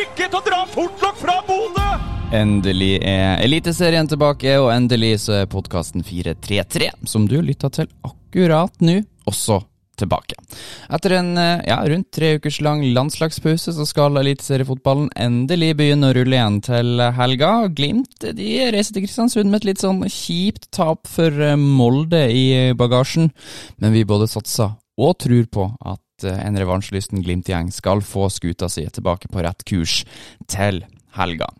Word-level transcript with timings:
ikke 0.00 0.28
til 0.30 0.38
å 0.38 0.44
dra 0.44 0.60
fortlokk 0.70 1.18
fra 1.20 1.40
Bodø! 1.44 1.88
Endelig 2.36 3.00
er 3.04 3.40
Eliteserien 3.42 4.06
tilbake, 4.08 4.54
og 4.62 4.70
endelig 4.72 5.16
så 5.24 5.40
er 5.40 5.50
podkasten 5.50 6.04
433, 6.06 6.92
som 7.10 7.26
du 7.28 7.40
lytta 7.42 7.68
til 7.74 7.90
akkurat 8.06 8.72
nå, 8.84 9.00
også 9.28 9.58
tilbake. 10.00 10.38
Etter 10.88 11.16
en 11.18 11.34
eh, 11.36 11.64
ja, 11.68 11.76
rundt 11.90 12.08
tre 12.16 12.32
ukers 12.38 12.60
lang 12.64 12.84
landslagspause 12.94 13.74
så 13.76 13.86
skal 13.88 14.16
eliteseriefotballen 14.22 15.10
endelig 15.20 15.74
begynne 15.76 16.08
å 16.08 16.16
rulle 16.16 16.38
igjen 16.38 16.60
til 16.64 17.02
helga. 17.18 17.50
Glimt 17.76 18.24
de 18.38 18.50
reiser 18.72 18.96
til 18.96 19.04
Kristiansund 19.04 19.50
med 19.50 19.60
et 19.60 19.72
litt 19.72 19.84
sånn 19.84 20.00
kjipt 20.06 20.70
tap 20.76 21.10
for 21.10 21.34
eh, 21.34 21.58
Molde 21.60 22.24
i 22.32 22.46
bagasjen, 22.78 23.28
men 23.82 23.96
vi 23.96 24.06
både 24.08 24.30
satser 24.30 24.78
og 25.00 25.18
tror 25.20 25.46
på 25.52 25.66
at 25.80 26.00
eh, 26.28 26.42
en 26.46 26.58
revansjelysten 26.58 27.22
Glimt-gjeng 27.24 27.70
skal 27.74 28.02
få 28.04 28.28
skuta 28.32 28.68
si 28.70 28.86
tilbake 28.86 29.30
på 29.32 29.44
rett 29.44 29.64
kurs 29.68 30.02
til 30.50 30.82
helga. 31.16 31.50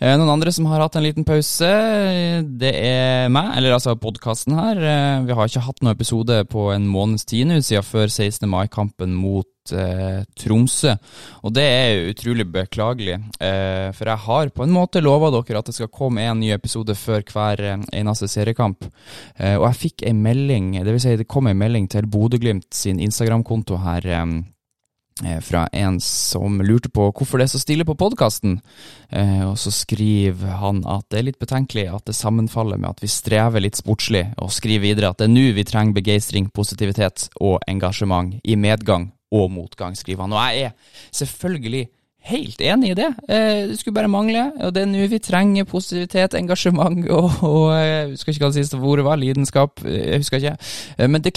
Eh, 0.00 0.16
Noen 0.18 0.32
andre 0.32 0.52
som 0.54 0.66
har 0.70 0.82
hatt 0.82 0.96
en 0.98 1.06
liten 1.06 1.26
pause, 1.28 1.68
eh, 1.68 2.40
det 2.42 2.72
er 2.74 3.30
meg, 3.32 3.52
eller 3.58 3.76
altså 3.76 3.96
podkasten 4.00 4.56
her. 4.58 4.80
Vi 5.26 5.36
har 5.36 5.50
ikke 5.50 5.66
hatt 5.66 5.82
noen 5.82 5.94
episode 5.94 6.42
på 6.50 6.70
en 6.74 6.88
måneds 6.90 7.28
tid 7.28 7.50
nå, 7.50 7.60
siden 7.62 7.86
før 7.86 8.08
16. 8.08 8.48
mai-kampen 8.50 9.14
mot 9.14 9.48
eh, 9.72 10.22
Tromsø. 10.38 10.94
Og 11.44 11.54
det 11.56 11.66
er 11.66 12.10
utrolig 12.10 12.46
beklagelig, 12.50 13.18
eh, 13.40 13.90
for 13.96 14.10
jeg 14.10 14.24
har 14.26 14.54
på 14.54 14.66
en 14.66 14.74
måte 14.74 15.02
lova 15.04 15.30
dere 15.34 15.60
at 15.60 15.70
det 15.70 15.76
skal 15.76 15.92
komme 15.92 16.24
en 16.24 16.40
ny 16.40 16.52
episode 16.54 16.94
før 16.98 17.24
hver 17.30 17.64
eh, 17.64 17.88
eneste 18.00 18.28
seriekamp. 18.30 18.86
Eh, 19.36 19.56
og 19.56 19.66
jeg 19.68 19.80
fikk 19.84 20.06
ei 20.08 20.14
melding, 20.16 20.72
vil 20.84 21.02
si 21.02 21.18
det 21.18 21.28
kom 21.30 21.50
ei 21.50 21.58
melding 21.58 21.90
til 21.90 22.08
Bodø-Glimt 22.10 22.72
sin 22.74 23.00
Instagram-konto 23.02 23.80
her. 23.84 24.06
Eh, 24.06 24.26
eh, 25.24 25.40
fra 25.44 25.66
en 25.76 25.98
som 26.00 26.60
lurte 26.64 26.88
på 26.88 27.10
hvorfor 27.10 27.40
det 27.40 27.48
er 27.48 27.52
så 27.54 27.60
stille 27.60 27.84
på 27.84 27.98
podkasten. 27.98 28.60
Og 29.44 29.56
så 29.58 29.72
skriver 29.74 30.54
han 30.60 30.84
at 30.88 31.08
det 31.10 31.18
er 31.18 31.26
litt 31.26 31.40
betenkelig 31.42 31.88
at 31.90 32.06
det 32.06 32.14
sammenfaller 32.16 32.78
med 32.78 32.92
at 32.92 33.02
vi 33.02 33.10
strever 33.10 33.60
litt 33.60 33.80
sportslig, 33.80 34.30
og 34.38 34.52
skriver 34.54 34.86
videre 34.86 35.10
at 35.10 35.18
det 35.20 35.26
er 35.26 35.34
nå 35.34 35.48
vi 35.56 35.66
trenger 35.66 35.98
begeistring, 35.98 36.48
positivitet 36.54 37.28
og 37.40 37.58
engasjement. 37.68 38.38
I 38.44 38.56
medgang 38.56 39.10
og 39.30 39.50
motgang, 39.50 39.96
skriver 39.96 40.22
han. 40.26 40.32
Og 40.32 40.38
jeg 40.38 40.60
er 40.60 40.70
selvfølgelig 41.12 41.88
helt 42.28 42.60
enig 42.60 42.90
i 42.92 42.94
det. 42.98 43.06
Eh, 43.32 43.66
det 43.70 43.78
skulle 43.80 43.94
bare 43.96 44.08
mangle. 44.12 44.42
Og 44.60 44.74
det 44.76 44.82
er 44.82 44.88
nå 44.90 45.06
vi 45.08 45.18
trenger 45.24 45.64
positivitet, 45.64 46.34
engasjement 46.36 47.06
og, 47.16 47.30
og 47.46 47.70
jeg 47.74 48.10
husker 48.12 48.32
ikke 48.34 48.44
hva 48.44 48.50
det 48.52 48.58
siste 48.60 48.76
ordet 48.80 49.04
var, 49.06 49.16
lidenskap. 49.20 49.80
eh, 49.86 50.10
Jeg 50.12 50.20
husker 50.24 50.36
ikke. 50.42 50.56
Eh, 50.98 51.08
Men 51.08 51.22
det, 51.24 51.32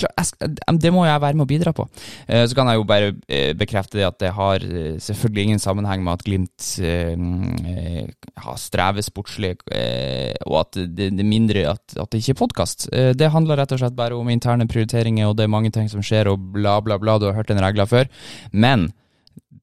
det 0.83 0.91
må 0.93 1.05
jeg 1.07 1.21
være 1.23 1.37
med 1.39 1.45
å 1.45 1.49
bidra 1.53 1.73
på. 1.73 1.87
Eh, 2.27 2.43
Så 2.47 2.55
kan 2.57 2.67
jeg 2.67 2.81
jo 2.81 2.87
bare 2.89 3.13
eh, 3.27 3.53
bekrefte 3.57 3.97
det 4.01 4.07
at 4.09 4.19
det 4.19 4.33
har 4.35 4.63
eh, 4.65 4.97
selvfølgelig 4.99 5.43
ingen 5.47 5.59
sammenheng 5.63 6.03
med 6.03 6.13
at 6.19 6.25
Glimt 6.27 6.67
eh, 6.83 7.13
eh, 7.15 8.09
har 8.43 8.57
strever 8.59 9.01
sportslig, 9.05 9.55
eh, 9.71 10.33
og 10.47 10.59
at 10.65 10.81
det 10.97 11.09
er 11.13 11.23
mindre 11.23 11.63
at, 11.71 11.83
at 11.95 12.09
det 12.11 12.19
ikke 12.23 12.35
er 12.35 12.41
podkast. 12.43 12.89
Det 12.91 13.29
handler 13.31 13.57
rett 13.61 13.71
og 13.75 13.79
slett 13.81 13.95
bare 13.95 14.15
om 14.17 14.29
interne 14.29 14.67
prioriteringer, 14.69 15.29
og 15.31 15.37
det 15.37 15.45
er 15.47 15.51
mange 15.53 15.71
ting 15.73 15.87
som 15.91 16.03
skjer, 16.03 16.27
og 16.31 16.51
bla, 16.53 16.79
bla, 16.83 16.97
bla. 17.01 17.17
Du 17.21 17.27
har 17.29 17.37
hørt 17.39 17.49
den 17.51 17.61
regla 17.63 17.85
før. 17.89 18.09
Men 18.51 18.89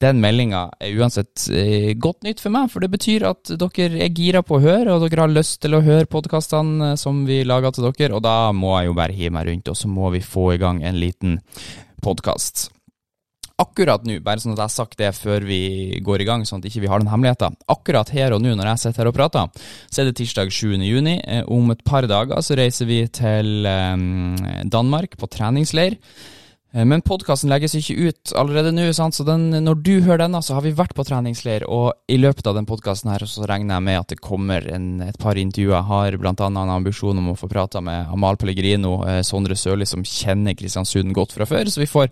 den 0.01 0.21
meldinga 0.23 0.63
er 0.81 0.97
uansett 0.97 1.45
eh, 1.53 1.93
godt 2.01 2.25
nytt 2.25 2.41
for 2.41 2.55
meg, 2.55 2.71
for 2.73 2.81
det 2.81 2.91
betyr 2.95 3.27
at 3.29 3.53
dere 3.61 4.01
er 4.07 4.15
gira 4.17 4.41
på 4.47 4.57
å 4.57 4.65
høre, 4.65 4.95
og 4.95 5.05
dere 5.05 5.27
har 5.27 5.33
lyst 5.33 5.61
til 5.65 5.77
å 5.77 5.85
høre 5.85 6.09
podkastene 6.09 6.95
som 7.01 7.27
vi 7.29 7.43
lager 7.45 7.77
til 7.77 7.91
dere, 7.91 8.17
og 8.17 8.25
da 8.25 8.51
må 8.57 8.79
jeg 8.79 8.91
jo 8.91 8.99
bare 8.99 9.17
hive 9.17 9.37
meg 9.37 9.51
rundt, 9.51 9.73
og 9.73 9.77
så 9.77 9.93
må 9.93 10.13
vi 10.17 10.25
få 10.25 10.55
i 10.55 10.61
gang 10.63 10.81
en 10.87 11.01
liten 11.01 11.41
podkast. 12.01 12.71
Akkurat 13.61 14.07
nå, 14.09 14.17
bare 14.25 14.41
sånn 14.41 14.55
at 14.55 14.63
jeg 14.63 14.69
har 14.71 14.73
sagt 14.73 14.97
det 14.97 15.11
før 15.19 15.45
vi 15.45 16.01
går 16.01 16.25
i 16.25 16.29
gang, 16.29 16.47
sånn 16.49 16.63
at 16.63 16.71
ikke 16.71 16.81
vi 16.87 16.89
har 16.89 17.03
den 17.03 17.11
hemmeligheten. 17.13 17.59
Akkurat 17.69 18.09
her 18.17 18.33
og 18.33 18.41
nå 18.41 18.55
når 18.57 18.73
jeg 18.73 18.85
sitter 18.87 19.03
her 19.03 19.11
og 19.11 19.19
prater, 19.19 19.67
så 19.93 20.01
er 20.01 20.09
det 20.09 20.17
tirsdag 20.17 20.49
7. 20.49 20.79
juni. 20.81 21.19
Eh, 21.21 21.45
Om 21.45 21.75
et 21.75 21.85
par 21.85 22.09
dager 22.09 22.41
så 22.41 22.57
reiser 22.57 22.89
vi 22.89 23.03
til 23.13 23.69
eh, 23.69 24.65
Danmark 24.65 25.19
på 25.21 25.29
treningsleir. 25.29 26.01
Eh, 26.73 26.85
Men 26.85 27.03
podkasten 27.03 27.51
legges 27.51 27.75
ikke 27.75 27.97
ut 28.09 28.33
allerede 28.39 28.73
nå, 28.75 28.85
sant? 28.95 29.17
så 29.17 29.25
den, 29.27 29.49
når 29.65 29.81
du 29.83 29.93
hører 30.05 30.25
denne, 30.25 30.43
så 30.43 30.55
har 30.57 30.65
vi 30.65 30.75
vært 30.77 30.95
på 30.95 31.05
treningsleir, 31.07 31.67
og 31.67 31.93
i 32.11 32.19
løpet 32.21 32.47
av 32.47 32.57
den 32.59 32.69
podkasten 32.69 33.11
her 33.11 33.25
så 33.27 33.47
regner 33.49 33.77
jeg 33.77 33.87
med 33.89 33.99
at 33.99 34.13
det 34.15 34.21
kommer 34.23 34.67
en, 34.71 35.03
et 35.09 35.19
par 35.21 35.39
intervjuer. 35.41 35.75
Jeg 35.75 35.89
har 35.91 36.19
annet 36.21 36.45
en 36.47 36.75
ambisjon 36.77 37.19
om 37.19 37.33
å 37.33 37.39
få 37.39 37.51
prata 37.51 37.83
med 37.85 38.13
Amal 38.15 38.39
Pellegrino, 38.41 39.01
eh, 39.09 39.21
Sondre 39.27 39.59
Sørli, 39.59 39.89
som 39.89 40.07
kjenner 40.07 40.55
Kristiansund 40.59 41.15
godt 41.17 41.35
fra 41.35 41.49
før, 41.49 41.71
så 41.71 41.83
vi 41.83 41.91
får 41.91 42.11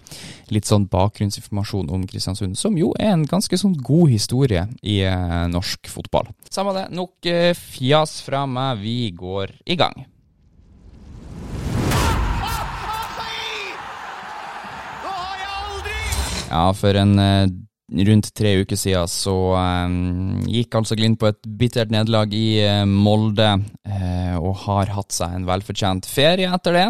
litt 0.55 0.69
sånn 0.69 0.89
bakgrunnsinformasjon 0.91 1.91
om 1.95 2.07
Kristiansund, 2.11 2.59
som 2.59 2.77
jo 2.79 2.93
er 2.99 3.15
en 3.15 3.27
ganske 3.29 3.59
sånn 3.59 3.79
god 3.79 4.11
historie 4.11 4.67
i 4.83 5.01
eh, 5.07 5.47
norsk 5.53 5.91
fotball. 5.93 6.33
Samme 6.51 6.75
det, 6.75 6.89
nok 6.97 7.27
fjas 7.55 8.19
fra 8.25 8.45
meg, 8.49 8.81
vi 8.83 9.01
går 9.15 9.53
i 9.69 9.77
gang. 9.79 10.07
Ja, 16.49 16.69
for 16.77 16.97
en 16.97 17.19
eh, 17.21 17.49
rundt 18.09 18.31
tre 18.37 18.55
uker 18.61 18.77
siden 18.77 19.09
så 19.09 19.35
eh, 19.57 19.97
gikk 20.53 20.79
altså 20.81 20.97
Glimt 20.99 21.21
på 21.21 21.31
et 21.31 21.41
bittert 21.61 21.93
nederlag 21.93 22.33
i 22.37 22.61
uh, 22.65 22.85
Molde, 22.89 23.51
uh, 23.89 24.37
og 24.39 24.65
har 24.67 24.93
hatt 24.97 25.15
seg 25.17 25.37
en 25.37 25.49
velfortjent 25.49 26.09
ferie 26.09 26.51
etter 26.53 26.77
det. 26.77 26.87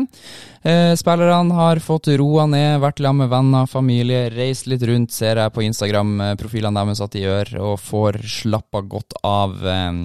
Eh, 0.63 0.95
spillerne 0.99 1.55
har 1.55 1.79
fått 1.79 2.09
roa 2.19 2.49
ned, 2.51 2.81
vært 2.83 2.99
sammen 2.99 3.23
med 3.23 3.31
venner, 3.31 3.67
familie, 3.71 4.25
reist 4.35 4.67
litt 4.67 4.83
rundt, 4.89 5.13
ser 5.15 5.39
jeg 5.39 5.55
på 5.55 5.63
Instagram-profilene 5.63 6.83
deres 6.83 7.03
at 7.05 7.15
de 7.15 7.23
gjør, 7.23 7.53
og 7.63 7.77
får 7.79 8.19
slappa 8.27 8.83
godt 8.83 9.15
av. 9.23 9.55
Eh, 9.63 10.01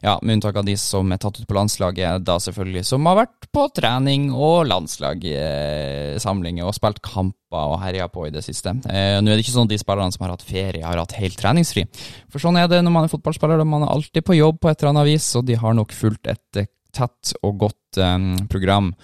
ja, 0.00 0.14
med 0.22 0.38
unntak 0.38 0.56
av 0.56 0.68
de 0.68 0.76
som 0.80 1.10
er 1.12 1.18
tatt 1.20 1.40
ut 1.40 1.48
på 1.48 1.56
landslaget, 1.58 2.22
da 2.24 2.38
selvfølgelig, 2.40 2.84
som 2.86 3.08
har 3.10 3.18
vært 3.24 3.50
på 3.52 3.66
trening 3.76 4.30
og 4.30 4.70
landslagssamlinger 4.70 6.70
og 6.70 6.78
spilt 6.78 7.02
kamper 7.04 7.74
og 7.74 7.82
herja 7.82 8.06
på 8.12 8.28
i 8.28 8.34
det 8.34 8.44
siste. 8.46 8.76
Eh, 8.86 9.18
nå 9.18 9.26
er 9.26 9.34
det 9.34 9.42
ikke 9.42 9.56
sånn 9.56 9.68
at 9.68 9.74
de 9.74 9.82
spillerne 9.82 10.14
som 10.14 10.24
har 10.24 10.36
hatt 10.36 10.46
ferie, 10.46 10.86
har 10.86 11.02
hatt 11.02 11.18
helt 11.18 11.38
treningsfri. 11.40 11.88
For 12.30 12.42
sånn 12.42 12.62
er 12.62 12.70
det 12.70 12.84
når 12.86 12.94
man 12.94 13.08
er 13.08 13.12
fotballspiller, 13.12 13.66
man 13.66 13.88
er 13.88 13.94
alltid 13.96 14.24
på 14.24 14.38
jobb 14.38 14.62
på 14.62 14.70
et 14.70 14.78
eller 14.78 14.94
annet 14.94 15.10
vis, 15.10 15.32
og 15.34 15.50
de 15.50 15.58
har 15.58 15.76
nok 15.76 15.98
fulgt 15.98 16.30
et 16.30 16.62
eh, 16.62 16.70
tett 16.94 17.34
og 17.42 17.58
godt 17.66 18.02
eh, 18.02 18.18
program 18.50 18.94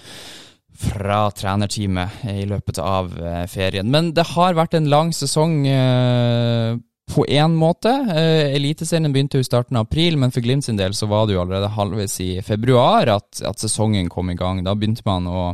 fra 0.80 1.26
trenerteamet 1.34 2.26
i 2.32 2.44
løpet 2.48 2.80
av 2.82 3.12
eh, 3.18 3.44
ferien. 3.50 3.88
Men 3.90 4.12
det 4.16 4.26
har 4.34 4.58
vært 4.58 4.76
en 4.78 4.90
lang 4.92 5.12
sesong 5.16 5.64
eh, 5.70 6.76
på 7.06 7.26
én 7.30 7.54
måte. 7.56 7.92
Eh, 8.12 8.54
Eliteserien 8.56 9.12
begynte 9.14 9.38
jo 9.38 9.44
i 9.44 9.48
starten 9.48 9.78
av 9.78 9.86
april, 9.86 10.18
men 10.20 10.34
for 10.34 10.44
Glimt 10.44 10.66
sin 10.66 10.78
del 10.78 10.94
så 10.96 11.08
var 11.10 11.26
det 11.26 11.36
jo 11.36 11.42
allerede 11.44 11.74
halvveis 11.76 12.18
i 12.24 12.30
februar 12.44 13.08
at, 13.14 13.42
at 13.46 13.62
sesongen 13.62 14.10
kom 14.12 14.32
i 14.32 14.38
gang. 14.38 14.64
Da 14.66 14.74
begynte 14.74 15.06
man 15.06 15.28
å, 15.30 15.44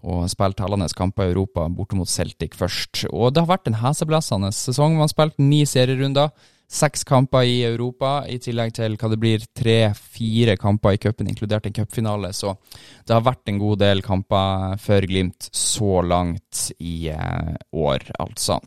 og 0.00 0.24
spille 0.32 0.56
tallende 0.56 0.88
kamper 0.96 1.28
i 1.28 1.34
Europa 1.34 1.68
borte 1.68 1.98
mot 1.98 2.08
Celtic 2.08 2.56
først. 2.58 3.04
Og 3.10 3.34
det 3.34 3.44
har 3.44 3.52
vært 3.52 3.70
en 3.70 3.80
heseblæsende 3.82 4.52
sesong. 4.56 4.96
Man 4.96 5.06
har 5.06 5.12
spilt 5.12 5.38
ni 5.42 5.62
serierunder. 5.68 6.32
Seks 6.70 7.02
kamper 7.02 7.42
i 7.50 7.64
Europa, 7.66 8.20
i 8.30 8.36
tillegg 8.38 8.76
til 8.76 8.94
hva 8.94 9.08
det 9.10 9.18
blir 9.18 9.46
tre-fire 9.58 10.54
kamper 10.60 10.94
i 10.94 11.00
cupen, 11.02 11.26
inkludert 11.26 11.66
en 11.66 11.74
cupfinale. 11.74 12.30
Så 12.30 12.54
det 13.06 13.16
har 13.16 13.24
vært 13.26 13.50
en 13.50 13.58
god 13.58 13.80
del 13.82 14.04
kamper 14.06 14.76
for 14.78 15.06
Glimt 15.10 15.48
så 15.50 15.98
langt 16.06 16.68
i 16.78 17.10
eh, 17.10 17.56
år, 17.74 18.06
altså. 18.22 18.60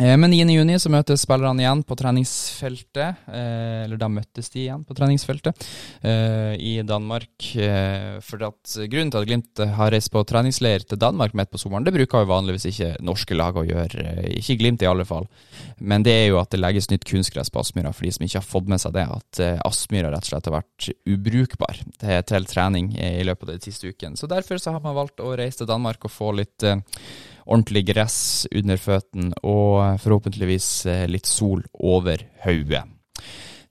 Eh, 0.00 0.16
Men 0.16 0.30
9. 0.30 0.46
juni 0.48 0.78
så 0.80 0.88
møtes 0.88 1.20
spillerne 1.26 1.60
igjen 1.60 1.82
på 1.84 1.96
treningsfeltet. 2.00 3.16
eh, 3.28 3.84
Eller 3.84 3.98
da 4.00 4.08
møttes 4.08 4.48
de 4.50 4.62
igjen 4.64 4.84
på 4.88 4.94
treningsfeltet 4.96 5.66
eh, 6.02 6.54
i 6.56 6.80
Danmark. 6.82 7.28
For 8.24 8.42
at 8.46 8.76
grunnen 8.88 9.10
til 9.12 9.20
at 9.20 9.26
Glimt 9.28 9.62
har 9.76 9.92
reist 9.92 10.10
på 10.10 10.22
treningsleir 10.24 10.86
til 10.88 10.98
Danmark 10.98 11.34
midt 11.34 11.50
på 11.52 11.60
sommeren, 11.60 11.84
det 11.84 11.92
bruker 11.92 12.24
jo 12.24 12.30
vanligvis 12.30 12.64
ikke 12.70 12.94
norske 13.04 13.36
lag 13.36 13.56
å 13.56 13.66
gjøre. 13.68 14.30
Ikke 14.38 14.56
Glimt 14.56 14.82
i 14.82 14.88
alle 14.88 15.04
fall. 15.04 15.28
Men 15.78 16.02
det 16.06 16.14
er 16.22 16.26
jo 16.30 16.40
at 16.40 16.50
det 16.50 16.62
legges 16.62 16.88
nytt 16.90 17.04
kunstgress 17.04 17.52
på 17.52 17.60
Aspmyra, 17.60 17.92
for 17.92 18.06
de 18.08 18.14
som 18.16 18.24
ikke 18.24 18.40
har 18.40 18.48
fått 18.48 18.72
med 18.72 18.80
seg 18.80 18.96
det. 18.96 19.04
At 19.12 19.42
Aspmyra 19.66 20.08
rett 20.14 20.24
og 20.24 20.32
slett 20.32 20.48
har 20.48 20.56
vært 20.56 20.88
ubrukbar 21.04 21.82
til, 22.00 22.48
trening 22.48 22.94
i 22.96 23.22
løpet 23.28 23.48
av 23.50 23.58
de 23.58 23.68
siste 23.68 23.92
ukene. 23.92 24.16
Så 24.16 24.30
derfor 24.30 24.56
så 24.56 24.72
har 24.72 24.80
man 24.80 24.96
valgt 24.96 25.20
å 25.20 25.36
reise 25.36 25.62
til 25.62 25.70
Danmark 25.70 26.08
og 26.08 26.14
få 26.16 26.32
litt 26.40 26.64
ordentlig 27.46 27.86
gress 27.92 28.18
under 28.54 28.80
føttene 28.80 29.34
og 29.42 30.00
forhåpentligvis 30.02 30.72
litt 31.10 31.28
sol 31.28 31.64
over 31.78 32.22
hodet. 32.44 32.84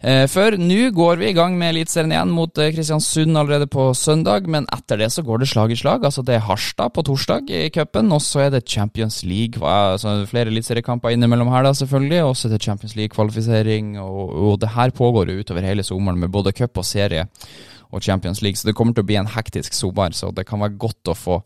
Eh, 0.01 0.23
for 0.25 0.55
nå 0.57 0.87
går 0.97 1.19
vi 1.21 1.27
i 1.29 1.35
gang 1.37 1.53
med 1.59 1.75
Eliteserien 1.75 2.15
igjen 2.15 2.31
mot 2.33 2.57
eh, 2.57 2.71
Kristiansund 2.73 3.37
allerede 3.37 3.67
på 3.69 3.91
søndag, 3.93 4.47
men 4.49 4.65
etter 4.73 4.97
det 4.97 5.11
så 5.13 5.21
går 5.21 5.43
det 5.43 5.49
slag 5.51 5.73
i 5.73 5.77
slag. 5.77 6.07
Altså 6.07 6.23
Det 6.25 6.39
er 6.39 6.47
Harstad 6.47 6.95
på 6.95 7.03
torsdag 7.05 7.51
i 7.53 7.67
cupen, 7.73 8.09
og 8.09 8.23
så 8.25 8.47
er 8.47 8.55
det 8.55 8.65
Champions 8.65 9.21
League. 9.21 9.61
Altså 9.61 10.15
flere 10.29 10.49
eliteseriekamper 10.49 11.13
innimellom 11.13 11.53
her, 11.53 11.67
da 11.67 11.75
selvfølgelig. 11.77 12.23
Og 12.25 12.33
så 12.35 12.49
er 12.49 12.55
det 12.55 12.63
Champions 12.65 12.95
League-kvalifisering, 12.97 13.99
og, 14.01 14.33
og, 14.33 14.55
det 14.61 14.73
her 14.73 14.89
pågår 14.89 15.29
jo 15.29 15.43
utover 15.45 15.69
hele 15.69 15.85
sommeren 15.85 16.17
med 16.17 16.33
både 16.33 16.55
cup 16.57 16.81
og 16.81 16.87
serie 16.87 17.27
og 17.91 18.03
Champions 18.03 18.41
League, 18.41 18.59
så 18.59 18.69
det 18.69 18.75
kommer 18.77 18.95
til 18.95 19.05
å 19.05 19.09
bli 19.11 19.19
en 19.19 19.29
hektisk 19.31 19.75
sommer. 19.75 20.15
Så 20.15 20.31
det 20.35 20.47
kan 20.49 20.63
være 20.63 20.79
godt 20.79 21.11
å 21.11 21.17
få 21.17 21.41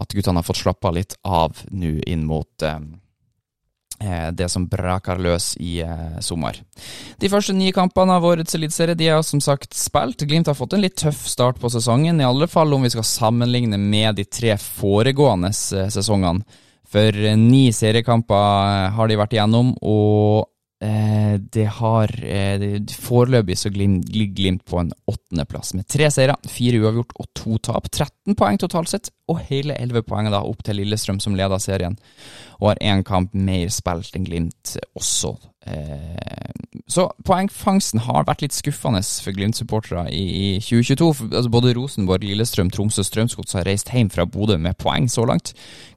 at 0.00 0.16
guttene 0.16 0.40
har 0.40 0.46
fått 0.46 0.62
slappa 0.62 0.92
litt 0.96 1.16
av 1.28 1.60
nå 1.70 1.98
inn 2.08 2.26
mot 2.28 2.66
eh, 2.66 2.80
Eh, 4.00 4.30
det 4.32 4.48
som 4.48 4.64
braker 4.68 5.18
løs 5.20 5.52
i 5.60 5.82
eh, 5.84 6.20
sommer. 6.24 6.56
De 7.20 7.28
første 7.28 7.52
ni 7.52 7.68
kampene 7.76 8.14
av 8.16 8.24
årets 8.24 8.56
eliteserie 8.56 8.96
er 8.96 9.20
som 9.26 9.42
sagt 9.44 9.76
spilt. 9.76 10.24
Glimt 10.24 10.48
har 10.48 10.56
fått 10.56 10.72
en 10.72 10.80
litt 10.80 10.96
tøff 11.02 11.26
start 11.28 11.60
på 11.60 11.68
sesongen, 11.68 12.20
i 12.20 12.24
alle 12.24 12.48
fall 12.48 12.72
om 12.72 12.86
vi 12.86 12.92
skal 12.94 13.04
sammenligne 13.04 13.76
med 13.76 14.16
de 14.16 14.24
tre 14.24 14.56
foregående 14.56 15.52
sesongene. 15.52 16.40
For 16.88 17.12
eh, 17.12 17.36
ni 17.36 17.66
seriekamper 17.76 18.88
har 18.96 19.10
de 19.10 19.20
vært 19.20 19.36
igjennom, 19.36 19.74
og 19.84 20.48
det 20.80 21.66
har 21.76 22.08
eh, 22.24 22.62
Foreløpig 23.04 23.58
så 23.60 23.68
ligger 23.68 24.30
Glimt 24.34 24.64
på 24.64 24.78
en 24.80 24.92
åttendeplass, 25.10 25.74
med 25.76 25.88
tre 25.92 26.08
seire, 26.12 26.38
fire 26.48 26.80
uavgjort 26.80 27.12
og 27.20 27.28
to 27.36 27.58
tap. 27.60 27.90
13 27.92 28.36
poeng 28.38 28.56
totalt 28.60 28.88
sett, 28.88 29.10
og 29.28 29.42
hele 29.50 29.76
11 29.76 30.06
poeng 30.08 30.30
da 30.32 30.40
opp 30.40 30.64
til 30.64 30.80
Lillestrøm, 30.80 31.20
som 31.20 31.36
leder 31.36 31.60
serien, 31.60 31.98
og 32.60 32.72
har 32.72 32.82
én 32.94 33.04
kamp 33.04 33.36
mer 33.36 33.68
spilt 33.74 34.16
enn 34.16 34.24
Glimt 34.24 34.76
også. 34.96 35.34
Eh, 35.68 36.50
så 36.88 37.04
poengfangsten 37.28 38.00
har 38.06 38.24
vært 38.24 38.40
litt 38.46 38.56
skuffende 38.56 39.02
for 39.04 39.36
Glimt-supportere 39.36 40.06
i, 40.08 40.22
i, 40.24 40.48
2022. 40.64 41.28
Altså 41.28 41.52
både 41.52 41.74
Rosenborg, 41.76 42.24
Lillestrøm, 42.24 42.70
Tromsø 42.72 43.04
og 43.04 43.08
Strømsgods 43.10 43.58
har 43.58 43.68
reist 43.68 43.92
hjem 43.92 44.10
fra 44.12 44.24
Bodø 44.24 44.56
med 44.58 44.78
poeng 44.80 45.10
så 45.12 45.26
langt. 45.28 45.52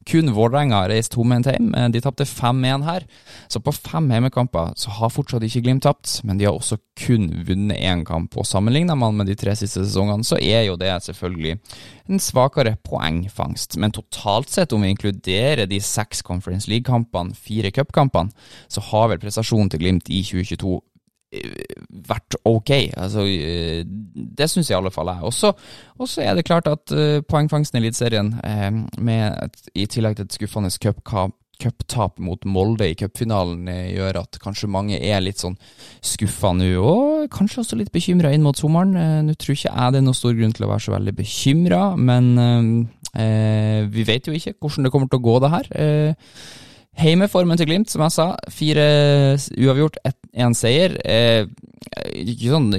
Kun 0.09 0.33
Vålerenga 0.33 0.83
reiste 0.87 1.03
reist 1.03 1.13
tomhendt 1.13 1.49
hjem. 1.51 1.73
Eh, 1.75 1.89
de 1.89 2.01
tapte 2.01 2.25
5-1 2.25 2.83
her. 2.87 3.05
Så 3.47 3.59
på 3.59 3.73
fem 3.75 4.09
hjemmekamper 4.11 4.73
så 4.79 4.93
har 4.97 5.11
fortsatt 5.13 5.43
ikke 5.43 5.63
Glimt 5.63 5.83
tapt, 5.83 6.21
men 6.23 6.37
de 6.37 6.45
har 6.45 6.53
også 6.53 6.77
kun 6.99 7.29
vunnet 7.47 7.79
én 7.79 8.03
kamp. 8.05 8.35
Og 8.37 8.45
sammenligner 8.45 8.95
man 8.95 9.15
med 9.15 9.27
de 9.27 9.35
tre 9.35 9.55
siste 9.55 9.83
sesongene, 9.85 10.23
så 10.23 10.39
er 10.39 10.67
jo 10.67 10.77
det 10.79 10.91
selvfølgelig 11.03 11.59
en 12.09 12.19
svakere 12.19 12.75
poengfangst. 12.83 13.77
Men 13.77 13.91
totalt 13.91 14.49
sett, 14.49 14.73
om 14.73 14.83
vi 14.83 14.93
inkluderer 14.93 15.67
de 15.67 15.79
seks 15.79 16.21
Conference 16.21 16.69
League-kampene, 16.69 17.35
fire 17.35 17.71
cupkampene, 17.71 18.31
så 18.67 18.81
har 18.91 19.09
vel 19.11 19.21
prestasjonen 19.21 19.71
til 19.71 19.83
Glimt 19.83 20.09
i 20.09 20.23
2022 20.23 20.73
eh, 20.75 20.89
vært 22.07 22.37
ok. 22.47 22.71
Altså, 22.97 23.25
eh, 23.27 23.83
det 23.85 24.49
syns 24.51 24.71
i 24.71 24.77
alle 24.77 24.91
fall 24.93 25.11
jeg. 25.11 25.23
Og 25.23 26.09
så 26.09 26.25
er 26.25 26.35
det 26.37 26.47
klart 26.47 26.69
at 26.71 26.93
uh, 26.95 27.21
poengfangsten 27.27 27.79
i 27.79 27.83
Eliteserien, 27.83 28.33
i 29.73 29.87
tillegg 29.89 30.17
til 30.17 30.27
et 30.27 30.35
skuffende 30.35 30.71
cuptap 31.63 32.17
mot 32.23 32.41
Molde 32.49 32.89
i 32.89 32.95
cupfinalen, 32.97 33.69
gjør 33.93 34.23
at 34.23 34.39
kanskje 34.43 34.71
mange 34.71 34.97
er 34.97 35.21
litt 35.23 35.41
sånn 35.43 35.55
skuffa 36.03 36.51
nå, 36.57 36.71
og 36.81 37.29
kanskje 37.33 37.61
også 37.63 37.79
litt 37.79 37.93
bekymra 37.93 38.33
inn 38.33 38.43
mot 38.45 38.57
sommeren. 38.57 39.29
nå 39.29 39.37
tror 39.37 39.55
ikke 39.55 39.69
jeg 39.69 39.93
det 39.93 40.01
er 40.01 40.07
noen 40.07 40.17
stor 40.17 40.35
grunn 40.37 40.55
til 40.55 40.67
å 40.67 40.73
være 40.73 40.85
så 40.87 40.95
veldig 40.95 41.15
bekymra, 41.21 41.85
men 41.95 42.33
vi 43.93 44.05
vet 44.09 44.27
jo 44.27 44.35
ikke 44.35 44.57
hvordan 44.57 44.87
det 44.87 44.93
kommer 44.93 45.11
til 45.11 45.21
å 45.21 45.25
gå, 45.29 45.39
det 45.43 45.53
her. 45.53 45.73
Heimeformen 46.99 47.57
til 47.57 47.67
Glimt, 47.69 47.89
som 47.89 48.03
jeg 48.05 48.13
sa. 48.13 48.25
Fire 48.53 48.83
uavgjort, 49.57 49.97
én 50.33 50.53
seier. 50.57 50.93
Eh, 51.01 51.47
ikke 52.21 52.51
sånn 52.51 52.69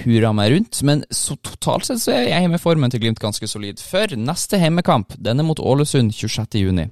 hurra 0.00 0.32
meg 0.36 0.54
rundt, 0.54 0.80
men 0.86 1.02
totalt 1.12 1.86
sett 1.86 2.00
så 2.02 2.14
er 2.16 2.40
heimeformen 2.40 2.92
til 2.92 3.02
Glimt 3.04 3.20
ganske 3.22 3.46
solid. 3.48 3.82
For 3.84 4.16
neste 4.16 4.58
heimekamp, 4.60 5.14
den 5.20 5.42
er 5.42 5.46
mot 5.46 5.60
Ålesund 5.60 6.14
26.6. 6.16 6.88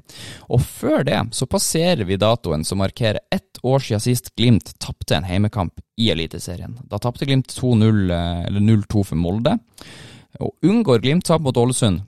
Og 0.52 0.62
før 0.64 1.06
det 1.08 1.22
så 1.36 1.48
passerer 1.50 2.04
vi 2.08 2.20
datoen 2.20 2.66
som 2.68 2.82
markerer 2.82 3.22
ett 3.34 3.60
år 3.64 3.82
siden 3.84 4.04
sist 4.04 4.30
Glimt 4.36 4.74
tapte 4.82 5.16
en 5.18 5.28
heimekamp 5.28 5.80
i 5.98 6.12
Eliteserien. 6.12 6.76
Da 6.84 7.00
tapte 7.02 7.26
Glimt 7.28 7.50
2-0, 7.56 8.12
eh, 8.12 8.44
eller 8.50 8.60
0-2 8.60 9.06
for 9.08 9.16
Molde. 9.18 9.56
Og 10.38 10.54
unngår 10.62 11.02
Glimt 11.02 11.26
tap 11.26 11.42
mot 11.42 11.56
Ålesund 11.56 12.04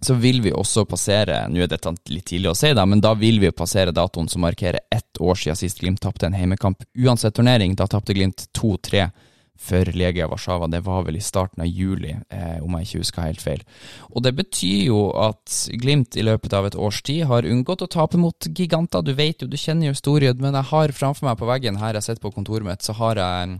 så 0.00 0.14
vil 0.14 0.42
vi 0.44 0.52
også 0.52 0.84
passere 0.88 1.46
Nå 1.48 1.62
er 1.64 1.70
dette 1.70 1.92
litt 2.12 2.26
tidlig 2.28 2.50
å 2.52 2.56
si, 2.58 2.72
da, 2.76 2.84
men 2.86 3.00
da 3.00 3.14
vil 3.16 3.40
vi 3.40 3.52
passere 3.54 3.94
datoen 3.96 4.28
som 4.28 4.44
markerer 4.44 4.84
ett 4.92 5.20
år 5.20 5.38
siden 5.40 5.56
sist 5.56 5.80
Glimt 5.80 6.02
tapte 6.04 6.28
en 6.28 6.36
heimekamp 6.36 6.84
uansett 6.98 7.36
turnering. 7.36 7.74
Da 7.76 7.88
tapte 7.88 8.14
Glimt 8.16 8.48
2-3 8.56 9.08
for 9.56 9.88
Legia 9.96 10.28
Warszawa. 10.28 10.68
Det 10.68 10.82
var 10.84 11.06
vel 11.06 11.16
i 11.16 11.24
starten 11.24 11.62
av 11.64 11.68
juli, 11.68 12.12
eh, 12.28 12.58
om 12.62 12.76
jeg 12.76 12.86
ikke 12.86 13.02
husker 13.02 13.24
helt 13.24 13.42
feil. 13.42 13.64
Og 14.12 14.22
det 14.22 14.34
betyr 14.36 14.86
jo 14.90 15.00
at 15.16 15.56
Glimt 15.80 16.16
i 16.16 16.24
løpet 16.26 16.52
av 16.52 16.68
et 16.68 16.76
års 16.76 17.00
tid 17.06 17.24
har 17.30 17.48
unngått 17.48 17.86
å 17.86 17.90
tape 17.90 18.20
mot 18.20 18.48
giganter. 18.52 19.02
Du 19.02 19.14
vet 19.16 19.42
jo, 19.42 19.48
du 19.48 19.56
kjenner 19.56 19.88
jo 19.88 19.96
historien, 19.96 20.36
men 20.40 20.54
jeg 20.54 20.70
har 20.72 20.96
framfor 20.96 21.30
meg 21.30 21.40
på 21.40 21.48
veggen 21.48 21.80
her 21.80 21.96
jeg 21.96 22.08
sitter 22.08 22.24
på 22.28 22.34
kontoret 22.36 22.68
mitt, 22.68 22.84
så 22.84 22.96
har 23.00 23.16
jeg 23.16 23.58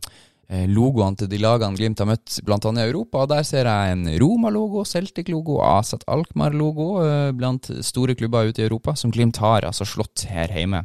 logoene 0.49 1.19
til 1.19 1.31
de 1.31 1.41
lagene 1.43 1.75
Glimt 1.75 1.99
har 1.99 2.09
møtt, 2.09 2.39
bl.a. 2.47 2.59
i 2.59 2.85
Europa. 2.87 3.25
og 3.25 3.31
Der 3.33 3.43
ser 3.43 3.67
jeg 3.67 3.93
en 3.93 4.07
Roma-logo, 4.23 4.85
Celtic-logo, 4.85 5.59
Asat 5.65 6.05
Alkmaar-logo 6.07 6.89
eh, 7.03 7.33
blant 7.35 7.71
store 7.83 8.15
klubber 8.15 8.47
ute 8.47 8.63
i 8.63 8.67
Europa, 8.69 8.95
som 8.95 9.11
Glimt 9.11 9.41
har 9.43 9.67
altså 9.67 9.85
slått 9.89 10.27
her 10.31 10.55
hjemme 10.55 10.85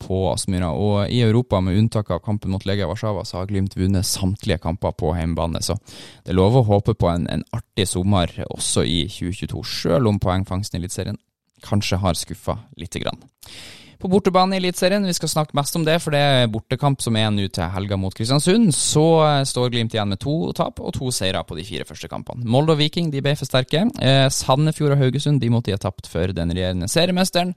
på 0.00 0.22
Aspmyra. 0.32 0.72
Og 0.72 1.12
i 1.12 1.20
Europa, 1.22 1.60
med 1.60 1.78
unntak 1.78 2.10
av 2.10 2.24
kampen 2.24 2.50
mot 2.54 2.64
Legia 2.64 2.88
Warszawa, 2.88 3.26
så 3.28 3.42
har 3.42 3.52
Glimt 3.52 3.76
vunnet 3.76 4.08
samtlige 4.08 4.58
kamper 4.64 4.96
på 4.96 5.12
hjemmebane. 5.18 5.62
Så 5.62 5.76
det 6.24 6.32
er 6.32 6.40
lov 6.40 6.56
å 6.56 6.66
håpe 6.72 6.96
på 6.96 7.12
en, 7.12 7.28
en 7.28 7.44
artig 7.52 7.86
sommer 7.90 8.32
også 8.48 8.86
i 8.88 9.04
2022, 9.12 9.62
sjøl 9.68 10.10
om 10.10 10.20
poengfangsten 10.22 10.80
i 10.80 10.84
Eliteserien 10.84 11.20
kanskje 11.64 11.96
har 12.02 12.16
skuffa 12.18 12.58
lite 12.76 13.00
grann 13.00 13.22
på 14.04 14.10
bortebane 14.12 14.52
i 14.52 14.60
Eliteserien. 14.60 15.06
Vi 15.08 15.14
skal 15.16 15.30
snakke 15.32 15.56
mest 15.56 15.76
om 15.78 15.84
det, 15.86 15.96
for 16.04 16.12
det 16.12 16.20
er 16.20 16.50
bortekamp 16.52 17.00
som 17.00 17.16
er 17.16 17.30
nå 17.32 17.46
til 17.48 17.70
helga 17.72 17.96
mot 17.96 18.12
Kristiansund. 18.12 18.68
Så 18.76 19.04
eh, 19.24 19.44
står 19.48 19.70
Glimt 19.72 19.96
igjen 19.96 20.12
med 20.12 20.20
to 20.20 20.34
tap 20.56 20.82
og 20.84 20.92
to 20.92 21.08
seire 21.14 21.40
på 21.48 21.56
de 21.56 21.64
fire 21.64 21.86
første 21.88 22.10
kampene. 22.12 22.44
Molde 22.44 22.76
og 22.76 22.82
Viking 22.82 23.08
de 23.14 23.22
ble 23.24 23.32
for 23.40 23.48
sterke. 23.48 23.86
Eh, 24.04 24.26
Sandefjord 24.28 24.98
og 24.98 25.00
Haugesund 25.00 25.40
de 25.40 25.48
måtte 25.52 25.70
de 25.70 25.78
ha 25.78 25.80
tapt 25.80 26.10
for 26.12 26.36
den 26.36 26.52
regjerende 26.52 26.90
seriemesteren. 26.92 27.54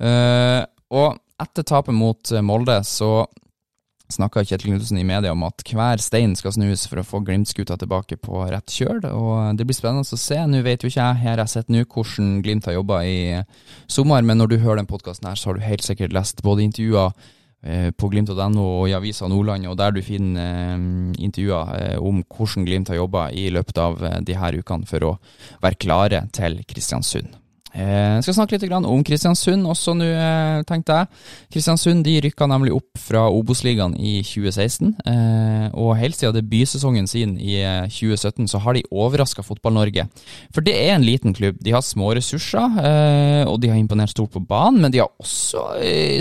Eh, 0.00 0.62
og 0.96 1.20
etter 1.44 1.68
tapet 1.68 1.98
mot 1.98 2.32
Molde 2.40 2.78
så 2.88 3.26
snakka 4.12 4.44
Kjetil 4.46 4.72
Knutsen 4.72 4.98
i 5.00 5.06
media 5.06 5.32
om 5.34 5.44
at 5.46 5.62
hver 5.66 6.00
stein 6.02 6.36
skal 6.38 6.54
snus 6.54 6.86
for 6.90 7.00
å 7.00 7.06
få 7.06 7.20
Glimt-skuta 7.26 7.78
tilbake 7.80 8.18
på 8.22 8.44
rett 8.50 8.72
kjøl. 8.72 9.00
og 9.10 9.56
Det 9.58 9.66
blir 9.66 9.76
spennende 9.76 10.06
å 10.06 10.20
se. 10.20 10.38
Nå 10.46 10.62
vet 10.66 10.84
jo 10.84 10.90
ikke 10.90 11.02
jeg, 11.02 11.22
her 11.24 11.42
jeg 11.42 11.52
sett 11.52 11.72
nå, 11.72 11.84
hvordan 11.84 12.36
Glimt 12.44 12.68
har 12.68 12.78
jobba 12.78 13.02
i 13.06 13.16
sommer, 13.90 14.22
men 14.22 14.38
når 14.38 14.52
du 14.52 14.58
hører 14.62 14.82
den 14.82 14.90
podkasten 14.90 15.28
her, 15.30 15.38
så 15.38 15.50
har 15.50 15.58
du 15.58 15.66
helt 15.66 15.86
sikkert 15.86 16.14
lest 16.16 16.42
både 16.46 16.66
intervjuer 16.66 17.14
eh, 17.62 17.90
på 17.90 18.10
glimt.no 18.12 18.66
og 18.66 18.90
i 18.90 18.94
Avisa 18.96 19.28
Nordland, 19.30 19.66
og 19.70 19.78
der 19.80 19.96
du 19.96 20.02
finner 20.06 20.76
eh, 20.76 20.86
intervjuer 21.26 21.74
eh, 21.80 21.96
om 21.98 22.22
hvordan 22.22 22.68
Glimt 22.68 22.92
har 22.92 23.02
jobba 23.02 23.30
i 23.34 23.48
løpet 23.54 23.82
av 23.82 24.06
de 24.22 24.38
her 24.38 24.60
ukene 24.60 24.86
for 24.86 25.10
å 25.10 25.16
være 25.64 25.82
klare 25.82 26.22
til 26.36 26.62
Kristiansund. 26.68 27.34
Eh, 27.76 28.16
jeg 28.16 28.24
skal 28.24 28.36
snakke 28.38 28.56
litt 28.56 28.72
om 28.72 29.02
Kristiansund 29.04 29.68
også 29.68 29.92
nå, 29.96 30.06
eh, 30.08 30.62
tenkte 30.68 30.96
jeg. 30.96 31.08
Kristiansund 31.52 32.04
de 32.06 32.14
rykka 32.24 32.48
nemlig 32.48 32.72
opp 32.72 32.96
fra 32.96 33.26
Obos-ligaen 33.28 33.96
i 34.00 34.22
2016. 34.24 34.94
Eh, 35.04 35.68
og 35.76 35.96
helt 36.00 36.16
siden 36.16 36.36
debutsesongen 36.38 37.06
sin 37.06 37.36
i 37.36 37.60
2017 37.92 38.48
så 38.48 38.60
har 38.64 38.74
de 38.74 38.84
overraska 38.90 39.44
Fotball-Norge. 39.44 40.08
For 40.54 40.64
det 40.64 40.74
er 40.74 40.94
en 40.94 41.04
liten 41.04 41.34
klubb. 41.36 41.60
De 41.60 41.74
har 41.74 41.84
små 41.84 42.14
ressurser, 42.16 43.44
og 43.46 43.60
de 43.60 43.68
har 43.68 43.76
imponert 43.76 44.10
stort 44.10 44.32
på 44.32 44.40
banen. 44.40 44.80
Men 44.80 44.92
de 44.92 45.02
har 45.02 45.10
også 45.20 45.66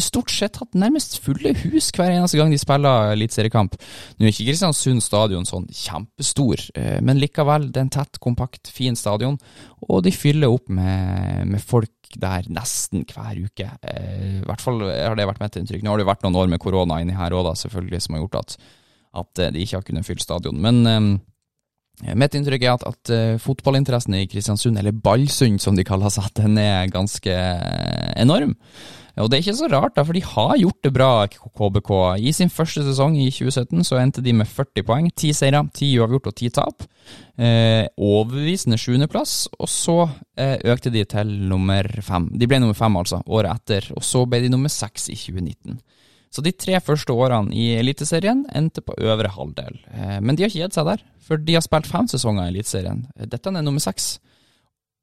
stort 0.03 0.31
sett 0.31 0.57
hatt 0.57 0.75
nærmest 0.75 1.19
fulle 1.23 1.53
hus 1.63 1.91
hver 1.95 2.11
eneste 2.11 2.37
gang 2.37 2.51
de 2.51 2.59
spiller 2.59 3.13
eliteseriekamp. 3.13 3.77
Nå 4.17 4.25
er 4.25 4.33
ikke 4.33 4.49
Kristiansund 4.49 5.03
stadion 5.03 5.47
sånn 5.47 5.67
kjempestor, 5.71 6.67
men 7.05 7.21
likevel, 7.21 7.69
det 7.71 7.79
er 7.79 7.87
en 7.87 7.95
tett, 7.95 8.19
kompakt, 8.19 8.67
fin 8.73 8.97
stadion. 8.99 9.39
Og 9.91 10.01
de 10.05 10.13
fyller 10.15 10.49
opp 10.49 10.71
med 10.73 11.45
med 11.45 11.61
folk 11.61 11.91
der 12.21 12.47
nesten 12.53 13.03
hver 13.09 13.37
uke. 13.43 13.67
Eh, 13.85 14.41
I 14.41 14.47
hvert 14.47 14.63
fall 14.63 14.81
har 14.87 15.17
det 15.17 15.27
vært 15.29 15.43
mitt 15.43 15.59
inntrykk. 15.59 15.83
Nå 15.83 15.93
har 15.93 16.01
det 16.01 16.09
vært 16.09 16.25
noen 16.25 16.39
år 16.41 16.51
med 16.51 16.61
korona 16.63 16.99
inni 17.01 17.15
her 17.17 17.35
òg, 17.35 17.51
selvfølgelig, 17.59 18.01
som 18.01 18.15
har 18.15 18.23
gjort 18.23 18.41
at, 18.41 18.57
at, 19.21 19.31
de 19.53 19.63
ikke 19.63 19.79
har 19.79 19.87
kunnet 19.87 20.07
fylle 20.07 20.23
stadion. 20.23 20.61
Men, 20.61 21.21
Mitt 22.03 22.33
inntrykk 22.35 22.65
er 22.65 22.73
at, 22.73 22.83
at 22.83 23.09
uh, 23.15 23.37
fotballinteressen 23.39 24.17
i 24.17 24.25
Kristiansund, 24.27 24.75
eller 24.75 24.91
Ballsund 24.91 25.61
som 25.63 25.77
de 25.77 25.85
kaller 25.87 26.11
seg, 26.11 26.27
den 26.35 26.57
er 26.59 26.89
ganske 26.91 27.35
enorm. 28.19 28.51
Og 29.21 29.29
det 29.31 29.37
er 29.37 29.43
ikke 29.45 29.55
så 29.55 29.69
rart, 29.71 29.93
da, 29.95 30.03
for 30.03 30.17
de 30.17 30.21
har 30.27 30.57
gjort 30.59 30.81
det 30.83 30.91
bra, 30.95 31.09
KBK. 31.31 31.91
I 32.19 32.33
sin 32.35 32.51
første 32.51 32.83
sesong 32.83 33.15
i 33.15 33.29
2017 33.31 33.85
så 33.87 33.99
endte 34.01 34.23
de 34.23 34.33
med 34.35 34.49
40 34.49 34.83
poeng. 34.87 35.07
Ti 35.15 35.31
seire, 35.35 35.61
ti 35.75 35.93
uavgjort 35.95 36.27
og 36.31 36.35
ti 36.35 36.49
tap. 36.51 36.83
Eh, 37.39 37.87
overbevisende 37.95 38.79
sjuendeplass, 38.81 39.37
og 39.55 39.71
så 39.71 39.97
eh, 40.35 40.57
økte 40.67 40.91
de 40.91 41.05
til 41.07 41.31
nummer 41.47 41.87
fem. 42.03 42.27
De 42.35 42.49
ble 42.49 42.59
nummer 42.59 42.75
fem, 42.75 42.97
altså, 42.99 43.21
året 43.27 43.55
etter, 43.55 43.87
og 43.95 44.03
så 44.03 44.25
ble 44.27 44.41
de 44.43 44.51
nummer 44.51 44.73
seks 44.73 45.07
i 45.13 45.15
2019. 45.19 45.79
Så 46.35 46.43
de 46.43 46.51
tre 46.51 46.81
første 46.83 47.15
årene 47.15 47.55
i 47.55 47.69
Eliteserien 47.79 48.41
endte 48.51 48.83
på 48.83 48.97
øvre 48.99 49.31
halvdel. 49.31 49.79
Eh, 49.95 50.17
men 50.19 50.35
de 50.35 50.43
har 50.43 50.51
ikke 50.51 50.65
gitt 50.65 50.75
seg 50.75 50.89
der, 50.91 51.05
for 51.23 51.39
de 51.39 51.55
har 51.55 51.63
spilt 51.63 51.87
fem 51.87 52.11
sesonger 52.11 52.49
i 52.49 52.51
Eliteserien. 52.51 53.05
Dette 53.15 53.53
er 53.53 53.63
nummer 53.63 53.83
seks, 53.83 54.17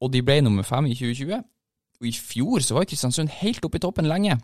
og 0.03 0.13
de 0.13 0.21
ble 0.21 0.37
nummer 0.45 0.67
fem 0.67 0.85
i 0.91 0.93
2020. 0.93 1.41
I 2.05 2.13
fjor 2.15 2.63
så 2.63 2.77
var 2.77 2.87
Kristiansund 2.89 3.31
helt 3.41 3.63
oppe 3.65 3.79
i 3.79 3.83
toppen 3.83 4.09
lenge. 4.09 4.37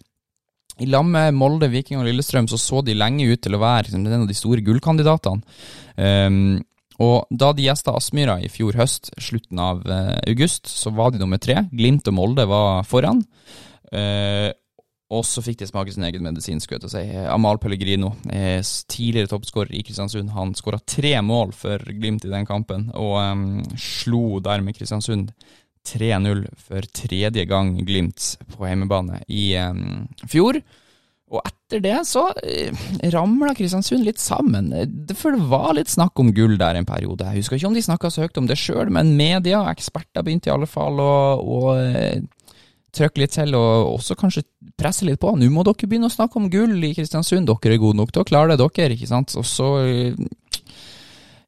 I 0.80 0.88
lag 0.88 1.04
med 1.06 1.36
Molde, 1.36 1.68
Viking 1.72 2.00
og 2.00 2.08
Lillestrøm 2.08 2.48
så 2.48 2.60
så 2.62 2.82
de 2.86 2.96
lenge 2.96 3.28
ut 3.28 3.42
til 3.44 3.58
å 3.58 3.62
være 3.62 3.90
liksom, 3.90 4.06
en 4.08 4.24
av 4.24 4.30
de 4.30 4.38
store 4.38 4.64
gullkandidatene. 4.64 5.58
Um, 6.00 6.60
og 7.04 7.28
da 7.32 7.52
de 7.56 7.66
gjesta 7.66 7.96
Aspmyra 7.96 8.38
i 8.44 8.52
fjor 8.52 8.76
høst, 8.80 9.12
slutten 9.20 9.60
av 9.64 9.84
uh, 9.88 10.16
august, 10.28 10.68
så 10.72 10.92
var 10.96 11.12
de 11.12 11.22
nummer 11.22 11.40
tre. 11.40 11.62
Glimt 11.72 12.08
og 12.12 12.16
Molde 12.16 12.48
var 12.48 12.88
foran. 12.88 13.24
Uh, 13.92 14.52
og 15.10 15.24
så 15.26 15.42
fikk 15.42 15.64
de 15.64 15.68
smake 15.70 15.94
sin 15.94 16.06
egen 16.06 16.22
medisin, 16.22 16.60
skulle 16.62 16.78
jeg 16.78 16.84
til 16.84 16.92
å 16.92 16.94
si. 16.94 17.22
Amal 17.34 17.58
Pellegrino, 17.58 18.12
eh, 18.30 18.60
tidligere 18.94 19.32
toppskårer 19.32 19.74
i 19.74 19.82
Kristiansund, 19.82 20.30
han 20.36 20.54
skåra 20.54 20.78
tre 20.86 21.16
mål 21.26 21.56
for 21.58 21.82
Glimt 21.98 22.28
i 22.28 22.30
den 22.30 22.46
kampen, 22.46 22.92
og 22.94 23.16
um, 23.18 23.48
slo 23.74 24.38
dermed 24.46 24.78
Kristiansund 24.78 25.32
3-0 25.88 26.44
for 26.60 26.86
tredje 26.94 27.46
gang 27.50 27.74
Glimt 27.88 28.36
på 28.52 28.68
hjemmebane 28.68 29.24
i 29.32 29.54
fjor. 30.30 30.60
Og 31.30 31.46
etter 31.46 31.82
det 31.84 31.98
så 32.10 32.24
uh, 32.34 32.86
ramla 33.14 33.54
Kristiansund 33.58 34.06
litt 34.06 34.22
sammen. 34.22 34.72
For 35.18 35.36
det 35.36 35.46
var 35.52 35.76
litt 35.78 35.92
snakk 35.92 36.18
om 36.22 36.32
gull 36.34 36.58
der 36.58 36.80
en 36.80 36.90
periode. 36.90 37.28
Jeg 37.30 37.44
husker 37.44 37.60
ikke 37.60 37.70
om 37.70 37.78
de 37.78 37.86
snakka 37.86 38.10
så 38.10 38.26
høyt 38.26 38.40
om 38.42 38.50
det 38.50 38.58
sjøl, 38.58 38.90
men 38.94 39.14
media 39.18 39.62
og 39.62 39.70
eksperter 39.76 40.26
begynte 40.26 40.50
i 40.50 40.56
alle 40.56 40.70
fall 40.70 40.98
å, 41.04 41.14
å 41.38 41.60
uh, 41.78 42.56
trykke 42.98 43.22
litt 43.22 43.36
til, 43.38 43.54
og 43.58 43.94
også 44.00 44.18
kanskje 44.18 44.48
presse 44.80 45.06
litt 45.06 45.22
på. 45.22 45.36
Nå 45.38 45.52
må 45.54 45.66
dere 45.68 45.90
begynne 45.90 46.10
å 46.10 46.16
snakke 46.16 46.42
om 46.42 46.50
gull 46.50 46.80
i 46.82 46.96
Kristiansund. 46.98 47.50
Dere 47.50 47.78
er 47.78 47.84
gode 47.84 48.02
nok 48.02 48.16
til 48.16 48.26
å 48.26 48.30
klare 48.30 48.56
det, 48.56 48.66
dere. 48.66 48.98
ikke 48.98 49.12
sant? 49.14 49.38
Og 49.38 49.46
så 49.46 49.70
uh, 49.86 50.30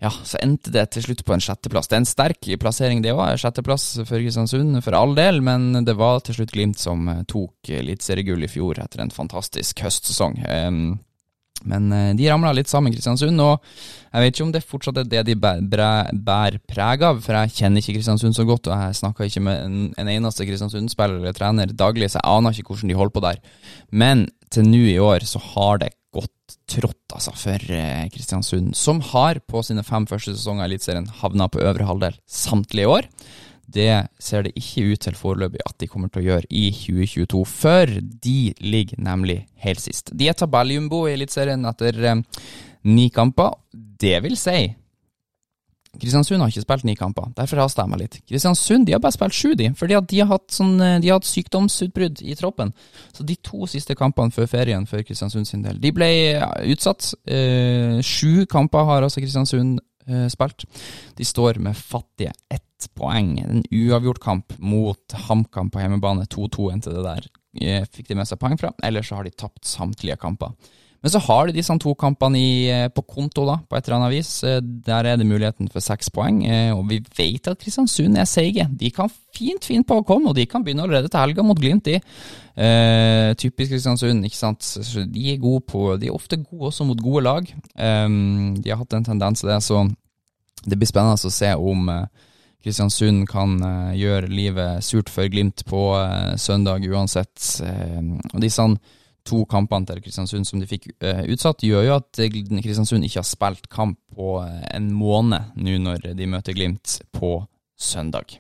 ja, 0.02 0.10
så 0.26 0.40
endte 0.42 0.72
det 0.74 0.88
til 0.96 1.04
slutt 1.06 1.22
på 1.28 1.36
en 1.36 1.44
sjetteplass. 1.44 1.86
Det 1.90 1.94
er 1.94 2.02
en 2.02 2.10
sterk 2.10 2.48
plassering, 2.62 3.04
det 3.04 3.14
òg. 3.14 3.36
Sjetteplass 3.38 4.00
for 4.00 4.18
Kristiansund, 4.18 4.80
for 4.82 4.98
all 4.98 5.14
del, 5.18 5.44
men 5.46 5.86
det 5.86 5.94
var 6.00 6.24
til 6.26 6.40
slutt 6.40 6.56
Glimt 6.56 6.82
som 6.82 7.06
eh, 7.12 7.22
tok 7.30 7.70
eliteseriegull 7.78 8.48
i 8.48 8.50
fjor 8.50 8.82
etter 8.82 9.04
en 9.04 9.14
fantastisk 9.14 9.84
høstsesong. 9.86 10.42
Men 11.70 11.94
eh, 11.94 12.10
de 12.18 12.26
ramla 12.32 12.56
litt 12.58 12.72
sammen, 12.72 12.90
Kristiansund, 12.96 13.38
og 13.46 13.62
jeg 14.10 14.26
vet 14.26 14.34
ikke 14.34 14.48
om 14.48 14.56
det 14.56 14.64
fortsatt 14.66 15.04
er 15.04 15.12
det 15.12 15.24
de 15.30 15.38
bærer 15.38 16.58
preg 16.66 17.06
av, 17.06 17.22
for 17.22 17.38
jeg 17.38 17.56
kjenner 17.60 17.86
ikke 17.86 18.00
Kristiansund 18.00 18.38
så 18.38 18.48
godt, 18.50 18.72
og 18.72 18.86
jeg 18.88 19.00
snakker 19.04 19.30
ikke 19.30 19.46
med 19.46 19.64
en, 20.02 20.12
eneste 20.18 20.50
Kristiansund-spiller 20.50 21.22
eller 21.22 21.38
trener 21.38 21.78
daglig, 21.78 22.10
så 22.10 22.24
jeg 22.24 22.40
aner 22.40 22.58
ikke 22.58 22.74
hvordan 22.74 22.90
de 22.90 22.98
holder 22.98 23.20
på 23.20 23.28
der. 23.30 23.42
Men 23.94 24.26
til 24.50 24.66
nå 24.66 24.82
i 24.96 24.98
år 24.98 25.30
så 25.30 25.46
har 25.54 25.86
det 25.86 25.94
godt 26.52 26.68
trått 26.72 27.14
altså, 27.16 27.32
for 27.36 27.72
eh, 27.72 28.10
Kristiansund, 28.12 28.76
som 28.76 29.02
har 29.02 29.40
på 29.40 29.62
sine 29.64 29.84
fem 29.84 30.06
første 30.08 30.36
sesonger 30.36 30.66
i 30.66 30.72
Eliteserien 30.72 31.08
havna 31.22 31.48
på 31.48 31.62
øvre 31.62 31.86
halvdel 31.86 32.18
samtlige 32.28 32.88
år. 32.88 33.08
Det 33.72 34.08
ser 34.20 34.44
det 34.44 34.54
ikke 34.58 34.92
ut 34.92 35.00
til 35.00 35.16
foreløpig 35.16 35.62
at 35.66 35.78
de 35.80 35.88
kommer 35.88 36.10
til 36.10 36.22
å 36.22 36.26
gjøre 36.26 36.50
i 36.50 36.72
2022, 36.76 37.46
for 37.48 37.88
de 38.24 38.54
ligger 38.60 39.00
nemlig 39.00 39.46
helt 39.64 39.80
sist. 39.80 40.12
De 40.12 40.28
er 40.28 40.36
tabelljumbo 40.36 41.06
i 41.08 41.16
Eliteserien 41.16 41.66
etter 41.66 42.04
eh, 42.04 42.24
ni 42.84 43.10
kamper. 43.10 43.56
Det 43.72 44.18
vil 44.24 44.36
si 44.40 44.74
Kristiansund 46.00 46.40
har 46.40 46.48
ikke 46.52 46.64
spilt 46.64 46.86
ni 46.88 46.94
kamper, 46.96 47.28
derfor 47.36 47.60
haster 47.60 47.84
jeg 47.84 47.92
meg 47.92 48.00
litt. 48.06 48.18
Kristiansund 48.30 48.88
de 48.88 48.96
har 48.96 49.02
bare 49.04 49.16
spilt 49.16 49.36
sju, 49.36 49.50
de, 49.60 49.68
fordi 49.76 50.00
de 50.08 50.22
har 50.22 50.30
hatt, 50.32 50.48
sånn, 50.56 50.74
eh, 50.80 50.98
de 51.04 51.12
har 51.12 51.20
hatt 51.20 51.28
sykdomsutbrudd 51.28 52.22
i 52.24 52.36
troppen. 52.40 52.72
Så 53.12 53.26
de 53.28 53.36
to 53.44 53.68
siste 53.70 53.98
kampene 54.00 54.32
før 54.32 54.48
ferien 54.48 54.88
for 54.88 55.04
Kristiansund 55.04 55.50
sin 55.50 55.66
del, 55.66 55.82
de 55.84 55.92
ble 55.96 56.10
utsatt. 56.72 57.12
Eh, 57.28 58.00
sju 58.08 58.48
kamper 58.52 58.88
har 58.88 59.04
altså 59.04 59.24
Kristiansund 59.24 59.82
eh, 60.08 60.28
spilt. 60.32 60.64
De 61.18 61.28
står 61.28 61.60
med 61.60 61.76
fattige 61.76 62.32
ett 62.50 62.88
poeng. 62.96 63.36
En 63.44 63.66
uavgjort 63.68 64.24
kamp 64.24 64.56
mot 64.64 65.20
HamKam 65.28 65.70
på 65.74 65.84
hjemmebane, 65.84 66.26
2-2 66.32 66.72
endte 66.72 66.96
det 66.96 67.04
der. 67.04 67.28
Fikk 67.92 68.08
de 68.08 68.16
med 68.16 68.30
seg 68.30 68.40
poeng 68.40 68.56
fra, 68.58 68.72
ellers 68.82 69.12
så 69.12 69.20
har 69.20 69.28
de 69.28 69.36
tapt 69.36 69.68
samtlige 69.68 70.16
kamper. 70.22 70.56
Men 71.02 71.10
så 71.10 71.20
har 71.26 71.48
de 71.50 71.56
disse 71.56 71.74
to 71.82 71.96
kampene 71.98 72.42
eh, 72.70 72.88
på 72.94 73.02
konto, 73.10 73.42
da, 73.48 73.56
på 73.66 73.78
et 73.78 73.88
eller 73.88 73.98
annet 73.98 74.14
vis. 74.14 74.30
Eh, 74.46 74.60
der 74.62 75.08
er 75.10 75.18
det 75.18 75.26
muligheten 75.26 75.70
for 75.74 75.82
seks 75.82 76.12
poeng. 76.14 76.44
Eh, 76.46 76.70
og 76.76 76.84
vi 76.92 77.00
vet 77.18 77.50
at 77.50 77.58
Kristiansund 77.62 78.20
er 78.22 78.30
seige. 78.30 78.68
De 78.78 78.92
kan 78.94 79.10
fint 79.34 79.66
fint 79.66 79.88
på 79.88 79.98
å 79.98 80.06
komme, 80.06 80.30
og 80.30 80.38
de 80.38 80.46
kan 80.50 80.62
begynne 80.62 80.86
allerede 80.86 81.10
til 81.10 81.24
helga 81.24 81.46
mot 81.46 81.58
Glimt, 81.58 81.90
de. 81.90 81.98
Eh, 82.54 83.32
typisk 83.42 83.74
Kristiansund, 83.74 84.30
ikke 84.30 84.38
sant. 84.38 84.76
De 85.10 85.26
er, 85.34 85.42
gode 85.42 85.66
på, 85.74 85.88
de 85.98 86.12
er 86.12 86.20
ofte 86.20 86.38
gode 86.44 86.70
også 86.70 86.86
mot 86.86 87.02
gode 87.02 87.26
lag. 87.26 87.50
Eh, 87.50 88.08
de 88.62 88.70
har 88.70 88.84
hatt 88.84 88.94
en 89.00 89.10
tendens 89.10 89.42
til 89.42 89.50
det, 89.50 89.58
så 89.66 89.88
det 90.62 90.78
blir 90.78 90.90
spennende 90.90 91.18
å 91.18 91.34
se 91.34 91.56
om 91.58 91.90
Kristiansund 92.62 93.26
kan 93.26 93.56
gjøre 93.98 94.30
livet 94.30 94.86
surt 94.86 95.10
for 95.10 95.26
Glimt 95.34 95.64
på 95.66 95.82
søndag 96.38 96.86
uansett. 96.86 97.56
og 97.66 98.38
de 98.44 98.50
sånn 98.54 98.76
to 99.28 99.44
kampene 99.50 99.88
til 99.88 100.02
Kristiansund 100.04 100.48
som 100.48 100.62
de 100.62 100.70
fikk 100.70 100.90
uh, 101.04 101.24
utsatt, 101.32 101.66
gjør 101.66 101.88
jo 101.88 101.98
at 102.00 102.22
Kristiansund 102.64 103.06
ikke 103.06 103.22
har 103.22 103.28
spilt 103.28 103.70
kamp 103.72 104.00
på 104.16 104.38
uh, 104.42 104.62
en 104.72 104.92
måned 104.94 105.54
nå 105.62 105.78
når 105.86 106.12
de 106.18 106.30
møter 106.30 106.58
Glimt 106.58 107.00
på 107.16 107.38
søndag. 107.78 108.38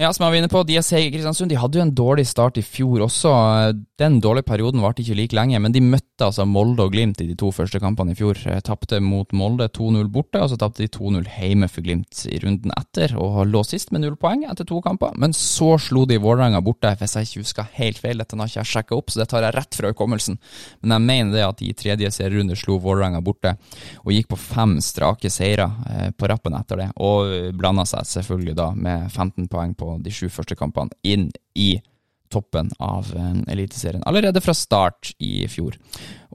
Ja, 0.00 0.08
som 0.16 0.24
jeg 0.24 0.32
var 0.32 0.38
inne 0.38 0.48
på, 0.48 0.60
seige 0.80 1.10
Kristiansund. 1.12 1.50
De 1.52 1.58
hadde 1.60 1.76
jo 1.76 1.82
en 1.84 1.90
dårlig 1.92 2.22
start 2.24 2.56
i 2.56 2.62
fjor 2.64 3.02
også. 3.04 3.30
Den 4.00 4.14
dårlige 4.24 4.46
perioden 4.48 4.80
varte 4.80 5.02
ikke 5.02 5.16
like 5.18 5.36
lenge, 5.36 5.58
men 5.60 5.74
de 5.74 5.82
møtte 5.84 6.24
altså 6.24 6.46
Molde 6.48 6.86
og 6.86 6.94
Glimt 6.94 7.20
i 7.20 7.26
de 7.28 7.34
to 7.36 7.50
første 7.52 7.76
kampene 7.82 8.14
i 8.14 8.16
fjor. 8.16 8.38
Tapte 8.64 8.96
mot 9.04 9.28
Molde 9.36 9.66
2-0 9.68 10.08
borte, 10.08 10.40
og 10.40 10.48
så 10.48 10.56
tapte 10.56 10.86
de 10.86 10.88
2-0 10.94 11.28
hjemme 11.28 11.68
for 11.68 11.84
Glimt 11.84 12.22
i 12.32 12.38
runden 12.40 12.72
etter, 12.78 13.12
og 13.20 13.42
lå 13.50 13.60
sist 13.68 13.92
med 13.92 14.06
null 14.06 14.16
poeng 14.16 14.46
etter 14.48 14.64
to 14.70 14.78
kamper. 14.80 15.12
Men 15.20 15.36
så 15.36 15.74
slo 15.76 16.06
de 16.08 16.16
Vålerenga 16.16 16.62
borte, 16.64 16.94
hvis 16.96 17.18
jeg 17.18 17.28
ikke 17.28 17.44
husker 17.44 17.68
helt 17.76 18.00
feil. 18.00 18.24
Dette 18.24 18.40
har 18.40 18.48
ikke 18.48 18.60
jeg 18.62 18.72
sjekka 18.72 18.96
opp, 18.96 19.12
så 19.12 19.20
det 19.20 19.28
tar 19.34 19.44
jeg 19.44 19.56
rett 19.58 19.80
fra 19.82 19.92
hukommelsen. 19.92 20.40
Men 20.80 20.96
jeg 20.96 21.06
mener 21.10 21.36
det 21.36 21.44
at 21.44 21.60
de 21.60 21.68
i 21.68 21.76
tredje 21.76 22.14
serierunde 22.16 22.56
slo 22.56 22.78
Vålerenga 22.80 23.20
borte, 23.20 23.52
og 24.06 24.16
gikk 24.16 24.32
på 24.32 24.40
fem 24.46 24.78
strake 24.80 25.28
seire 25.28 25.68
eh, 25.92 26.08
på 26.16 26.32
rappen 26.32 26.56
etter 26.56 26.86
det, 26.86 26.90
og 27.04 27.52
blanda 27.60 27.84
seg 27.92 28.08
selvfølgelig 28.16 28.56
da 28.64 28.72
med 28.72 29.10
15 29.12 29.52
poeng 29.52 29.76
på 29.76 29.89
de 29.98 30.12
sju 30.14 30.28
første 30.32 30.56
kampene 30.58 30.94
inn 31.02 31.30
i 31.58 31.74
toppen 32.30 32.70
av 32.82 33.10
uh, 33.16 33.32
Eliteserien 33.50 34.04
allerede 34.06 34.40
fra 34.42 34.54
start 34.56 35.12
i 35.18 35.46
fjor. 35.50 35.76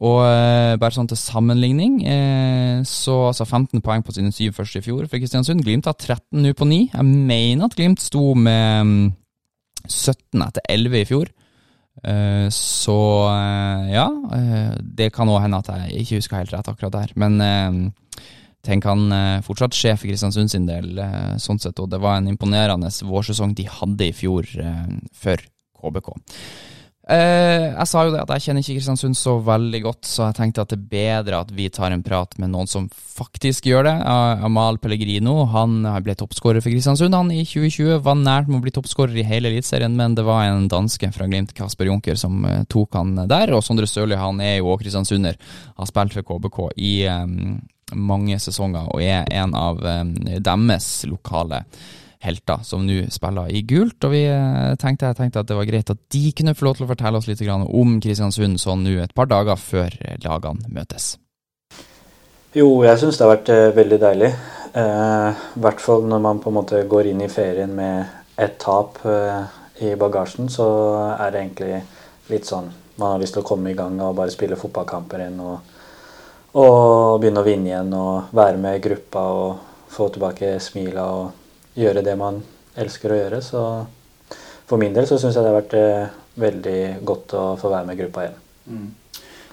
Og 0.04 0.20
uh, 0.28 0.76
bare 0.80 0.96
sånn 0.96 1.10
til 1.10 1.20
sammenligning, 1.20 2.02
uh, 2.04 2.84
så 2.88 3.16
altså 3.30 3.48
15 3.48 3.84
poeng 3.86 4.04
på 4.06 4.16
sine 4.16 4.34
syv 4.36 4.58
første 4.60 4.82
i 4.82 4.86
fjor 4.86 5.08
for 5.08 5.22
Kristiansund. 5.22 5.64
Glimt 5.64 5.88
har 5.90 5.96
13 5.96 6.44
nå 6.44 6.52
på 6.58 6.68
9. 6.68 6.82
Jeg 6.92 7.08
mener 7.32 7.68
at 7.68 7.78
Glimt 7.80 8.04
sto 8.04 8.34
med 8.36 8.82
um, 8.82 8.94
mm, 9.06 9.10
17 9.88 10.46
etter 10.50 10.70
11 10.76 11.02
i 11.02 11.10
fjor. 11.14 11.34
Uh, 12.06 12.48
så 12.52 13.00
ja, 13.88 14.10
det 14.84 15.14
kan 15.16 15.30
òg 15.32 15.46
hende 15.46 15.62
at 15.64 15.70
jeg 15.72 16.02
ikke 16.04 16.20
husker 16.20 16.42
helt 16.42 16.54
rett 16.54 16.68
akkurat 16.74 16.98
der. 16.98 17.16
Men 17.16 17.94
ting 18.66 18.84
han 18.86 19.08
eh, 19.14 19.42
fortsatt 19.46 19.78
sjef 19.78 20.02
for 20.02 20.12
Kristiansund 20.12 20.52
sin 20.52 20.68
del, 20.70 20.94
eh, 21.00 21.34
sånn 21.42 21.62
sett, 21.62 21.80
og 21.82 21.92
det 21.92 22.02
var 22.04 22.20
en 22.20 22.32
imponerende 22.32 22.92
vårsesong 23.06 23.56
de 23.58 23.68
hadde 23.70 24.10
i 24.10 24.16
fjor 24.16 24.48
eh, 24.62 24.86
for 25.16 25.42
KBK. 25.76 26.16
jeg 27.06 27.86
sa 27.86 28.02
jo 28.02 28.14
det 28.16 28.24
at 28.24 28.32
jeg 28.34 28.42
kjenner 28.48 28.64
ikke 28.64 28.80
Kristiansund 28.80 29.18
så 29.20 29.36
veldig 29.46 29.82
godt, 29.84 30.08
så 30.10 30.32
jeg 30.32 30.38
tenkte 30.40 30.64
at 30.64 30.72
det 30.72 30.80
er 30.80 30.88
bedre 30.96 31.42
at 31.44 31.52
vi 31.54 31.68
tar 31.70 31.94
en 31.94 32.02
prat 32.02 32.34
med 32.42 32.50
noen 32.50 32.66
som 32.66 32.88
faktisk 32.90 33.68
gjør 33.70 33.86
det. 33.86 33.94
Amal 34.48 34.80
Pellegrino 34.82 35.44
han 35.52 35.86
ble 36.02 36.16
toppskårer 36.18 36.66
for 36.66 36.74
Kristiansund 36.74 37.14
han 37.14 37.30
i 37.30 37.44
2020. 37.46 38.00
Var 38.08 38.18
nært 38.24 38.50
med 38.50 38.58
å 38.58 38.64
bli 38.66 38.74
toppskårer 38.74 39.22
i 39.22 39.28
hele 39.28 39.52
Eliteserien, 39.52 39.94
men 39.94 40.18
det 40.18 40.26
var 40.26 40.48
en 40.48 40.66
danske 40.72 41.12
fra 41.14 41.30
Glimt, 41.30 41.54
Kasper 41.54 41.92
Junker, 41.92 42.18
som 42.18 42.42
tok 42.74 42.98
han 42.98 43.14
der. 43.30 43.54
Og 43.54 43.62
Sondre 43.68 43.86
Sørli 43.86 44.18
han 44.18 44.42
er 44.42 44.58
jo 44.58 44.74
òg 44.74 44.82
kristiansunder, 44.82 45.38
har 45.78 45.94
spilt 45.94 46.18
for 46.18 46.26
KBK 46.26 46.62
i 46.82 46.96
mange 47.94 48.40
sesonger 48.42 48.90
og 48.90 49.04
er 49.04 49.28
en 49.36 49.54
av 49.58 49.84
um, 49.84 50.16
deres 50.42 50.90
lokale 51.10 51.66
helter, 52.26 52.64
som 52.66 52.82
nå 52.88 53.04
spiller 53.14 53.52
i 53.54 53.62
gult. 53.68 54.00
Og 54.08 54.16
vi 54.16 54.24
uh, 54.32 54.74
tenkte, 54.82 55.14
tenkte 55.18 55.44
at 55.44 55.52
det 55.52 55.60
var 55.60 55.70
greit 55.70 55.94
at 55.94 56.02
de 56.16 56.24
kunne 56.38 56.56
få 56.58 56.70
lov 56.70 56.80
til 56.80 56.88
å 56.88 56.92
fortelle 56.94 57.22
oss 57.22 57.30
litt 57.30 57.44
om 57.46 58.00
Kristiansund 58.02 58.62
sånn 58.62 58.84
nå 58.88 58.98
et 59.04 59.14
par 59.14 59.30
dager 59.30 59.60
før 59.62 59.94
lagene 60.26 60.74
møtes. 60.74 61.16
Jo, 62.56 62.70
jeg 62.88 63.02
syns 63.02 63.18
det 63.20 63.26
har 63.26 63.36
vært 63.36 63.50
veldig 63.76 63.98
deilig. 64.00 64.36
Eh, 64.76 65.44
hvert 65.56 65.80
fall 65.80 66.04
når 66.04 66.20
man 66.20 66.40
på 66.44 66.52
en 66.52 66.58
måte 66.58 66.82
går 66.92 67.08
inn 67.08 67.22
i 67.24 67.32
ferien 67.32 67.72
med 67.72 68.10
ett 68.36 68.58
tap 68.60 68.98
eh, 69.08 69.46
i 69.88 69.94
bagasjen, 69.96 70.50
så 70.52 70.66
er 71.16 71.32
det 71.32 71.44
egentlig 71.44 71.78
litt 72.32 72.50
sånn 72.50 72.74
Man 72.96 73.12
har 73.12 73.20
lyst 73.20 73.36
til 73.36 73.44
å 73.44 73.48
komme 73.48 73.74
i 73.74 73.76
gang 73.76 73.98
og 74.00 74.14
bare 74.16 74.32
spille 74.32 74.56
fotballkamper 74.56 75.20
igjen 75.20 75.40
og, 75.44 75.72
og 76.56 77.20
begynne 77.20 77.42
å 77.44 77.48
vinne 77.48 77.72
igjen 77.72 77.96
og 78.00 78.36
være 78.36 78.60
med 78.64 78.78
i 78.78 78.84
gruppa 78.84 79.24
og 79.36 79.90
få 79.92 80.10
tilbake 80.14 80.56
smila 80.64 81.06
og 81.12 81.80
gjøre 81.80 82.04
det 82.06 82.16
man 82.20 82.42
elsker 82.80 83.12
å 83.12 83.18
gjøre. 83.20 83.42
Så 83.44 83.64
for 84.66 84.82
min 84.82 84.96
del 84.96 85.08
så 85.08 85.20
syns 85.20 85.36
jeg 85.36 85.44
det 85.44 85.52
har 85.52 85.60
vært 85.60 85.76
eh, 85.80 86.14
veldig 86.40 86.80
godt 87.08 87.36
å 87.36 87.48
få 87.60 87.72
være 87.72 87.90
med 87.90 87.98
i 87.98 88.04
gruppa 88.04 88.24
igjen. 88.26 88.40
Mm. 88.66 88.94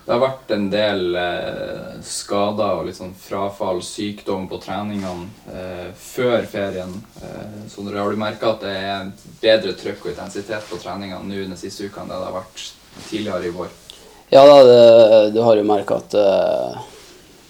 Det 0.03 0.11
har 0.11 0.19
vært 0.19 0.51
en 0.51 0.65
del 0.71 1.03
eh, 1.15 1.91
skader 2.03 2.81
og 2.81 2.89
litt 2.89 2.99
sånn 2.99 3.13
frafall, 3.15 3.79
sykdom 3.87 4.49
på 4.51 4.59
treningene 4.63 5.29
eh, 5.55 5.93
før 5.95 6.43
ferien. 6.51 6.97
Eh, 7.23 7.61
så 7.71 7.85
har 7.87 8.11
du 8.11 8.19
merka 8.19 8.51
at 8.57 8.65
det 8.67 8.73
er 8.79 9.13
bedre 9.43 9.77
trøkk 9.79 10.09
og 10.09 10.15
intensitet 10.17 10.67
på 10.71 10.81
treningene 10.83 11.23
nå 11.23 11.45
den 11.45 11.61
siste 11.61 11.87
uka 11.87 12.03
enn 12.03 12.11
det 12.11 12.19
det 12.19 12.31
har 12.31 12.41
vært 12.41 12.67
tidligere 13.11 13.47
i 13.47 13.55
vår? 13.55 13.71
Ja 14.33 14.43
da, 14.49 14.59
det, 14.67 14.83
du 15.37 15.43
har 15.45 15.61
jo 15.61 15.69
merka 15.69 16.01
at 16.01 16.15
uh, 16.19 16.83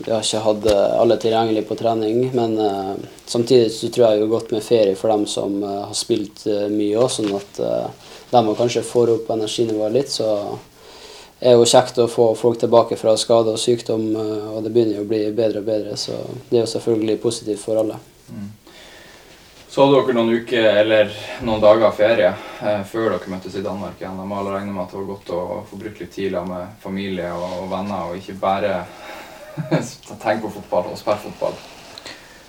vi 0.05 0.13
har 0.13 0.25
ikke 0.25 0.43
hatt 0.47 0.67
alle 0.73 1.19
tilgjengelig 1.23 1.67
på 1.69 1.79
trening. 1.79 2.25
Men 2.37 2.59
uh, 2.59 2.97
samtidig 3.27 3.71
så 3.75 3.91
tror 3.93 4.09
jeg 4.09 4.21
det 4.21 4.27
er 4.27 4.35
godt 4.35 4.53
med 4.57 4.67
ferie 4.67 4.99
for 4.99 5.15
dem 5.15 5.25
som 5.31 5.61
uh, 5.63 5.87
har 5.89 5.97
spilt 5.97 6.45
mye 6.73 6.99
òg, 6.99 7.09
sånn 7.13 7.33
at 7.39 7.63
de 8.33 8.55
kanskje 8.59 8.85
får 8.87 9.17
opp 9.17 9.33
energinivået 9.35 9.99
litt. 10.01 10.13
så 10.13 10.31
er 11.43 11.59
jo 11.59 11.67
kjekt 11.67 11.99
å 11.99 12.09
få 12.11 12.33
folk 12.39 12.61
tilbake 12.63 12.97
fra 12.99 13.17
skade 13.19 13.53
og 13.53 13.61
sykdom, 13.61 14.05
eh, 14.15 14.49
og 14.55 14.63
det 14.63 14.73
begynner 14.73 15.01
jo 15.01 15.07
å 15.07 15.11
bli 15.11 15.23
bedre 15.35 15.63
og 15.63 15.69
bedre. 15.69 15.97
Så 15.99 16.19
det 16.49 16.61
er 16.61 16.65
jo 16.65 16.75
selvfølgelig 16.77 17.23
positivt 17.23 17.63
for 17.65 17.81
alle. 17.83 17.99
Mm. 18.31 18.51
Så 19.73 19.81
hadde 19.81 20.03
dere 20.05 20.15
noen 20.19 20.35
uker 20.37 20.67
eller 20.83 21.15
noen 21.43 21.63
dager 21.65 21.95
ferie 21.97 22.29
eh, 22.31 22.83
før 22.87 23.15
dere 23.15 23.33
møttes 23.33 23.57
i 23.59 23.65
Danmark 23.65 23.99
igjen. 23.99 24.21
Må 24.21 24.39
alle 24.39 24.55
regne 24.59 24.75
med 24.75 24.85
at 24.85 24.95
det 24.95 25.01
var 25.01 25.09
godt 25.15 25.35
å 25.35 25.41
få 25.71 25.81
brukt 25.81 26.03
litt 26.05 26.15
tid 26.15 26.37
med 26.47 26.77
familie 26.83 27.33
og, 27.35 27.57
og, 27.65 27.67
venner, 27.73 28.13
og 28.13 28.21
ikke 28.21 28.39
bare 28.39 28.77
tenke 30.23 30.43
på 30.47 30.57
fotball 30.57 30.93
og 30.93 30.99
spille 31.01 31.21
fotball. 31.29 31.57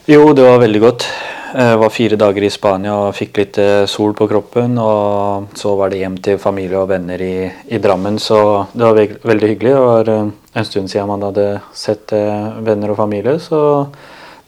Jo, 0.10 0.34
det 0.36 0.44
var 0.44 0.60
veldig 0.60 0.82
godt. 0.84 1.08
Jeg 1.54 1.78
var 1.78 1.92
fire 1.94 2.18
dager 2.18 2.44
i 2.44 2.50
Spania 2.50 2.96
og 2.98 3.14
fikk 3.14 3.38
litt 3.38 3.58
eh, 3.62 3.84
sol 3.88 4.16
på 4.18 4.26
kroppen. 4.28 4.74
Og 4.82 5.54
så 5.60 5.76
var 5.78 5.94
det 5.94 6.02
hjem 6.02 6.18
til 6.26 6.40
familie 6.42 6.80
og 6.82 6.90
venner 6.90 7.22
i, 7.22 7.46
i 7.70 7.80
Drammen, 7.80 8.18
så 8.20 8.40
det 8.74 8.88
var 8.88 9.14
veldig 9.30 9.52
hyggelig. 9.52 9.76
Det 9.76 9.86
var 9.86 10.12
eh, 10.12 10.34
en 10.60 10.68
stund 10.68 10.92
siden 10.92 11.12
man 11.12 11.24
hadde 11.28 11.46
sett 11.78 12.12
eh, 12.18 12.58
venner 12.66 12.92
og 12.92 13.00
familie, 13.00 13.38
så 13.40 13.62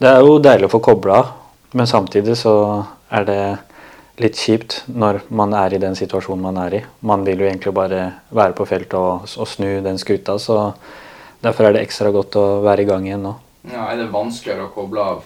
det 0.02 0.10
er 0.10 0.20
jo 0.26 0.36
deilig 0.42 0.68
å 0.68 0.74
få 0.74 0.82
kobla 0.84 1.22
av. 1.22 1.32
Men 1.76 1.88
samtidig 1.88 2.36
så 2.40 2.56
er 3.14 3.24
det 3.28 3.40
litt 4.20 4.36
kjipt 4.40 4.82
når 4.88 5.22
man 5.36 5.54
er 5.56 5.76
i 5.76 5.80
den 5.80 5.96
situasjonen 5.96 6.44
man 6.48 6.60
er 6.66 6.78
i. 6.78 6.84
Man 7.06 7.24
vil 7.26 7.40
jo 7.42 7.48
egentlig 7.48 7.74
bare 7.76 8.04
være 8.34 8.56
på 8.56 8.66
feltet 8.68 8.98
og, 8.98 9.24
og 9.24 9.48
snu 9.48 9.78
den 9.84 10.00
skuta, 10.00 10.36
så 10.42 10.74
derfor 11.46 11.68
er 11.68 11.76
det 11.76 11.86
ekstra 11.86 12.12
godt 12.14 12.38
å 12.40 12.46
være 12.66 12.84
i 12.84 12.88
gang 12.88 13.06
igjen 13.08 13.24
nå. 13.26 13.34
Ja, 13.70 13.88
Er 13.90 13.98
det 13.98 14.12
vanskeligere 14.12 14.68
å 14.68 14.74
koble 14.74 15.02
av 15.02 15.24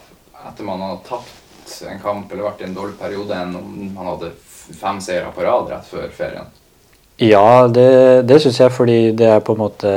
etter 0.48 0.64
man 0.64 0.80
har 0.84 1.02
tapt 1.04 1.82
en 1.86 2.00
kamp 2.02 2.32
eller 2.32 2.48
vært 2.48 2.62
i 2.62 2.68
en 2.68 2.76
dårlig 2.76 2.96
periode 2.98 3.36
enn 3.36 3.52
om 3.58 3.68
man 3.94 4.08
hadde 4.14 4.32
fem 4.80 5.00
seire 5.04 5.30
på 5.34 5.44
rad 5.44 5.68
rett 5.70 5.86
før 5.86 6.08
ferien? 6.14 6.48
Ja, 7.20 7.68
det, 7.68 8.22
det 8.24 8.38
syns 8.40 8.60
jeg, 8.62 8.72
fordi 8.72 9.12
det 9.12 9.28
er 9.28 9.42
på 9.44 9.52
en 9.52 9.60
måte 9.60 9.90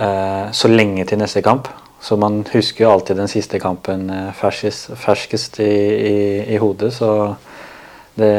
eh, 0.00 0.46
så 0.56 0.70
lenge 0.70 1.04
til 1.08 1.20
neste 1.20 1.42
kamp. 1.44 1.68
Så 2.02 2.16
man 2.18 2.40
husker 2.48 2.86
jo 2.86 2.94
alltid 2.94 3.20
den 3.20 3.28
siste 3.30 3.60
kampen 3.62 4.08
eh, 4.10 4.30
ferskest, 4.34 4.94
ferskest 4.98 5.60
i, 5.60 5.68
i, 5.68 6.16
i, 6.54 6.56
hodet. 6.62 6.94
Så 6.96 7.10
det 8.16 8.32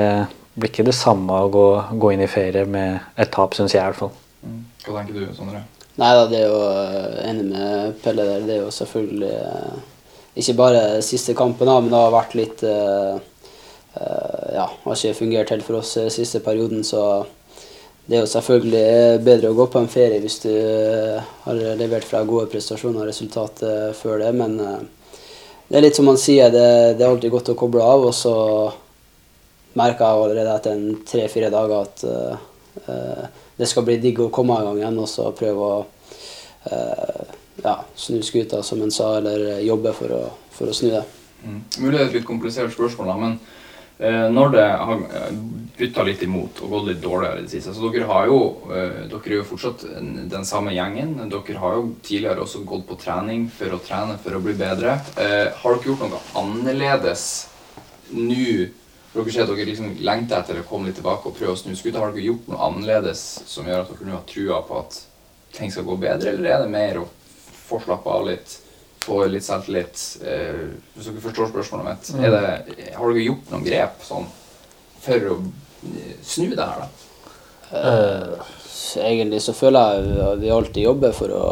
blir 0.58 0.74
ikke 0.74 0.88
det 0.90 0.98
samme 0.98 1.44
å 1.46 1.52
gå, 1.54 1.68
gå 2.02 2.12
inn 2.16 2.26
i 2.26 2.32
ferie 2.32 2.66
med 2.66 3.22
et 3.22 3.32
tap, 3.32 3.54
syns 3.54 3.78
jeg 3.78 3.84
i 3.84 3.92
hvert 3.92 4.02
fall. 4.02 4.12
Mm. 4.44 4.60
Hva 4.88 4.98
tenker 4.98 5.20
du, 5.22 5.30
Sondre? 5.38 5.64
Nei 6.02 6.10
da, 6.18 6.24
det 6.26 6.40
er 6.40 6.48
jo 6.50 6.62
eh, 6.72 7.18
enig 7.30 7.44
med 7.52 8.00
Pelle 8.02 8.26
der. 8.26 8.46
Det 8.48 8.56
er 8.56 8.64
jo 8.64 8.72
selvfølgelig 8.74 9.34
eh, 9.38 9.76
ikke 10.42 10.56
bare 10.58 10.82
siste 11.06 11.36
kampen, 11.38 11.70
da, 11.70 11.76
men 11.78 11.94
det 11.94 12.00
har 12.00 12.16
vært 12.16 12.34
litt 12.34 12.64
uh, 12.66 13.20
uh, 14.00 14.48
Ja, 14.56 14.66
har 14.66 14.96
ikke 14.98 15.20
fungert 15.20 15.52
helt 15.54 15.66
for 15.68 15.78
oss 15.78 15.92
siste 16.16 16.42
perioden, 16.42 16.82
så 16.82 17.04
det 18.08 18.18
er 18.18 18.24
jo 18.24 18.32
selvfølgelig 18.32 19.22
bedre 19.28 19.52
å 19.54 19.58
gå 19.60 19.68
på 19.70 19.84
en 19.84 19.92
ferie 19.94 20.18
hvis 20.24 20.40
du 20.42 20.50
har 21.46 21.62
levert 21.78 22.10
fra 22.10 22.24
gode 22.26 22.50
prestasjoner 22.50 23.04
og 23.04 23.12
resultater 23.12 23.94
før 23.96 24.26
det, 24.26 24.32
men 24.34 24.58
det 24.58 25.78
er 25.78 25.86
litt 25.86 26.00
som 26.02 26.10
man 26.10 26.18
sier, 26.20 26.50
det, 26.50 26.98
det, 26.98 27.06
er 27.06 27.14
alltid 27.14 27.32
godt 27.38 27.54
å 27.54 27.58
koble 27.62 27.86
av. 27.86 28.10
Og 28.10 28.18
så 28.18 28.34
merka 29.78 30.10
jeg 30.10 30.26
allerede 30.26 30.58
etter 30.58 30.84
tre-fire 31.14 31.54
dager 31.54 31.86
at 31.86 32.04
uh, 32.10 33.32
det 33.64 33.72
skal 33.72 33.88
bli 33.88 33.98
digg 34.04 34.20
å 34.22 34.32
komme 34.34 34.60
i 34.60 34.68
gang 34.68 34.82
igjen 34.82 35.02
og 35.04 35.40
prøve 35.40 35.72
å 35.72 35.78
ja, 37.64 37.86
snu 37.96 38.22
skuta, 38.22 38.64
som 38.64 38.82
en 38.82 38.92
sa, 38.92 39.18
eller 39.18 39.60
jobbe 39.60 39.94
for 39.96 40.14
å, 40.16 40.22
for 40.52 40.72
å 40.72 40.76
snu 40.76 40.92
det. 40.94 41.04
Mm. 41.44 41.60
Mulig 41.84 41.98
det 41.98 42.02
er 42.02 42.08
et 42.08 42.18
litt 42.20 42.28
komplisert 42.28 42.74
spørsmål, 42.74 43.12
da, 43.12 43.16
men 43.20 43.38
eh, 44.00 44.28
når 44.32 44.54
det 44.56 44.66
har 44.66 45.04
eh, 45.20 45.32
bytta 45.78 46.06
litt 46.08 46.24
imot 46.26 46.62
og 46.64 46.76
gått 46.76 46.90
litt 46.92 47.02
dårligere 47.04 47.42
i 47.42 47.46
det 47.46 47.52
siste 47.52 47.74
så 47.76 47.90
Dere 47.92 48.10
har 48.10 48.30
jo 48.30 48.40
eh, 48.70 49.02
dere 49.12 49.32
er 49.32 49.40
jo 49.40 49.48
fortsatt 49.48 49.86
den 50.32 50.48
samme 50.48 50.76
gjengen. 50.76 51.16
Dere 51.32 51.58
har 51.64 51.80
jo 51.80 51.88
tidligere 52.06 52.46
også 52.46 52.64
gått 52.68 52.86
på 52.90 53.00
trening 53.02 53.50
for 53.54 53.76
å 53.76 53.82
trene 53.84 54.20
for 54.24 54.38
å 54.38 54.44
bli 54.44 54.56
bedre. 54.60 55.00
Eh, 55.18 55.50
har 55.60 55.76
dere 55.76 55.92
gjort 55.92 56.08
noe 56.08 56.24
annerledes 56.44 57.28
nå? 58.14 58.72
Dere 59.14 59.30
sier 59.30 59.46
at 59.46 59.52
dere 59.52 59.68
liksom 59.70 59.92
lengter 60.02 60.40
etter 60.40 60.60
å 60.60 60.66
komme 60.66 60.90
litt 60.90 60.98
tilbake 60.98 61.30
og 61.30 61.36
prøve 61.38 61.54
å 61.54 61.60
snu 61.60 61.76
skuddet. 61.78 62.00
Har 62.02 62.14
dere 62.14 62.26
gjort 62.26 62.48
noe 62.50 62.62
annerledes 62.66 63.22
som 63.50 63.68
gjør 63.70 63.84
at 63.84 63.92
dere 63.94 64.08
nå 64.08 64.16
har 64.16 64.26
trua 64.30 64.62
på 64.66 64.80
at 64.80 64.98
ting 65.54 65.70
skal 65.70 65.86
gå 65.86 65.98
bedre, 66.02 66.34
eller 66.34 66.50
er 66.50 66.64
det 66.64 66.72
mer 66.74 67.04
å 67.04 67.08
få 67.68 67.78
slappe 67.84 68.10
av 68.10 68.26
litt, 68.26 68.56
få 69.04 69.20
litt 69.30 69.46
selvtillit. 69.46 70.02
Eh, 70.26 70.64
hvis 70.96 71.12
dere 71.12 71.26
forstår 71.28 71.52
spørsmålet 71.52 71.90
mitt, 71.92 72.10
mm. 72.16 72.24
det, 72.26 72.90
har 72.98 73.14
dere 73.14 73.28
gjort 73.28 73.54
noen 73.54 73.68
grep 73.68 74.02
sånn, 74.08 74.26
for 75.04 75.30
å 75.30 75.38
snu 76.26 76.56
det 76.56 76.66
her, 76.66 76.82
da? 76.82 76.90
Uh, 77.74 78.52
egentlig 79.02 79.42
så 79.42 79.54
føler 79.58 79.94
jeg 79.94 80.18
at 80.26 80.42
vi 80.42 80.52
alltid 80.54 80.86
jobber 80.86 81.16
for 81.18 81.34
å 81.34 81.46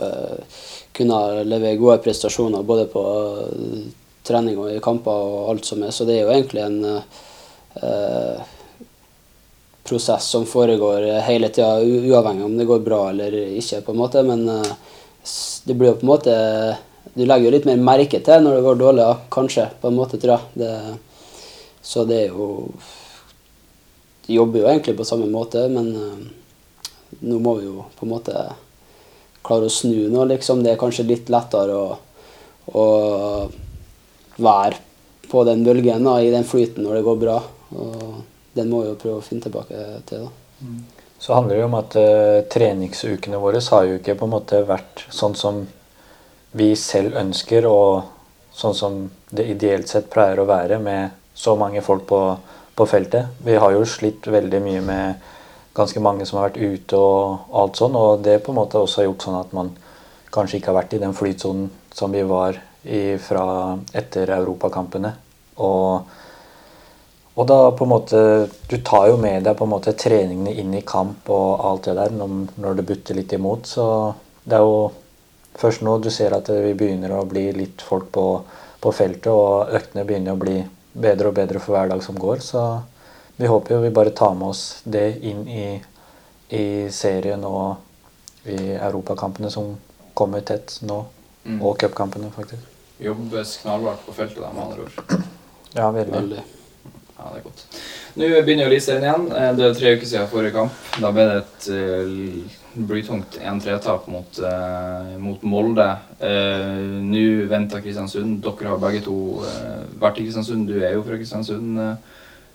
uh, 0.00 0.60
kunne 0.96 1.18
levere 1.44 1.80
gode 1.80 1.98
prestasjoner 2.04 2.64
både 2.68 2.86
på 2.92 3.02
uh, 3.02 3.82
trening 4.26 4.58
og 4.58 4.70
i 4.72 4.80
kamper 4.82 5.28
og 5.28 5.52
alt 5.52 5.68
som 5.68 5.82
er. 5.82 5.94
Så 5.94 6.06
det 6.08 6.18
er 6.18 6.26
jo 6.26 6.34
egentlig 6.34 6.62
en 6.66 6.80
prosess 9.82 10.28
som 10.30 10.44
foregår 10.46 11.06
hele 11.26 11.48
tida, 11.48 11.80
uavhengig 11.80 12.44
om 12.44 12.56
det 12.58 12.68
går 12.68 12.82
bra 12.84 13.00
eller 13.10 13.34
ikke. 13.58 13.80
på 13.80 13.92
en 13.92 13.98
måte, 13.98 14.22
Men 14.22 14.44
det 15.64 15.74
blir 15.74 15.92
jo 15.92 15.98
på 16.00 16.06
en 16.06 16.12
måte 16.12 16.34
Du 17.14 17.24
legger 17.26 17.44
jo 17.46 17.54
litt 17.54 17.66
mer 17.68 17.76
merke 17.82 18.20
til 18.24 18.42
når 18.42 18.56
det 18.56 18.66
går 18.66 18.76
dårlig, 18.80 19.06
kanskje, 19.30 19.66
på 19.80 19.88
en 19.88 19.96
måte, 19.98 20.18
tror 20.18 20.38
jeg. 20.38 20.62
Det, 20.62 20.98
så 21.82 22.04
det 22.08 22.20
er 22.22 22.28
jo 22.32 22.72
De 24.26 24.38
jobber 24.38 24.62
jo 24.62 24.68
egentlig 24.70 24.96
på 24.96 25.04
samme 25.04 25.26
måte, 25.26 25.66
men 25.68 25.90
uh, 25.92 27.18
nå 27.20 27.40
må 27.42 27.56
vi 27.58 27.66
jo 27.66 27.84
på 27.98 28.06
en 28.06 28.12
måte 28.14 28.44
klare 29.42 29.66
å 29.66 29.72
snu 29.72 30.06
nå, 30.08 30.24
liksom. 30.30 30.62
Det 30.62 30.72
er 30.72 30.80
kanskje 30.80 31.08
litt 31.08 31.30
lettere 31.32 31.74
å, 31.74 31.98
å 32.78 32.84
være 34.44 34.80
på 35.30 35.44
den 35.48 35.64
bølgen, 35.64 36.04
da, 36.04 36.18
i 36.20 36.32
den 36.32 36.44
flyten, 36.44 36.84
når 36.84 36.98
det 36.98 37.06
går 37.06 37.20
bra. 37.22 37.38
Og 37.72 38.18
den 38.56 38.68
må 38.68 38.82
vi 38.82 38.90
jo 38.90 38.98
prøve 39.00 39.20
å 39.20 39.24
finne 39.24 39.46
tilbake 39.46 39.84
til. 40.08 40.26
da. 40.26 40.58
Mm. 40.62 40.80
Så 41.22 41.36
handler 41.36 41.54
det 41.54 41.62
jo 41.62 41.68
om 41.68 41.78
at 41.78 41.96
uh, 41.96 42.38
treningsukene 42.50 43.38
våre 43.40 43.62
har 43.62 43.86
jo 43.86 43.98
ikke 44.00 44.16
på 44.18 44.26
en 44.26 44.34
måte 44.34 44.58
vært 44.66 45.04
sånn 45.14 45.36
som 45.38 45.62
vi 46.58 46.72
selv 46.76 47.16
ønsker, 47.16 47.68
og 47.70 48.02
sånn 48.52 48.74
som 48.76 48.98
det 49.32 49.46
ideelt 49.54 49.88
sett 49.88 50.10
pleier 50.12 50.42
å 50.42 50.48
være 50.48 50.80
med 50.82 51.14
så 51.34 51.54
mange 51.56 51.80
folk 51.84 52.04
på, 52.10 52.18
på 52.76 52.86
feltet. 52.90 53.38
Vi 53.46 53.54
har 53.56 53.72
jo 53.72 53.86
slitt 53.88 54.26
veldig 54.28 54.60
mye 54.66 54.82
med 54.84 55.30
ganske 55.72 56.02
mange 56.04 56.26
som 56.28 56.38
har 56.38 56.50
vært 56.50 56.60
ute 56.60 56.98
og 56.98 57.54
alt 57.56 57.80
sånn, 57.80 57.96
og 57.96 58.26
det 58.26 58.42
på 58.44 58.52
en 58.52 58.60
måte 58.60 58.82
også 58.82 59.00
har 59.00 59.08
gjort 59.08 59.24
sånn 59.24 59.38
at 59.38 59.54
man 59.56 59.72
kanskje 60.32 60.58
ikke 60.58 60.72
har 60.72 60.80
vært 60.82 60.98
i 60.98 61.00
den 61.00 61.16
flytsonen 61.16 61.70
som 61.94 62.12
vi 62.12 62.26
var 62.28 62.58
fra 63.22 63.44
etter 63.94 64.34
europakampene. 64.34 65.12
Og 65.62 66.18
og 67.34 67.46
da 67.48 67.70
på 67.72 67.86
en 67.86 67.92
måte 67.92 68.22
Du 68.68 68.76
tar 68.84 69.08
jo 69.08 69.16
med 69.20 69.46
deg 69.46 69.56
på 69.56 69.64
en 69.64 69.72
måte 69.72 69.94
treningene 69.96 70.52
inn 70.60 70.74
i 70.76 70.84
kamp 70.86 71.30
og 71.32 71.64
alt 71.68 71.88
det 71.88 71.94
der 71.96 72.16
når, 72.16 72.34
når 72.60 72.76
det 72.78 72.86
butter 72.88 73.16
litt 73.16 73.32
imot. 73.32 73.68
Så 73.68 73.86
det 74.44 74.58
er 74.58 74.64
jo 74.66 74.90
først 75.56 75.84
nå 75.84 75.98
du 75.98 76.10
ser 76.12 76.36
at 76.36 76.48
vi 76.52 76.74
begynner 76.76 77.14
å 77.16 77.24
bli 77.28 77.46
litt 77.56 77.84
folk 77.84 78.10
på, 78.12 78.26
på 78.80 78.92
feltet, 78.92 79.30
og 79.32 79.72
øktene 79.72 80.04
begynner 80.08 80.36
å 80.36 80.40
bli 80.40 80.58
bedre 80.92 81.30
og 81.30 81.38
bedre 81.38 81.62
for 81.62 81.76
hver 81.76 81.92
dag 81.92 82.04
som 82.04 82.18
går. 82.20 82.44
Så 82.44 82.64
vi 83.38 83.48
håper 83.48 83.76
jo 83.76 83.84
vi 83.84 83.94
bare 83.94 84.16
tar 84.16 84.36
med 84.36 84.52
oss 84.52 84.82
det 84.84 85.06
inn 85.24 85.46
i, 85.48 85.66
i 86.52 86.66
serien 86.92 87.44
og 87.48 88.48
i 88.48 88.74
europakampene 88.74 89.52
som 89.52 89.72
kommer 90.14 90.44
tett 90.44 90.80
nå. 90.84 91.04
Mm. 91.42 91.58
Og 91.58 91.74
cupkampene, 91.80 92.28
faktisk. 92.34 92.71
Jobbes 93.00 93.56
knallhardt 93.62 94.04
på 94.06 94.14
feltet, 94.16 94.42
da, 94.42 94.52
med 94.52 94.62
andre 94.64 94.88
ord. 94.88 95.22
Ja, 95.74 95.90
veldig. 95.90 96.12
Veldig. 96.12 96.42
Ja, 97.22 97.30
det 97.30 97.38
er 97.38 97.44
godt. 97.46 97.66
Nå 98.18 98.28
begynner 98.44 98.66
jo 98.66 98.70
Eliteserien 98.70 99.04
igjen. 99.06 99.26
Eh, 99.32 99.52
Det 99.56 99.64
er 99.64 99.76
tre 99.78 99.92
uker 99.96 100.08
siden 100.10 100.28
forrige 100.28 100.52
kamp. 100.56 100.80
Da 101.00 101.12
ble 101.14 101.26
det 101.28 101.36
et 101.40 101.68
uh, 101.72 102.82
blytungt 102.88 103.38
1-3-tap 103.40 104.08
mot, 104.10 104.40
uh, 104.42 105.12
mot 105.22 105.44
Molde. 105.46 105.86
Uh, 106.20 106.98
Nå 107.06 107.46
venter 107.48 107.80
Kristiansund. 107.84 108.42
Dere 108.44 108.74
har 108.74 108.82
begge 108.82 109.04
to 109.06 109.16
vært 110.02 110.20
i 110.20 110.26
Kristiansund. 110.26 110.66
Du 110.68 110.82
er 110.82 110.96
jo 110.96 111.06
fra 111.06 111.16
Kristiansund. 111.16 111.80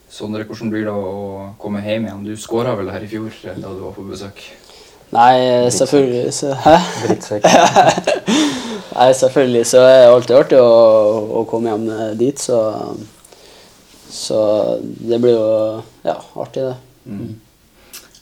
Sondre, 0.08 0.46
hvordan 0.48 0.70
blir 0.72 0.86
det 0.88 0.94
å 0.94 1.56
komme 1.60 1.82
hjem 1.84 2.06
igjen? 2.08 2.24
Du 2.28 2.38
skåra 2.40 2.78
vel 2.80 2.94
her 2.94 3.04
i 3.04 3.10
fjor 3.12 3.34
da 3.44 3.58
du 3.60 3.82
var 3.82 3.98
på 3.98 4.06
besøk? 4.08 4.46
Nei, 5.16 5.68
selvfølgelig 5.72 6.54
Hæ? 6.64 6.78
Drittsekk. 7.08 7.44
Nei, 8.96 9.10
selvfølgelig 9.14 9.66
så 9.68 9.82
er 9.84 9.98
det 10.06 10.14
alltid 10.14 10.36
artig 10.40 10.62
å, 10.64 10.72
å 11.42 11.46
komme 11.50 11.74
hjem 11.74 11.90
eh, 11.96 12.14
dit, 12.20 12.40
så 12.40 12.62
Så 14.08 14.38
det 14.82 15.20
blir 15.22 15.36
jo 15.36 15.50
ja, 16.08 16.16
artig, 16.40 16.64
det. 16.70 16.78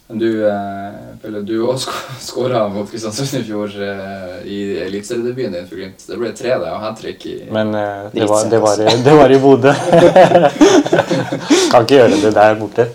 Men 0.07 0.19
Du, 0.21 0.27
eh, 0.45 0.97
Pelle, 1.21 1.39
du 1.45 1.55
også 1.65 1.89
skåra 2.21 2.67
mot 2.69 2.85
Kristiansund 2.91 3.39
i 3.39 3.45
fjor 3.47 3.71
eh, 3.81 4.35
i 4.45 4.57
eliteseriedebuten 4.85 5.53
din 5.55 5.65
for 5.69 5.79
Glimt. 5.79 6.03
Det 6.05 6.17
ble 6.21 6.29
tre, 6.37 6.51
det, 6.61 6.69
og 6.73 6.83
hat 6.83 6.99
trick 7.01 7.25
i 7.29 7.35
Men 7.49 7.73
eh, 7.73 8.03
det, 8.13 8.27
var, 8.29 8.45
det, 8.51 8.59
var, 8.61 8.81
i- 8.85 8.99
det 9.05 9.15
var 9.17 9.33
i 9.33 9.39
Bodø. 9.41 9.73
kan 11.71 11.85
ikke 11.87 11.97
gjøre 11.99 12.21
det 12.21 12.33
der 12.35 12.59
borte. 12.59 12.85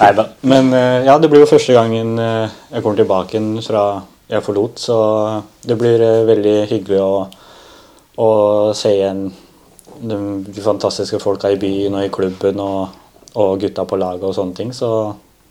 Nei 0.00 0.10
da. 0.18 0.26
Men 0.42 0.72
ja, 1.06 1.18
det 1.22 1.30
blir 1.30 1.44
jo 1.44 1.50
første 1.50 1.76
gangen 1.76 2.16
jeg 2.18 2.82
kommer 2.82 2.98
tilbake 3.02 3.42
fra 3.66 3.84
jeg 4.26 4.42
forlot, 4.42 4.78
så 4.82 4.96
det 5.66 5.76
blir 5.78 6.02
eh, 6.02 6.24
veldig 6.26 6.56
hyggelig 6.70 7.00
å, 7.02 7.26
å 8.22 8.30
se 8.74 8.92
igjen 8.96 9.26
de, 10.00 10.18
de 10.48 10.64
fantastiske 10.64 11.20
folka 11.22 11.52
i 11.52 11.60
byen 11.60 11.96
og 11.96 12.06
i 12.06 12.12
klubben 12.12 12.60
og, 12.62 12.96
og 13.38 13.60
gutta 13.62 13.86
på 13.86 13.98
laget 14.00 14.26
og 14.26 14.34
sånne 14.36 14.58
ting. 14.58 14.74
Så 14.74 14.90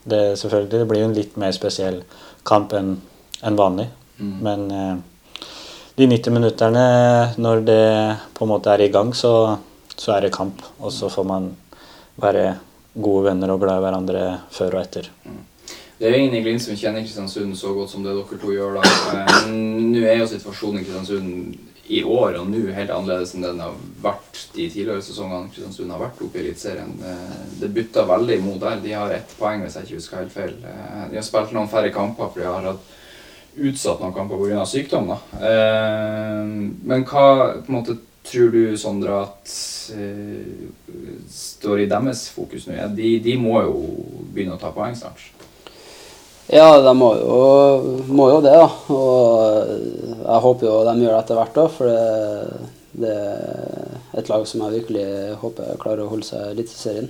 det, 0.04 0.38
selvfølgelig, 0.42 0.72
det 0.74 0.88
blir 0.90 1.06
en 1.06 1.16
litt 1.16 1.40
mer 1.42 1.56
spesiell 1.56 2.02
kamp 2.46 2.76
enn 2.78 2.98
en 3.46 3.60
vanlig. 3.60 3.88
Men 4.18 4.68
eh, 4.72 4.96
de 5.96 6.08
90 6.12 6.36
minutterne, 6.36 6.86
når 7.40 7.66
det 7.68 7.82
på 8.36 8.46
en 8.46 8.52
måte 8.52 8.72
er 8.74 8.86
i 8.86 8.92
gang, 8.92 9.14
så, 9.16 9.56
så 9.96 10.16
er 10.16 10.26
det 10.26 10.36
kamp. 10.36 10.62
Og 10.84 10.92
så 10.94 11.10
får 11.12 11.28
man 11.28 11.52
være 12.22 12.48
gode 12.96 13.30
venner 13.30 13.52
og 13.52 13.64
glad 13.64 13.80
i 13.80 13.86
hverandre 13.86 14.24
før 14.56 14.78
og 14.78 14.82
etter. 14.84 15.12
Det 16.00 16.08
er 16.08 16.12
jo 16.12 16.18
ingen 16.26 16.36
i 16.36 16.42
Glimt 16.44 16.62
som 16.64 16.76
kjenner 16.76 17.04
Kristiansund 17.06 17.56
så 17.56 17.72
godt 17.76 17.94
som 17.94 18.04
det 18.04 18.12
dere 18.18 18.40
to 18.42 18.52
gjør. 18.52 18.82
da. 18.82 18.90
Eh, 19.16 19.48
Nå 19.54 20.02
er 20.04 20.18
jo 20.20 20.28
situasjonen 20.28 20.82
i 20.82 20.84
Kristiansund 20.84 21.56
i 21.88 22.00
år 22.04 22.40
og 22.40 22.48
nå 22.50 22.64
helt 22.74 22.90
annerledes 22.90 23.36
enn 23.38 23.44
den 23.46 23.60
har 23.62 23.76
vært 24.02 24.40
de 24.56 24.66
tidligere 24.74 25.04
sesongene 25.06 25.52
Kristiansund 25.54 25.94
har 25.94 26.02
vært 26.02 26.20
oppe 26.26 26.40
i 26.40 26.44
Eliteserien. 26.44 26.92
Eh, 27.00 27.38
Det 27.62 27.70
butta 27.74 28.04
veldig 28.10 28.38
imot 28.42 28.60
der. 28.60 28.82
De 28.84 28.92
har 28.92 29.12
ett 29.16 29.36
poeng, 29.40 29.62
hvis 29.64 29.76
jeg 29.78 29.84
ikke 29.88 30.00
husker 30.02 30.18
helt 30.24 30.34
feil. 30.36 30.56
Eh, 30.66 31.06
De 31.12 31.16
har 31.16 31.24
spilt 31.24 31.54
noen 31.54 31.70
færre 31.72 31.94
kamper, 31.94 32.28
for 32.34 32.40
de 32.42 32.46
har 32.50 32.62
hatt 32.62 32.84
utsatt 33.56 34.02
noen 34.02 34.14
kamper 34.14 34.36
pga. 34.36 34.66
sykdom. 34.68 35.08
da. 35.08 35.18
Men 36.84 37.06
hva 37.06 37.62
på 37.64 37.70
en 37.70 37.76
måte 37.78 37.98
tror 38.26 38.52
du, 38.52 38.76
Sondre, 38.78 39.22
at 39.22 39.48
står 41.30 41.80
i 41.80 41.86
deres 41.88 42.28
fokus 42.34 42.68
nå? 42.68 42.74
De, 42.96 43.20
de 43.20 43.38
må 43.38 43.62
jo 43.62 43.78
begynne 44.34 44.56
å 44.58 44.60
ta 44.60 44.72
poeng 44.76 44.96
snart. 44.98 45.22
Ja, 46.48 46.82
de 46.82 46.92
må 46.94 47.10
jo, 47.18 47.38
må 48.14 48.28
jo 48.30 48.42
det, 48.46 48.54
da. 48.54 48.68
Og 48.94 49.72
jeg 50.22 50.42
håper 50.44 50.68
jo 50.68 50.74
de 50.86 50.94
gjør 51.02 51.16
det 51.16 51.22
etter 51.24 51.40
hvert, 51.40 51.56
da. 51.56 51.64
For 51.74 51.90
det, 51.90 52.02
det 53.02 53.14
er 53.16 54.20
et 54.22 54.30
lag 54.30 54.46
som 54.48 54.62
jeg 54.66 54.76
virkelig 54.80 55.08
håper 55.42 55.80
klarer 55.82 56.04
å 56.06 56.12
holde 56.12 56.28
seg 56.28 56.54
litt 56.54 56.70
i 56.70 56.76
Eliteserien. 56.76 57.10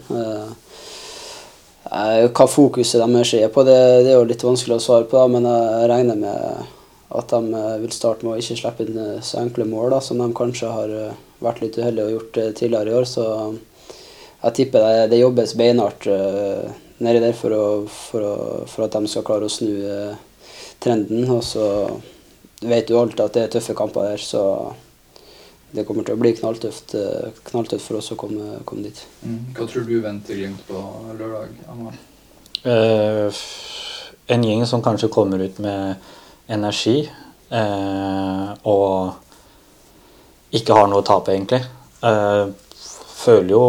Eh, 1.91 2.23
Hva 2.31 2.47
fokuset 2.49 3.03
deres 3.03 3.33
er 3.37 3.51
på, 3.53 3.65
det, 3.67 3.75
det 4.05 4.13
er 4.13 4.17
jo 4.21 4.29
litt 4.29 4.47
vanskelig 4.47 4.79
å 4.79 4.85
svare 4.85 5.09
på, 5.09 5.19
da, 5.19 5.27
men 5.35 5.45
jeg 5.51 5.91
regner 5.91 6.17
med 6.23 6.71
at 7.19 7.35
de 7.35 7.59
eh, 7.59 7.75
vil 7.83 7.93
starte 7.93 8.25
med 8.25 8.37
å 8.37 8.39
ikke 8.39 8.57
slippe 8.61 8.87
inn 8.87 9.03
eh, 9.03 9.19
så 9.19 9.43
enkle 9.43 9.67
mål, 9.67 9.91
da, 9.97 9.99
som 10.01 10.23
de 10.23 10.31
kanskje 10.37 10.71
har 10.71 10.95
vært 11.43 11.61
litt 11.61 11.75
uheldige 11.77 12.07
og 12.07 12.15
gjort 12.15 12.41
tidligere 12.55 12.89
i 12.89 12.97
år. 13.01 13.11
Så 13.11 13.27
jeg 14.45 14.57
tipper 14.61 14.87
det, 14.87 15.05
det 15.11 15.21
jobbes 15.25 15.57
beinhardt 15.59 16.07
nedi 17.03 17.21
der 17.23 17.35
for, 17.35 17.55
å, 17.55 17.65
for, 17.91 18.23
å, 18.23 18.63
for 18.71 18.85
at 18.85 18.95
de 18.95 19.11
skal 19.11 19.25
klare 19.27 19.49
å 19.49 19.51
snu 19.51 19.71
eh, 19.83 20.15
trenden. 20.83 21.27
Og 21.33 21.43
så 21.43 21.67
vet 22.61 22.87
du 22.87 22.97
alltid 22.99 23.25
at 23.25 23.37
det 23.37 23.45
er 23.45 23.53
tøffe 23.57 23.75
kamper 23.77 24.11
der, 24.11 24.23
så 24.23 24.43
det 25.75 25.83
kommer 25.87 26.05
til 26.07 26.15
å 26.15 26.21
bli 26.21 26.31
knalltøft, 26.37 26.95
eh, 26.99 27.39
knalltøft 27.49 27.87
for 27.87 27.99
oss 27.99 28.11
å 28.15 28.19
komme, 28.19 28.61
komme 28.67 28.87
dit. 28.87 29.01
Hva 29.57 29.67
tror 29.67 29.87
du 29.87 29.97
venter 30.03 30.39
Glimt 30.39 30.63
på 30.69 30.83
lørdag? 31.19 31.57
Eh, 32.65 33.43
en 34.27 34.45
gjeng 34.47 34.65
som 34.65 34.83
kanskje 34.85 35.11
kommer 35.13 35.43
ut 35.43 35.59
med 35.61 35.95
energi 36.49 37.03
uh, 37.51 38.53
og 38.65 39.13
ikke 40.55 40.77
har 40.77 40.89
noe 40.89 41.03
å 41.03 41.05
tape, 41.05 41.33
egentlig. 41.33 41.61
Uh, 42.01 42.53
føler 43.25 43.51
jo 43.55 43.65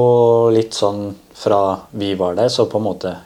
litt 0.54 0.76
sånn 0.76 1.10
fra 1.36 1.60
vi 1.90 2.14
var 2.18 2.36
der, 2.38 2.48
så 2.48 2.66
på 2.70 2.80
en 2.80 2.88
måte 2.90 3.16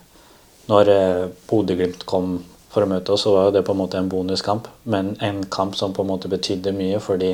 Når 0.70 0.88
eh, 0.92 1.28
Bodø-Glimt 1.50 2.04
kom 2.06 2.36
for 2.70 2.84
å 2.84 2.86
møte 2.86 3.10
oss, 3.10 3.24
så 3.24 3.32
var 3.34 3.48
det 3.50 3.64
på 3.66 3.74
en 3.74 3.80
måte 3.80 3.98
en 3.98 4.10
bonuskamp, 4.10 4.68
men 4.86 5.16
en 5.18 5.40
kamp 5.50 5.74
som 5.74 5.90
på 5.90 6.04
en 6.04 6.10
måte 6.12 6.30
betydde 6.30 6.70
mye 6.76 7.00
fordi 7.02 7.32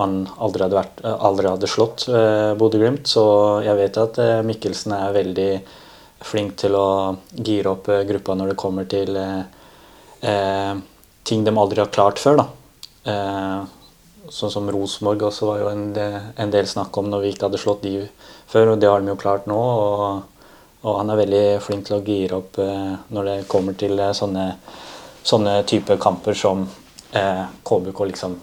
man 0.00 0.22
aldri 0.40 0.64
hadde, 0.64 0.78
vært, 0.78 1.02
eh, 1.04 1.26
aldri 1.28 1.50
hadde 1.50 1.68
slått 1.68 2.06
eh, 2.08 2.54
Bodø-Glimt. 2.56 3.04
Så 3.12 3.24
jeg 3.66 3.76
vet 3.76 4.00
at 4.00 4.22
Mikkelsen 4.48 4.96
er 4.96 5.18
veldig 5.18 5.50
flink 6.24 6.56
til 6.62 6.78
å 6.78 6.88
gire 7.34 7.74
opp 7.74 7.92
gruppa 8.08 8.38
når 8.38 8.54
det 8.54 8.60
kommer 8.62 8.88
til 8.88 9.20
eh, 9.20 10.72
ting 11.28 11.44
de 11.44 11.54
aldri 11.58 11.82
har 11.82 11.92
klart 11.92 12.22
før. 12.22 12.40
da. 12.40 12.48
Eh, 13.12 13.81
sånn 14.32 14.52
som 14.52 14.68
Rosenborg 14.72 15.26
også 15.28 15.48
var 15.50 15.62
jo 15.62 15.70
en, 15.70 15.86
en 15.94 16.52
del 16.52 16.68
snakk 16.68 16.96
om 16.96 17.10
når 17.12 17.24
vi 17.24 17.32
ikke 17.34 17.50
hadde 17.50 17.60
slått 17.60 17.82
de 17.84 18.06
før, 18.48 18.72
og 18.72 18.80
det 18.80 18.88
har 18.88 19.02
de 19.02 19.12
jo 19.12 19.20
klart 19.20 19.48
nå. 19.50 19.58
og 19.58 20.22
og 20.82 20.98
han 20.98 21.12
er 21.12 21.20
veldig 21.20 21.44
flink 21.62 21.86
til 21.86 21.98
å 21.98 22.02
gire 22.02 22.38
opp 22.40 22.58
eh, 22.58 22.94
når 23.14 23.28
det 23.28 23.36
kommer 23.50 23.76
til 23.78 24.00
eh, 24.02 24.14
sånne, 24.18 24.48
sånne 25.22 25.60
type 25.70 25.94
kamper 26.02 26.34
som 26.34 26.64
eh, 27.14 27.44
KBK 27.62 28.02
liksom 28.10 28.34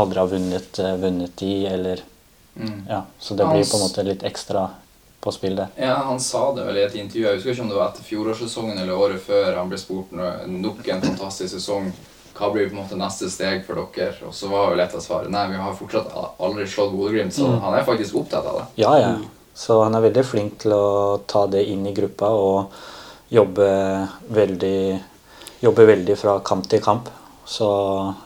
aldri 0.00 0.22
har 0.22 0.30
vunnet, 0.30 0.80
eh, 0.80 0.96
vunnet 1.02 1.42
i, 1.44 1.56
eller 1.66 2.04
Ja, 2.88 3.02
så 3.20 3.34
det 3.36 3.44
blir 3.44 3.66
på 3.68 3.76
en 3.76 3.82
måte 3.82 4.02
litt 4.06 4.22
ekstra 4.24 4.62
på 5.20 5.32
spill 5.34 5.58
der. 5.58 5.74
Ja, 5.76 5.98
Han 6.08 6.20
sa 6.20 6.54
det 6.56 6.62
vel 6.64 6.78
i 6.78 6.84
et 6.86 6.94
intervju. 6.96 7.26
Jeg 7.26 7.36
husker 7.36 7.52
ikke 7.52 7.64
om 7.66 7.68
det 7.68 7.76
var 7.76 7.90
etter 7.90 8.06
fjorårssesongen 8.06 8.78
eller 8.80 8.96
året 8.96 9.20
før 9.26 9.58
han 9.58 9.68
ble 9.68 9.76
spurt 9.76 10.14
nok 10.14 10.88
en 10.88 11.04
fantastisk 11.04 11.52
sesong. 11.58 11.90
Hva 12.36 12.50
blir 12.52 12.68
på 12.68 12.76
en 12.76 12.82
måte 12.82 12.98
neste 13.00 13.30
steg 13.32 13.64
for 13.66 13.80
dere? 13.96 14.12
Og 14.28 14.34
så 14.36 14.50
var 14.52 14.70
vel 14.72 14.82
et 14.84 14.94
av 14.94 15.02
svare 15.04 15.32
nei, 15.32 15.46
vi 15.52 15.60
har 15.60 15.76
fortsatt 15.78 16.12
aldri 16.16 16.66
slått 16.68 16.92
Bodø-Glimt. 16.92 17.34
Så 17.34 17.48
han 17.62 17.76
er 17.78 17.86
faktisk 17.86 18.20
opptatt 18.20 18.46
av 18.46 18.60
det. 18.60 18.66
Ja, 18.82 18.92
ja. 19.00 19.14
Så 19.56 19.80
han 19.80 19.96
er 19.96 20.04
veldig 20.04 20.24
flink 20.28 20.58
til 20.66 20.74
å 20.76 20.86
ta 21.24 21.46
det 21.48 21.64
inn 21.72 21.86
i 21.88 21.94
gruppa 21.96 22.28
og 22.36 22.74
jobbe 23.32 23.68
veldig, 24.36 24.80
jobbe 25.64 25.86
veldig 25.88 26.16
fra 26.20 26.36
kamp 26.44 26.68
til 26.68 26.84
kamp. 26.84 27.08
Så 27.46 27.66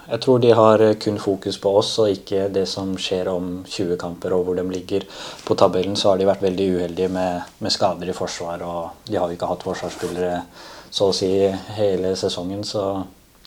jeg 0.08 0.20
tror 0.24 0.40
de 0.40 0.50
har 0.56 0.82
kun 1.00 1.18
fokus 1.20 1.58
på 1.60 1.74
oss 1.76 1.92
og 2.00 2.08
ikke 2.08 2.48
det 2.54 2.64
som 2.68 2.94
skjer 2.96 3.28
om 3.28 3.50
20 3.68 3.98
kamper 4.00 4.32
og 4.32 4.46
hvor 4.46 4.56
de 4.56 4.64
ligger 4.64 5.04
på 5.44 5.56
tabellen. 5.60 5.96
Så 5.96 6.10
har 6.10 6.18
de 6.18 6.28
vært 6.28 6.44
veldig 6.44 6.68
uheldige 6.74 7.12
med, 7.12 7.42
med 7.60 7.74
skader 7.74 8.08
i 8.08 8.16
forsvar, 8.16 8.64
og 8.64 9.10
de 9.10 9.20
har 9.20 9.28
jo 9.28 9.36
ikke 9.36 9.50
hatt 9.50 9.66
forsvarsspillere 9.68 10.40
så 10.90 11.10
å 11.10 11.14
si 11.14 11.30
hele 11.76 12.14
sesongen. 12.18 12.64
Så 12.64 12.86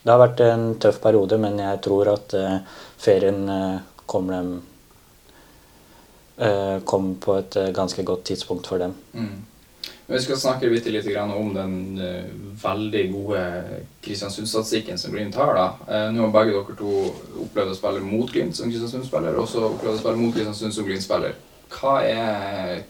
det 0.03 0.11
har 0.11 0.19
vært 0.19 0.43
en 0.43 0.67
tøff 0.83 0.99
periode, 1.03 1.37
men 1.39 1.55
jeg 1.63 1.79
tror 1.85 2.11
at 2.11 2.35
eh, 2.35 2.59
ferien 2.99 3.47
eh, 3.49 3.79
kommer 4.05 4.35
dem 4.35 4.51
eh, 6.37 6.77
kom 6.83 7.13
på 7.23 7.37
et 7.39 7.57
ganske 7.75 8.03
godt 8.03 8.25
tidspunkt 8.27 8.67
for 8.67 8.83
dem. 8.83 8.97
Mm. 9.15 9.41
Vi 10.03 10.19
skal 10.19 10.37
snakke 10.37 10.67
litt, 10.67 10.89
litt 10.91 11.07
om 11.15 11.53
den 11.55 11.75
veldig 12.59 13.03
gode 13.13 13.43
Kristiansund-statistikken 14.03 14.99
som 14.99 15.15
Glimt 15.15 15.37
har. 15.39 15.55
da. 15.55 16.09
Nå 16.11 16.25
har 16.25 16.33
begge 16.35 16.57
dere 16.57 16.75
to 16.77 16.91
opplevd 17.45 17.71
å 17.71 17.77
spille 17.77 18.03
mot 18.03 18.31
Glimt 18.31 18.59
som 18.59 18.67
Kristiansund-spiller, 18.67 19.39
og 19.39 19.47
så 19.49 19.63
opplevd 19.69 19.95
å 19.95 20.01
spille 20.01 20.19
mot 20.19 20.35
Kristiansund 20.35 20.75
som 20.75 20.89
Glimt-spiller. 20.89 21.39
Hva 21.71 21.95
er 22.03 22.83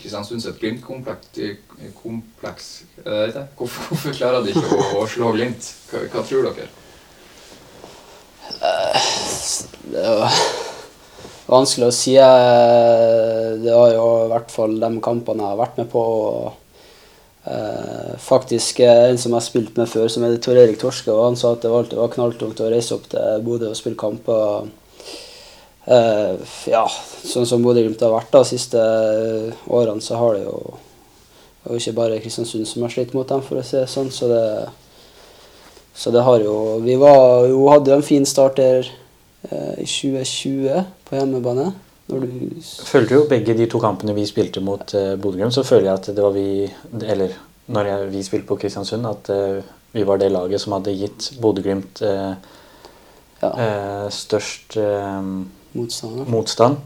Kristiansund 0.00 0.42
sitt 0.42 0.58
Glimt-kompleks? 0.60 1.28
Kompleks, 2.02 2.70
er 3.04 3.28
det 3.28 3.34
det? 3.36 3.44
Hvorfor, 3.58 3.90
hvorfor 3.90 4.16
klarer 4.16 4.42
de 4.44 4.54
ikke 4.54 4.66
å, 4.74 5.02
å 5.02 5.04
slå 5.10 5.30
Glimt? 5.36 5.68
Hva, 5.90 6.02
hva 6.12 6.24
tror 6.26 6.48
dere? 6.50 6.66
Det 9.92 10.02
er 10.02 10.36
vanskelig 11.46 11.86
å 11.88 11.94
si. 11.94 12.14
Det 12.18 13.72
har 13.74 13.94
jo 13.94 14.04
i 14.24 14.30
hvert 14.32 14.52
fall 14.52 14.76
de 14.80 14.90
kampene 15.04 15.44
jeg 15.44 15.52
har 15.52 15.60
vært 15.62 15.80
med 15.82 15.90
på. 15.92 16.04
eh, 17.44 18.14
faktisk 18.24 18.80
eh, 18.80 19.10
en 19.10 19.18
som 19.20 19.32
jeg 19.32 19.36
har 19.36 19.44
spilt 19.44 19.76
med 19.76 19.88
før, 19.90 20.08
som 20.08 20.24
heter 20.24 20.40
Tor 20.42 20.56
Erik 20.56 20.78
Torske, 20.80 21.12
og 21.12 21.26
han 21.26 21.36
sa 21.36 21.52
at 21.52 21.62
det 21.64 21.72
alltid 21.72 22.00
var 22.00 22.12
knalltungt 22.14 22.62
å 22.64 22.70
reise 22.72 22.96
opp 22.96 23.04
til 23.12 23.44
Bodø 23.44 23.68
og 23.70 23.76
spille 23.78 24.00
kamper. 24.00 24.70
Eh, 25.84 26.56
ja, 26.72 26.86
sånn 26.88 27.46
som 27.48 27.64
Bodø-Glimt 27.64 28.00
har 28.00 28.14
vært 28.14 28.32
de 28.32 28.44
siste 28.54 28.80
eh, 28.80 29.64
årene, 29.68 30.00
så 30.04 30.16
har 30.20 30.38
det 30.38 30.46
jo 30.46 30.58
jo 31.64 31.78
ikke 31.78 31.94
bare 31.96 32.20
Kristiansund 32.20 32.66
som 32.68 32.84
har 32.84 32.92
slitt 32.92 33.14
mot 33.16 33.28
dem, 33.28 33.42
for 33.44 33.60
å 33.60 33.64
si 33.64 33.78
det 33.78 33.88
sånn. 33.90 34.10
Så 34.12 34.28
det, 34.30 34.44
så 35.96 36.12
det 36.14 36.24
har 36.26 36.42
jo 36.44 36.80
Vi 36.84 36.96
var, 37.00 37.46
jo, 37.48 37.64
hadde 37.72 37.92
jo 37.92 37.98
en 38.00 38.06
fin 38.06 38.26
start 38.28 38.58
der 38.60 38.90
eh, 39.50 39.80
i 39.84 39.88
2020 39.88 40.84
på 41.08 41.18
hjemmebane. 41.18 41.70
Når 42.12 42.26
du 42.26 42.32
Følte 42.84 43.16
jo 43.16 43.28
begge 43.30 43.56
de 43.56 43.68
to 43.70 43.80
kampene 43.80 44.12
vi 44.12 44.26
spilte 44.28 44.60
mot 44.60 44.92
uh, 44.92 45.14
Bodø-Glimt, 45.16 45.54
så 45.56 45.64
føler 45.64 45.88
jeg 45.88 46.00
at 46.02 46.08
det 46.12 46.20
var 46.20 46.34
vi 46.34 46.66
Eller 47.00 47.32
når 47.72 47.88
jeg, 47.88 48.10
vi 48.12 48.24
spilte 48.26 48.48
på 48.50 48.58
Kristiansund, 48.60 49.08
at 49.08 49.30
eh, 49.32 49.62
vi 49.94 50.02
var 50.04 50.18
det 50.20 50.28
laget 50.28 50.60
som 50.60 50.74
hadde 50.76 50.92
gitt 50.92 51.30
Bodø-Glimt 51.40 52.02
eh, 52.04 52.34
Ja, 53.40 54.08
størst 54.12 54.76
eh, 55.74 55.80
motstander. 55.80 56.30
motstand. 56.30 56.76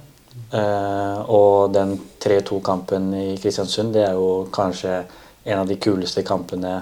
Uh, 0.53 1.19
og 1.29 1.73
den 1.75 1.97
3-2-kampen 2.23 3.11
i 3.15 3.37
Kristiansund, 3.43 3.93
det 3.93 4.05
er 4.07 4.17
jo 4.17 4.49
kanskje 4.55 5.03
en 5.45 5.59
av 5.59 5.69
de 5.69 5.77
kuleste 5.77 6.23
kampene 6.25 6.75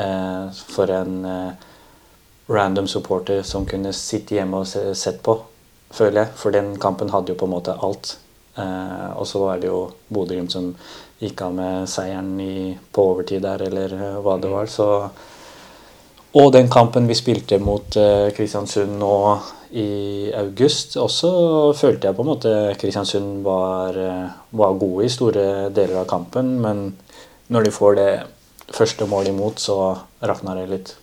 uh, 0.00 0.46
for 0.72 0.90
en 0.90 1.18
uh, 1.26 1.66
random 2.46 2.88
supporter 2.88 3.42
som 3.42 3.66
kunne 3.66 3.92
sitte 3.94 4.38
hjemme 4.38 4.62
og 4.62 4.70
se, 4.70 4.88
sett 4.98 5.22
på, 5.22 5.36
føler 5.90 6.24
jeg. 6.24 6.34
For 6.40 6.54
den 6.54 6.74
kampen 6.82 7.10
hadde 7.14 7.34
jo 7.34 7.38
på 7.40 7.46
en 7.46 7.54
måte 7.56 7.76
alt. 7.78 8.16
Eh, 8.56 9.10
og 9.16 9.26
så 9.28 9.42
var 9.42 9.60
det 9.60 9.68
jo 9.68 9.82
Bodø-Glimt 10.08 10.52
som 10.52 10.70
gikk 11.20 11.42
av 11.44 11.56
med 11.56 11.88
seieren 11.90 12.38
i, 12.40 12.72
på 12.92 13.04
overtid 13.12 13.42
der, 13.44 13.66
eller 13.68 13.96
eh, 13.96 14.20
hva 14.24 14.38
det 14.40 14.52
var. 14.52 14.70
Så 14.70 14.88
og 16.36 16.50
den 16.52 16.68
kampen 16.72 17.08
vi 17.08 17.16
spilte 17.16 17.58
mot 17.62 17.96
eh, 17.96 18.28
Kristiansund 18.36 18.98
nå 19.00 19.12
i 19.72 20.30
august, 20.36 20.96
også 21.00 21.30
følte 21.78 22.08
jeg 22.08 22.16
på 22.16 22.22
en 22.24 22.30
måte 22.30 22.52
Kristiansund 22.80 23.42
var, 23.44 23.96
eh, 23.98 24.28
var 24.52 24.78
gode 24.80 25.06
i 25.06 25.12
store 25.12 25.70
deler 25.74 26.00
av 26.02 26.06
kampen. 26.10 26.60
Men 26.60 26.96
når 27.50 27.64
de 27.64 27.70
får 27.74 27.96
det 27.96 28.10
første 28.74 29.06
målet 29.06 29.32
imot, 29.34 29.58
så 29.62 29.98
rakner 30.22 30.60
det 30.60 30.68
litt. 30.70 30.94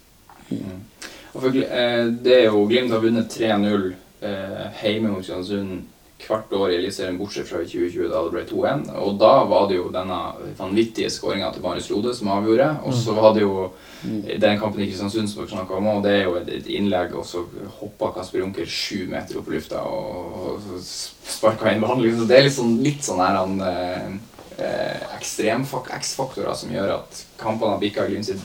Gl- 1.33 1.65
eh, 1.65 2.05
det 2.23 2.35
er 2.39 2.45
jo 2.51 2.65
Glimt 2.69 2.91
har 2.93 3.01
vunnet 3.01 3.31
3-0 3.33 3.93
eh, 4.21 4.83
hjemme 4.83 5.09
mot 5.09 5.19
Kristiansund 5.23 5.83
hvert 6.27 6.53
år 6.57 6.71
i 6.71 6.77
Eliteserien, 6.77 7.17
bortsett 7.19 7.47
fra 7.49 7.61
i 7.63 7.67
2020, 7.69 8.09
da 8.11 8.21
det 8.25 8.33
ble 8.33 8.43
2-1. 8.49 8.83
Og 9.03 9.17
da 9.21 9.31
var 9.49 9.67
det 9.69 9.77
jo 9.77 9.89
denne 9.93 10.19
vanvittige 10.59 11.11
skåringa 11.13 11.51
til 11.53 11.63
Marius 11.65 11.89
Lode 11.91 12.13
som 12.17 12.31
avgjorde. 12.33 12.69
Og 12.87 12.95
så 12.97 13.15
var 13.17 13.35
det 13.35 13.43
jo 13.45 13.69
den 14.03 14.59
kampen 14.59 14.83
i 14.83 14.89
Kristiansund 14.89 15.29
som 15.31 15.43
dere 15.43 15.53
snakka 15.53 15.77
om, 15.77 15.89
og 15.93 16.03
det 16.05 16.13
er 16.17 16.23
jo 16.25 16.35
et, 16.39 16.67
innlegg, 16.67 17.15
og 17.19 17.25
så 17.27 17.45
hoppa 17.79 18.11
Kasper 18.17 18.43
Junker 18.43 18.67
sju 18.67 19.05
meter 19.11 19.39
opp 19.39 19.49
i 19.51 19.55
lufta 19.57 19.83
og, 19.87 20.63
sparka 20.83 21.71
inn 21.71 21.83
ballen. 21.83 22.03
liksom. 22.03 22.23
Så 22.23 22.29
det 22.31 22.37
er 22.37 22.47
litt 22.47 22.57
sånn, 22.57 22.73
litt 22.83 23.05
sånn 23.05 23.23
her 23.23 23.39
han 23.39 23.61
eh, 23.67 24.09
eh, 24.57 25.05
ekstremfak- 25.19 25.93
X-faktorer 25.99 26.57
som 26.57 26.73
gjør 26.73 26.97
at 26.99 27.23
kampene 27.39 27.75
har 27.75 27.83
bikka 27.83 28.07
Glimt 28.09 28.27
sitt 28.27 28.43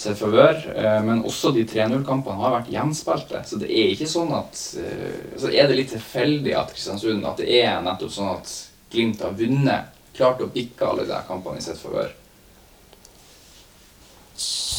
sitt 0.00 0.18
favør. 0.20 0.60
eh, 0.74 1.00
Men 1.04 1.24
også 1.26 1.50
de 1.54 1.64
3-0-kampene 1.68 2.38
har 2.42 2.54
vært 2.58 2.70
gjenspilte. 2.72 3.42
Så 3.46 3.58
det 3.60 3.68
er 3.70 3.92
ikke 3.94 4.08
sånn 4.10 4.32
at 4.36 4.60
eh, 4.78 5.36
Så 5.40 5.50
er 5.52 5.68
det 5.68 5.76
litt 5.80 5.92
tilfeldig 5.94 6.54
at 6.56 6.72
Kristiansund 6.74 7.26
At 7.26 7.42
det 7.42 7.48
er 7.62 7.80
nettopp 7.82 8.12
sånn 8.14 8.34
at 8.36 8.54
Glimt 8.92 9.20
har 9.20 9.34
vunnet. 9.36 9.90
Klart 10.16 10.40
å 10.40 10.48
bikke 10.50 10.86
alle 10.86 11.04
de 11.06 11.18
kampene 11.28 11.60
i 11.60 11.64
sitt 11.64 11.76
favør. 11.82 12.08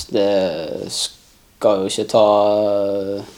Det 0.09 0.89
skal 0.89 1.83
jo 1.83 1.91
ikke 1.91 2.07
ta 2.09 2.23
eh, 2.63 3.35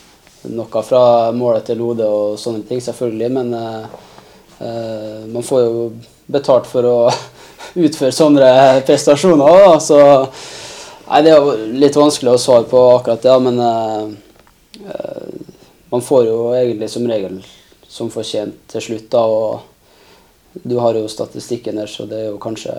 noe 0.56 0.84
fra 0.88 1.04
målet 1.36 1.67
til 1.67 1.82
Lode 1.82 2.08
og 2.08 2.39
sånne 2.39 2.63
ting, 2.70 2.80
selvfølgelig, 2.82 3.30
men 3.36 3.52
eh, 3.58 5.28
man 5.28 5.44
får 5.46 5.62
jo 5.65 5.84
betalt 6.32 6.70
for 6.70 6.88
å 6.88 6.96
utføre 7.86 8.15
sånne 8.15 8.50
prestasjoner. 8.88 9.65
Da, 9.65 9.76
så 9.84 10.00
nei, 11.12 11.21
det 11.26 11.34
er 11.34 11.41
jo 11.41 11.56
litt 11.76 11.97
vanskelig 12.00 12.34
å 12.34 12.41
svare 12.41 12.67
på 12.71 12.82
akkurat 12.95 13.24
det, 13.26 13.36
men 13.43 13.60
eh, 13.65 14.06
eh, 14.86 15.58
man 15.91 16.06
får 16.06 16.26
jo 16.30 16.38
egentlig 16.56 16.89
som 16.91 17.08
regel 17.10 17.41
som 17.91 18.12
fortjent 18.12 18.56
til 18.71 18.86
slutt, 18.86 19.10
da, 19.12 19.26
og 19.28 20.63
du 20.63 20.78
har 20.80 20.95
jo 20.95 21.10
statistikken 21.12 21.76
der, 21.80 21.91
så 21.91 22.08
det 22.08 22.24
er 22.24 22.32
jo 22.32 22.39
kanskje 22.41 22.76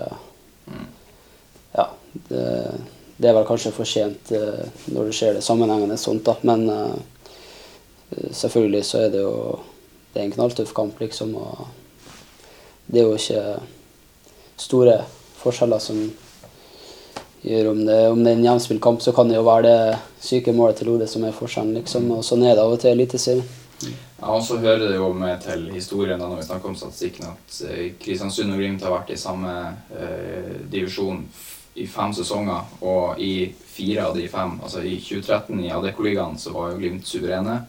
Ja. 1.72 1.86
Det, 2.12 2.44
det 3.16 3.28
er 3.28 3.36
vel 3.36 3.46
kanskje 3.48 3.72
fortjent 3.72 4.32
uh, 4.36 4.64
når 4.92 5.08
du 5.08 5.16
ser 5.16 5.36
det 5.36 5.44
sammenhengende 5.46 5.96
sånt, 6.00 6.26
da. 6.26 6.34
Men 6.44 6.66
uh, 6.68 6.96
selvfølgelig 8.34 8.82
så 8.84 9.04
er 9.04 9.12
det 9.14 9.22
jo 9.22 9.60
Det 10.12 10.20
er 10.20 10.26
en 10.26 10.34
knalltøff 10.34 10.74
kamp, 10.76 10.98
liksom. 11.00 11.30
Og 11.40 11.68
det 12.92 13.00
er 13.00 13.06
jo 13.06 13.16
ikke 13.16 13.44
store 14.60 14.98
forskjeller 15.40 15.80
som 15.80 16.02
gjør 17.42 17.72
om 17.72 17.80
det, 17.86 17.98
om 18.12 18.22
det 18.22 18.32
er 18.32 18.38
en 18.38 18.46
jevnspilt 18.46 19.02
så 19.02 19.12
kan 19.16 19.28
det 19.30 19.36
jo 19.36 19.46
være 19.46 19.66
det 19.66 19.98
syke 20.22 20.54
målet 20.54 20.78
til 20.78 20.92
Lode 20.92 21.08
som 21.10 21.24
er 21.26 21.34
forskjellen, 21.36 21.74
liksom. 21.80 22.10
Og 22.14 22.24
sånn 22.26 22.44
er 22.46 22.54
det 22.54 22.62
av 22.62 22.74
og 22.74 22.80
til 22.82 22.92
i 22.92 23.00
Eliteserien. 23.00 23.48
Ja, 23.82 24.36
og 24.36 24.44
så 24.46 24.60
hører 24.62 24.84
det 24.86 24.94
jo 24.94 25.08
med 25.18 25.40
til 25.42 25.64
historien 25.74 26.20
da 26.20 26.28
når 26.30 26.38
vi 26.38 26.46
snakker 26.46 26.70
om 26.70 26.76
statistikken 26.78 27.32
at 27.32 27.56
eh, 27.66 27.88
Kristiansund 27.98 28.54
og 28.54 28.60
Glimt 28.60 28.84
har 28.86 28.94
vært 28.94 29.10
i 29.10 29.18
samme 29.18 29.54
eh, 29.98 30.60
divisjon 30.70 31.24
i 31.74 31.86
fem 31.88 32.12
sesonger, 32.14 32.68
og 32.84 33.20
i 33.22 33.48
fire 33.72 34.04
av 34.06 34.16
de 34.16 34.28
fem, 34.28 34.58
altså 34.62 34.82
i 34.84 34.98
2013 35.00 35.62
i 35.64 35.70
Adeccoligaen, 35.72 36.38
så 36.38 36.52
var 36.54 36.70
jo 36.70 36.78
Glimt 36.82 37.08
suverene. 37.08 37.62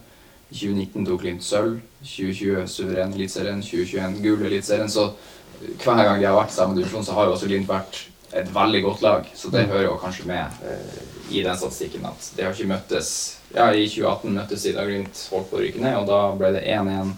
I 0.52 0.58
2019 0.60 1.06
tok 1.08 1.22
Glimt 1.24 1.42
sølv, 1.42 1.78
2020 2.04 2.68
suveren 2.70 3.14
Eliteserien, 3.16 3.64
2021 3.64 4.20
gul 4.22 4.44
Eliteserien. 4.44 4.92
Så 4.92 5.08
eh, 5.10 5.72
hver 5.82 6.04
gang 6.04 6.20
de 6.20 6.28
har 6.28 6.38
vært 6.38 6.54
i 6.54 6.58
samme 6.60 6.78
divisjon, 6.78 7.06
så 7.06 7.16
har 7.18 7.26
jo 7.26 7.34
også 7.34 7.50
Glimt 7.50 7.72
vært 7.72 8.04
et 8.34 8.50
veldig 8.54 8.82
godt 8.82 9.02
lag. 9.02 9.30
Så 9.34 9.50
det 9.50 9.68
hører 9.70 9.86
jo 9.86 9.98
kanskje 10.02 10.26
med 10.26 10.66
eh, 10.66 10.98
i 11.30 11.42
den 11.44 11.56
statistikken 11.56 12.06
at 12.08 12.30
de 12.36 12.44
har 12.44 12.54
ikke 12.54 12.72
møttes 12.74 13.14
Ja, 13.54 13.68
i 13.70 13.86
2018 13.86 14.34
møttes 14.34 14.64
de 14.66 14.72
da 14.74 14.82
Glimt 14.88 15.20
holdt 15.30 15.46
på 15.50 15.60
å 15.60 15.62
ryke 15.62 15.78
ned, 15.78 15.94
og 16.00 16.08
da 16.08 16.18
ble 16.34 16.50
det 16.56 16.64
1-1 16.66 17.12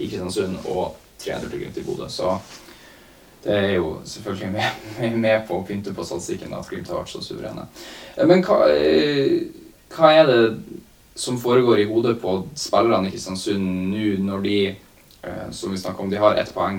i 0.00 0.06
Kristiansund 0.08 0.62
og 0.64 0.94
3-0 1.20 1.50
til 1.50 1.60
Glimt 1.60 1.76
i 1.76 1.84
Bodø. 1.84 2.08
Så 2.08 2.38
det 3.44 3.58
er 3.58 3.74
jo 3.74 3.98
selvfølgelig 4.08 4.52
med, 4.56 5.18
med, 5.20 5.44
på 5.48 5.58
å 5.58 5.66
pynte 5.68 5.92
på 5.92 6.06
statistikken 6.08 6.56
at 6.56 6.70
Glimt 6.70 6.88
har 6.88 7.02
vært 7.02 7.12
så 7.12 7.20
suverene. 7.20 7.66
Eh, 8.16 8.24
Men 8.24 8.40
hva, 8.46 8.62
eh, 8.72 9.50
hva 9.92 10.14
er 10.16 10.32
det 10.32 10.40
som 11.20 11.36
foregår 11.36 11.82
i 11.82 11.88
hodet 11.90 12.16
på 12.22 12.38
spillerne 12.56 13.10
i 13.10 13.12
Kristiansund 13.12 13.92
nå 13.92 14.14
når 14.24 14.46
de, 14.46 14.58
som 15.52 15.70
vi 15.70 15.76
snakker 15.76 16.02
om, 16.02 16.08
de 16.10 16.16
har 16.16 16.38
ett 16.40 16.54
poeng, 16.56 16.78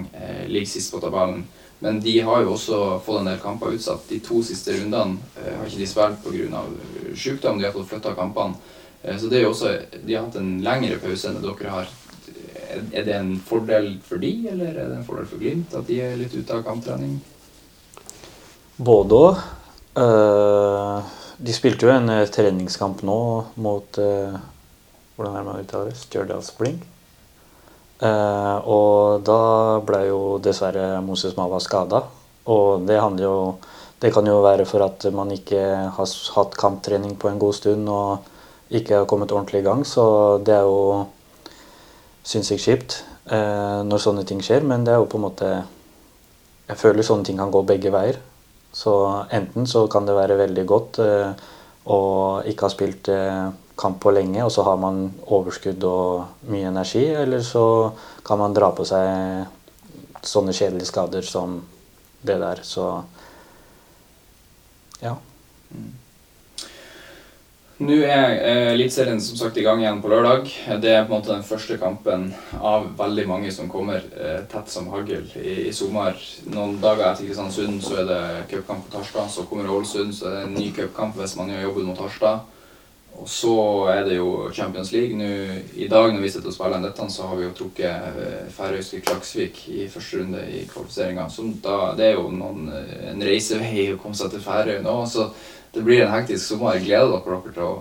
ligger 0.49 0.71
sist 0.71 0.89
på 0.91 0.99
tabellen. 0.99 1.45
Men 1.83 1.99
de 1.99 2.13
har 2.23 2.45
jo 2.45 2.53
også 2.53 2.77
fått 3.03 3.19
en 3.19 3.27
del 3.27 3.39
kamper 3.43 3.73
utsatt. 3.75 4.05
De 4.07 4.21
to 4.23 4.39
siste 4.45 4.71
rundene 4.77 5.17
eh, 5.41 5.49
har 5.57 5.65
ikke 5.67 5.81
de 5.81 5.87
spilt 5.91 6.21
pga. 6.23 6.61
sykdom. 7.19 7.59
De 7.59 7.65
har 7.67 7.75
fått 7.75 7.89
flytta 7.89 8.13
kampene. 8.15 8.55
Eh, 9.01 9.17
så 9.19 9.27
det 9.27 9.41
er 9.41 9.43
jo 9.43 9.49
også, 9.51 9.73
De 10.05 10.15
har 10.15 10.23
hatt 10.23 10.37
en 10.39 10.53
lengre 10.63 11.01
pause 11.03 11.27
enn 11.27 11.41
dere 11.43 11.73
har. 11.73 11.91
Er- 12.73 13.03
det 13.05 13.13
en 13.13 13.35
fordel 13.45 13.99
for 14.01 14.17
de, 14.17 14.31
eller 14.49 14.71
er 14.71 14.87
det 14.89 14.95
en 14.97 15.03
fordel 15.05 15.27
for 15.29 15.37
Glimt 15.37 15.75
at 15.77 15.85
de 15.85 15.99
er 16.01 16.15
litt 16.17 16.33
ute 16.33 16.55
av 16.55 16.63
kamptrening? 16.65 17.19
Både 18.77 19.19
òg. 19.19 19.43
de 21.37 21.53
spilte 21.53 21.85
jo 21.85 21.91
en 21.93 22.09
eh, 22.09 22.25
treningskamp 22.31 23.03
nå 23.03 23.19
mot 23.61 23.99
eh, 23.99 24.39
Hvordan 25.13 25.35
er 25.35 25.43
det 25.43 25.45
man 25.51 25.61
uttaler 25.61 25.91
det? 25.91 25.99
Stjørdalsblink. 25.99 26.81
Eh, 26.81 26.92
og 28.01 29.21
da 29.23 29.39
ble 29.85 29.99
jo 30.09 30.19
dessverre 30.43 31.01
Moses 31.05 31.37
Mava 31.37 31.59
skada. 31.63 32.01
Og 32.49 32.83
det 32.87 32.99
handler 32.99 33.23
jo 33.23 33.37
Det 34.03 34.11
kan 34.11 34.25
jo 34.27 34.41
være 34.43 34.65
for 34.67 34.83
at 34.83 35.05
man 35.15 35.29
ikke 35.31 35.59
har 35.95 36.07
hatt 36.35 36.57
kamptrening 36.59 37.15
på 37.15 37.29
en 37.29 37.39
god 37.39 37.53
stund 37.55 37.87
og 37.87 38.25
ikke 38.69 38.97
har 38.97 39.05
kommet 39.05 39.31
ordentlig 39.31 39.61
i 39.61 39.63
gang, 39.63 39.85
så 39.87 40.43
det 40.43 40.55
er 40.57 40.65
jo 40.67 41.05
sinnssykt 42.23 42.65
kjipt 42.65 42.97
eh, 43.31 43.79
når 43.87 44.03
sånne 44.03 44.25
ting 44.27 44.41
skjer, 44.43 44.65
men 44.67 44.83
det 44.83 44.91
er 44.91 44.99
jo 44.99 45.07
på 45.07 45.21
en 45.21 45.27
måte 45.27 45.53
Jeg 46.67 46.79
føler 46.79 47.03
sånne 47.03 47.27
ting 47.27 47.37
kan 47.37 47.51
gå 47.51 47.61
begge 47.67 47.91
veier. 47.91 48.17
Så 48.73 48.91
enten 49.35 49.67
så 49.67 49.87
kan 49.91 50.05
det 50.07 50.15
være 50.15 50.37
veldig 50.39 50.63
godt 50.65 50.99
eh, 51.03 51.33
å 51.91 51.97
ikke 52.47 52.65
ha 52.65 52.71
spilt 52.71 53.09
eh, 53.11 53.49
kamp 53.75 53.99
på 54.03 54.11
lenge, 54.13 54.43
og 54.45 54.51
så 54.53 54.65
har 54.67 54.77
man 54.77 55.07
overskudd 55.25 55.83
og 55.89 56.49
mye 56.51 56.69
energi, 56.69 57.07
eller 57.23 57.41
så 57.45 57.65
kan 58.25 58.39
man 58.41 58.53
dra 58.53 58.69
på 58.75 58.85
seg 58.85 59.47
sånne 60.23 60.53
kjedelige 60.55 60.91
skader 60.91 61.25
som 61.27 61.59
det 62.23 62.37
der. 62.39 62.61
Så 62.63 62.87
ja. 65.03 65.17
Nå 67.83 67.95
er 68.05 68.35
eh, 68.37 68.67
Eliteserien 68.71 69.19
som 69.19 69.35
sagt 69.39 69.57
i 69.57 69.63
gang 69.65 69.81
igjen 69.81 69.99
på 70.03 70.11
lørdag. 70.11 70.45
Det 70.79 70.91
er 70.93 71.07
på 71.07 71.11
en 71.11 71.17
måte 71.17 71.33
den 71.33 71.43
første 71.43 71.75
kampen 71.81 72.29
av 72.61 72.85
veldig 72.99 73.25
mange 73.27 73.51
som 73.51 73.71
kommer 73.71 74.05
eh, 74.13 74.43
tett 74.51 74.69
som 74.71 74.87
hagl 74.93 75.25
i, 75.41 75.65
i 75.67 75.73
sommer. 75.75 76.15
Noen 76.53 76.77
dager 76.83 77.09
etter 77.09 77.27
Kristiansund 77.27 77.81
så 77.83 77.97
er 78.03 78.07
det 78.11 78.21
cupkamp 78.53 78.85
på 78.85 78.93
Tarstad. 78.93 79.31
Så 79.33 79.47
kommer 79.49 79.71
Ålesund, 79.73 80.13
så 80.15 80.29
er 80.29 80.37
det 80.37 80.43
en 80.45 80.55
ny 80.55 80.69
cupkamp 80.77 81.17
hvis 81.19 81.35
man 81.39 81.51
gjør 81.51 81.65
jobben 81.67 81.89
mot 81.89 82.03
Harstad. 82.05 82.45
Og 83.21 83.29
så 83.29 83.53
er 83.93 84.07
det 84.07 84.15
jo 84.17 84.49
Champions 84.53 84.91
League. 84.91 85.15
Nå, 85.15 85.27
I 85.77 85.87
dag 85.87 86.09
når 86.13 86.23
vi 86.23 86.31
sitter 86.33 86.49
og 86.49 86.55
spiller 86.55 86.79
inn 86.79 86.87
dette, 86.87 87.05
så 87.13 87.27
har 87.29 87.37
vi 87.37 87.45
jo 87.45 87.53
trukket 87.55 88.07
eh, 88.09 88.47
færøyske 88.51 89.03
Klaksvik 89.05 89.61
i 89.69 89.85
første 89.91 90.21
runde 90.21 90.41
i 90.49 90.63
kvalifiseringa. 90.69 91.27
Det 91.97 92.07
er 92.07 92.17
jo 92.17 92.31
noen, 92.33 92.71
eh, 92.73 93.11
en 93.11 93.21
reisevei 93.23 93.91
å 93.93 93.99
komme 94.01 94.17
seg 94.17 94.33
til 94.33 94.43
Færøyene 94.43 94.83
nå. 94.87 94.95
Så 95.09 95.27
det 95.75 95.85
blir 95.85 96.03
en 96.03 96.11
hektisk 96.15 96.47
sommer. 96.47 96.81
Gleder 96.81 97.13
dere 97.13 97.53
til 97.53 97.67
å 97.67 97.71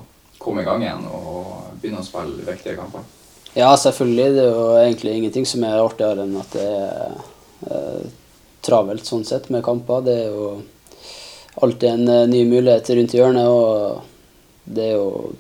komme 0.43 0.63
i 0.63 0.69
gang 0.69 0.85
igjen 0.85 1.09
og 1.09 1.81
begynne 1.81 2.05
å 2.05 2.07
spille 2.07 2.47
viktige 2.47 2.77
kamper? 2.79 3.09
Ja, 3.57 3.73
selvfølgelig. 3.73 4.29
Det 4.37 4.45
er 4.45 4.53
jo 4.53 4.69
egentlig 4.85 5.17
ingenting 5.17 5.49
som 5.49 5.65
er 5.65 5.81
artigere 5.81 6.27
enn 6.27 6.39
at 6.45 6.55
det 6.55 6.69
er 6.69 7.19
eh, 7.73 8.07
travelt 8.63 9.09
sånn 9.09 9.27
sett 9.27 9.49
med 9.51 9.65
kamper. 9.65 10.05
Det 10.05 10.21
er 10.27 10.31
jo 10.31 10.55
alltid 11.65 11.91
en 11.97 12.31
ny 12.31 12.47
mulighet 12.53 12.95
rundt 12.95 13.17
hjørnet. 13.17 13.49
og 13.49 14.12
det 14.65 14.93
er 14.93 14.95
jo 14.97 15.33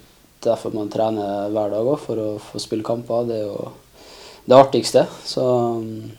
derfor 0.42 0.74
man 0.74 0.90
trener 0.90 1.52
hver 1.52 1.70
dag 1.72 1.92
òg, 1.92 2.00
for 2.02 2.18
å 2.18 2.28
få 2.42 2.62
spille 2.62 2.86
kamper. 2.86 3.28
Det 3.28 3.38
er 3.38 3.46
jo 3.46 3.70
det 4.48 4.58
artigste. 4.58 5.06
Så 5.24 5.44
um, 5.78 6.10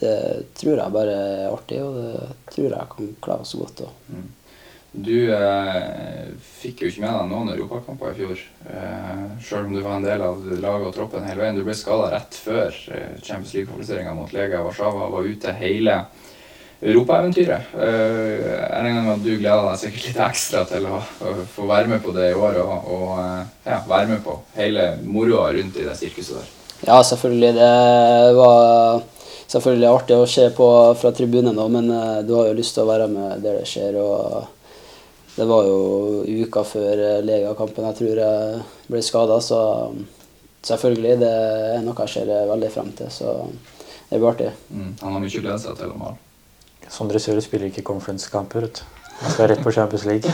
det 0.00 0.16
tror 0.58 0.78
jeg 0.78 0.94
bare 0.94 1.18
er 1.18 1.50
artig, 1.50 1.82
og 1.82 1.98
det 1.98 2.54
tror 2.54 2.70
jeg 2.70 2.90
kan 2.94 3.12
klare 3.24 3.48
så 3.48 3.62
godt 3.62 3.86
òg. 3.88 4.00
Mm. 4.14 4.32
Du 4.94 5.26
eh, 5.34 6.26
fikk 6.38 6.84
jo 6.84 6.88
ikke 6.92 7.02
med 7.02 7.16
deg 7.16 7.30
noen 7.32 7.48
europakamper 7.56 8.12
i 8.12 8.18
fjor, 8.20 8.42
eh, 8.70 9.24
sjøl 9.42 9.64
om 9.66 9.72
du 9.74 9.80
var 9.82 9.96
en 9.98 10.06
del 10.06 10.22
av 10.22 10.44
laget 10.46 10.86
og 10.86 10.94
troppen 10.94 11.26
hele 11.26 11.42
veien. 11.42 11.58
Du 11.58 11.66
ble 11.66 11.74
skada 11.74 12.12
rett 12.12 12.38
før 12.38 12.70
eh, 12.94 13.16
Champions 13.18 13.56
League-kvalifiseringa 13.56 14.12
mot 14.14 14.30
Lega 14.36 14.62
Warszawa 14.62 15.08
var 15.10 15.26
ute 15.26 15.56
hele 15.58 15.96
europaeventyret. 16.84 17.72
Uh, 17.74 18.78
en 18.78 18.96
gang 18.96 19.08
at 19.14 19.22
du 19.24 19.32
gleder 19.38 19.64
deg 19.68 19.80
sikkert 19.80 20.08
litt 20.08 20.20
ekstra 20.26 20.64
til 20.68 20.88
å, 20.90 21.00
få 21.54 21.68
være 21.68 21.90
med 21.94 22.02
på 22.04 22.12
det 22.16 22.30
i 22.32 22.36
år 22.36 22.58
og, 22.62 22.88
og 22.92 23.10
eh, 23.22 23.40
ja, 23.70 23.78
være 23.88 24.10
med 24.10 24.20
på 24.24 24.36
hele 24.58 24.90
moroa 25.06 25.48
rundt 25.56 25.78
i 25.80 25.86
det 25.86 25.96
sirkuset 25.98 26.36
der. 26.40 26.50
Ja, 26.84 26.98
selvfølgelig. 27.06 27.52
Det 27.56 28.34
var 28.36 29.04
selvfølgelig 29.54 29.88
artig 29.88 30.18
å 30.18 30.26
se 30.28 30.48
på 30.56 30.66
fra 31.00 31.12
tribunen, 31.16 31.60
men 31.72 31.88
eh, 31.94 32.18
du 32.26 32.34
har 32.36 32.50
jo 32.50 32.58
lyst 32.58 32.76
til 32.76 32.84
å 32.84 32.90
være 32.90 33.08
med 33.12 33.44
der 33.44 33.62
det 33.62 33.70
skjer. 33.70 33.96
og 34.02 35.38
Det 35.38 35.48
var 35.48 35.70
jo 35.70 35.78
uka 36.44 36.66
før 36.68 37.06
Lega-kampen 37.24 37.88
jeg 37.88 38.00
tror 38.02 38.20
jeg 38.24 38.60
ble 38.90 39.02
skada, 39.02 39.40
så 39.40 39.62
selvfølgelig 40.64 41.16
det 41.22 41.32
er 41.78 41.80
noe 41.86 41.96
jeg 42.04 42.16
ser 42.18 42.36
veldig 42.52 42.74
frem 42.76 42.92
til. 43.00 43.10
Så 43.12 43.38
det 44.10 44.20
blir 44.20 44.30
artig. 44.34 44.52
Mm. 44.68 44.92
Han 45.00 45.16
har 45.16 45.24
mye 45.24 45.40
å 45.40 45.48
glede 45.48 45.58
seg 45.64 45.80
til 45.80 45.96
å 45.96 45.98
male. 46.04 46.23
Sondre 46.90 47.20
Sørli 47.22 47.42
spiller 47.44 47.70
ikke 47.70 47.84
conference-kamper. 47.86 48.68
Han 49.20 49.30
skal 49.32 49.48
rett 49.52 49.62
på 49.62 49.72
Champions 49.72 50.04
League. 50.08 50.26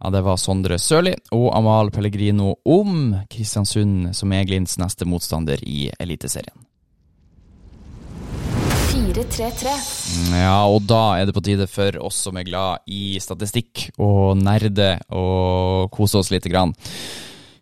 ja, 0.00 0.10
det 0.14 0.22
var 0.26 0.36
Sondre 0.40 0.78
Sørli 0.78 1.14
og 1.34 1.50
Amal 1.56 1.90
Pellegrino 1.94 2.54
om 2.64 3.14
Kristiansund, 3.32 4.14
som 4.14 4.32
er 4.32 4.46
Glints 4.48 4.78
neste 4.80 5.08
motstander 5.08 5.60
i 5.66 5.90
Eliteserien. 5.98 6.66
4-3-3. 9.16 9.72
Ja, 10.36 10.58
og 10.68 10.84
da 10.88 11.18
er 11.18 11.28
det 11.28 11.34
på 11.36 11.42
tide 11.44 11.66
for 11.70 11.98
oss 12.04 12.18
som 12.26 12.36
er 12.36 12.46
glad 12.48 12.84
i 12.88 13.18
statistikk 13.22 13.90
og 13.96 14.36
nerde 14.40 14.96
og 15.12 15.90
kose 15.94 16.20
oss 16.20 16.32
lite 16.32 16.52
grann. 16.52 16.74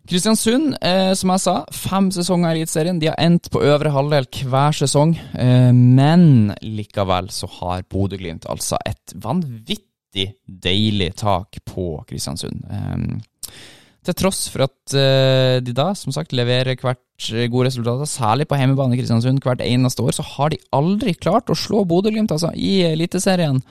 Kristiansund, 0.05 0.75
eh, 0.85 1.13
som 1.17 1.31
jeg 1.33 1.41
sa, 1.41 1.55
fem 1.73 2.11
sesonger 2.13 2.53
i 2.53 2.61
Eliteserien. 2.61 2.99
De 3.01 3.09
har 3.09 3.17
endt 3.21 3.49
på 3.49 3.63
øvre 3.65 3.89
halvdel 3.89 4.27
hver 4.45 4.77
sesong. 4.77 5.15
Eh, 5.33 5.71
men 5.73 6.53
likevel 6.61 7.31
så 7.33 7.49
har 7.59 7.87
Bodø-Glimt 7.89 8.45
altså 8.49 8.77
et 8.85 9.15
vanvittig 9.17 10.27
deilig 10.45 11.15
tak 11.17 11.57
på 11.65 11.87
Kristiansund. 12.09 12.61
Eh, 12.69 13.57
til 14.05 14.17
tross 14.17 14.45
for 14.53 14.65
at 14.67 14.95
uh, 14.95 15.57
de 15.63 15.73
da, 15.75 15.89
som 15.97 16.13
sagt, 16.15 16.35
leverer 16.35 16.77
hvert 16.79 17.29
eh, 17.31 17.47
gode 17.51 17.69
resultater, 17.69 18.09
særlig 18.09 18.47
på 18.49 18.59
hjemmebane 18.59 18.95
i 18.95 18.99
Kristiansund 18.99 19.41
hvert 19.43 19.63
eneste 19.65 20.03
år, 20.05 20.15
så 20.17 20.25
har 20.35 20.53
de 20.53 20.61
aldri 20.75 21.15
klart 21.17 21.51
å 21.51 21.57
slå 21.57 21.83
Bodø-Glimt 21.89 22.33
altså, 22.35 22.51
i 22.53 22.79
Eliteserien. 22.89 23.61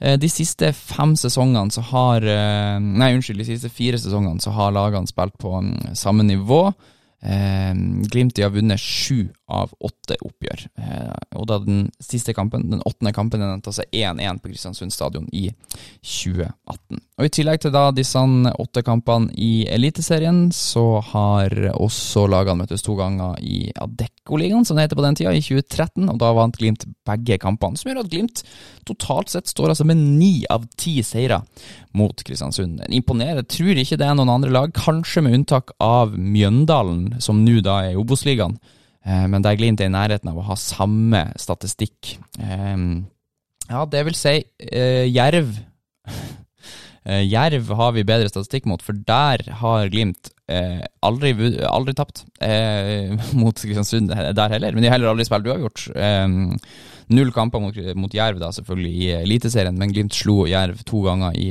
Uh, 0.00 0.16
de 0.20 0.30
siste 0.32 0.72
fem 0.76 1.14
sesongene 1.20 1.74
så 1.74 1.84
har 1.92 2.24
Nei, 2.24 3.12
unnskyld, 3.14 3.40
de 3.40 3.46
siste 3.52 3.70
fire 3.72 3.98
sesongene 4.00 4.42
så 4.42 4.52
har 4.54 4.74
lagene 4.74 5.08
spilt 5.10 5.36
på 5.40 5.56
um, 5.60 5.72
samme 5.98 6.26
nivå. 6.26 6.66
Eh, 7.24 7.74
Glimt 8.10 8.38
har 8.38 8.52
vunnet 8.52 8.80
sju 8.80 9.28
av 9.48 9.72
åtte 9.80 10.16
oppgjør. 10.24 10.66
Eh, 10.80 11.16
og 11.38 11.48
da 11.48 11.58
den 11.60 11.86
siste 12.02 12.34
kampen, 12.36 12.68
den 12.70 12.82
åttende 12.84 13.12
kampen, 13.16 13.40
den 13.40 13.52
endte 13.52 13.72
altså 13.72 13.84
1-1 13.92 14.40
på 14.40 14.50
Kristiansund 14.50 14.92
stadion 14.92 15.28
i 15.32 15.50
2018. 16.00 17.00
Og 17.14 17.28
I 17.28 17.30
tillegg 17.30 17.60
til 17.62 17.74
da 17.74 17.84
disse 17.94 18.18
åtte 18.18 18.82
kampene 18.86 19.30
i 19.38 19.66
Eliteserien, 19.70 20.48
så 20.52 21.00
har 21.12 21.52
også 21.74 22.24
lagene 22.30 22.64
møttes 22.64 22.82
to 22.82 22.96
ganger 22.98 23.38
i 23.44 23.68
Adeccoligaen, 23.70 24.64
som 24.66 24.76
det 24.78 24.88
heter 24.88 24.98
på 24.98 25.04
den 25.04 25.18
tida, 25.20 25.34
i 25.34 25.44
2013. 25.44 26.08
Og 26.10 26.18
da 26.22 26.32
vant 26.34 26.58
Glimt 26.58 26.86
begge 27.06 27.38
kampene, 27.42 27.78
som 27.78 27.90
gjør 27.90 28.02
at 28.02 28.10
Glimt 28.10 28.42
totalt 28.88 29.32
sett 29.32 29.50
står 29.50 29.72
altså 29.72 29.86
med 29.88 30.00
ni 30.00 30.44
av 30.50 30.66
ti 30.80 30.96
seire 31.06 31.42
mot 31.94 32.24
Kristiansund. 32.26 32.82
En 32.82 32.96
Imponerer. 32.96 33.44
Tror 33.46 33.78
ikke 33.78 33.98
det 34.00 34.08
er 34.08 34.18
noen 34.18 34.32
andre 34.32 34.50
lag, 34.54 34.74
kanskje 34.74 35.22
med 35.24 35.38
unntak 35.38 35.70
av 35.82 36.16
Mjøndalen, 36.18 37.13
som 37.22 37.44
nå 37.44 37.60
da 37.64 37.80
er 37.88 38.00
Obos-ligaen. 38.00 38.56
Eh, 39.04 39.26
men 39.28 39.44
der 39.44 39.58
Glimt 39.58 39.82
er 39.82 39.90
i 39.90 39.94
nærheten 39.94 40.30
av 40.30 40.40
å 40.40 40.46
ha 40.48 40.56
samme 40.58 41.26
statistikk. 41.40 42.16
Eh, 42.40 42.78
ja, 43.68 43.84
det 43.90 44.04
vil 44.08 44.16
si 44.18 44.38
eh, 44.40 45.04
Jerv. 45.10 45.52
Jerv 47.04 47.68
har 47.76 47.90
vi 47.92 48.00
bedre 48.08 48.30
statistikk 48.30 48.64
mot, 48.64 48.80
for 48.80 48.96
der 48.96 49.42
har 49.60 49.90
Glimt 49.92 50.30
aldri, 51.04 51.34
aldri 51.68 51.92
tapt 51.96 52.22
mot 53.42 53.60
Kristiansund 53.60 54.08
der 54.08 54.54
heller. 54.54 54.72
Men 54.72 54.80
de 54.80 54.88
har 54.88 54.96
heller 54.96 55.10
aldri 55.10 55.26
spilt 55.28 55.50
uavgjort. 55.52 55.82
Null 57.12 57.32
kamper 57.36 57.60
mot, 57.60 57.76
mot 58.00 58.16
Jerv 58.16 58.40
da 58.40 58.48
selvfølgelig 58.56 58.94
i 58.96 59.10
Eliteserien, 59.18 59.76
men 59.76 59.92
Glimt 59.92 60.16
slo 60.16 60.46
Jerv 60.48 60.80
to 60.88 61.02
ganger 61.04 61.36
i 61.36 61.50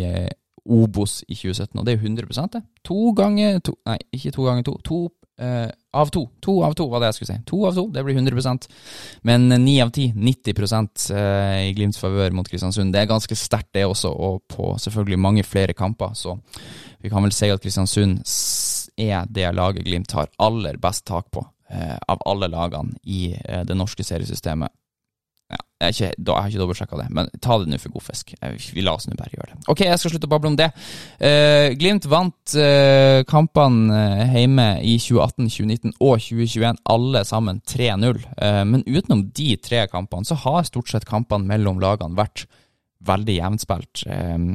Obos 0.65 1.19
i 1.27 1.37
2017, 1.37 1.77
og 1.77 1.85
det 1.85 1.93
er 1.93 2.01
jo 2.01 2.09
100 2.09 2.49
det. 2.55 2.63
To 2.89 3.13
ganger 3.13 3.61
to, 3.61 3.77
Nei, 3.85 3.99
ikke 4.15 4.33
to 4.33 4.49
ganger 4.49 4.65
to. 4.71 4.79
To 4.89 4.99
uh, 5.41 5.69
av 5.93 6.09
to. 6.13 6.25
To 6.39 6.55
av 6.63 6.75
to 6.77 6.87
var 6.91 7.01
det 7.01 7.11
jeg 7.11 7.19
skulle 7.19 7.31
si. 7.33 7.45
To 7.49 7.61
av 7.69 7.77
to, 7.77 7.85
det 7.93 8.03
blir 8.05 8.17
100% 8.17 8.67
Men 9.29 9.47
ni 9.63 9.79
av 9.81 9.93
ti, 9.93 10.09
90 10.15 11.13
uh, 11.13 11.69
i 11.69 11.73
Glimts 11.73 12.01
favør 12.01 12.35
mot 12.35 12.49
Kristiansund. 12.49 12.93
Det 12.93 13.01
er 13.01 13.09
ganske 13.09 13.37
sterkt, 13.37 13.71
det 13.73 13.85
også, 13.85 14.11
og 14.11 14.43
på 14.47 14.75
selvfølgelig 14.79 15.19
mange 15.19 15.43
flere 15.43 15.73
kamper. 15.73 16.13
Så 16.13 16.37
vi 16.99 17.09
kan 17.09 17.23
vel 17.23 17.35
si 17.35 17.49
at 17.49 17.61
Kristiansund 17.63 18.21
er 18.97 19.25
det 19.29 19.49
laget 19.55 19.85
Glimt 19.87 20.11
har 20.13 20.29
aller 20.37 20.77
best 20.77 21.05
tak 21.09 21.31
på 21.33 21.41
uh, 21.41 21.97
av 22.07 22.21
alle 22.25 22.51
lagene 22.53 22.97
i 23.03 23.33
det 23.65 23.77
norske 23.77 24.05
seriesystemet 24.05 24.71
jeg, 25.83 25.95
ikke, 25.95 26.09
da, 26.17 26.35
jeg 26.35 26.41
har 26.41 26.51
ikke 26.51 26.61
dobbeltsjekka 26.61 26.99
det, 26.99 27.07
men 27.17 27.29
ta 27.43 27.57
det 27.59 27.69
nå 27.69 27.79
for 27.81 27.93
god 27.95 28.05
fisk. 28.07 28.33
Vi 28.73 28.85
la 28.85 28.95
oss 28.97 29.07
nå 29.09 29.17
bare 29.19 29.35
gjøre 29.35 29.51
det. 29.51 29.59
Ok, 29.71 29.83
jeg 29.85 29.99
skal 30.01 30.13
slutte 30.13 30.29
å 30.29 30.31
bable 30.33 30.51
om 30.53 30.57
det. 30.59 30.69
Uh, 31.19 31.73
Glimt 31.79 32.07
vant 32.11 32.55
uh, 32.57 33.21
kampene 33.29 33.99
uh, 33.99 34.23
hjemme 34.33 34.67
i 34.81 34.97
2018, 35.01 35.51
2019 35.53 35.95
og 35.99 36.17
2021, 36.23 36.81
alle 36.95 37.23
sammen 37.27 37.61
3-0. 37.69 38.23
men 38.69 38.83
utenom 38.87 39.23
de 39.35 39.53
tre 39.61 39.85
kampene, 39.91 40.25
så 40.27 40.37
har 40.43 40.65
stort 40.67 40.91
sett 40.91 41.07
kampene 41.09 41.47
mellom 41.47 41.79
lagene 41.81 42.17
vært 42.17 42.45
veldig 43.03 43.35
jevnspilt. 43.35 44.03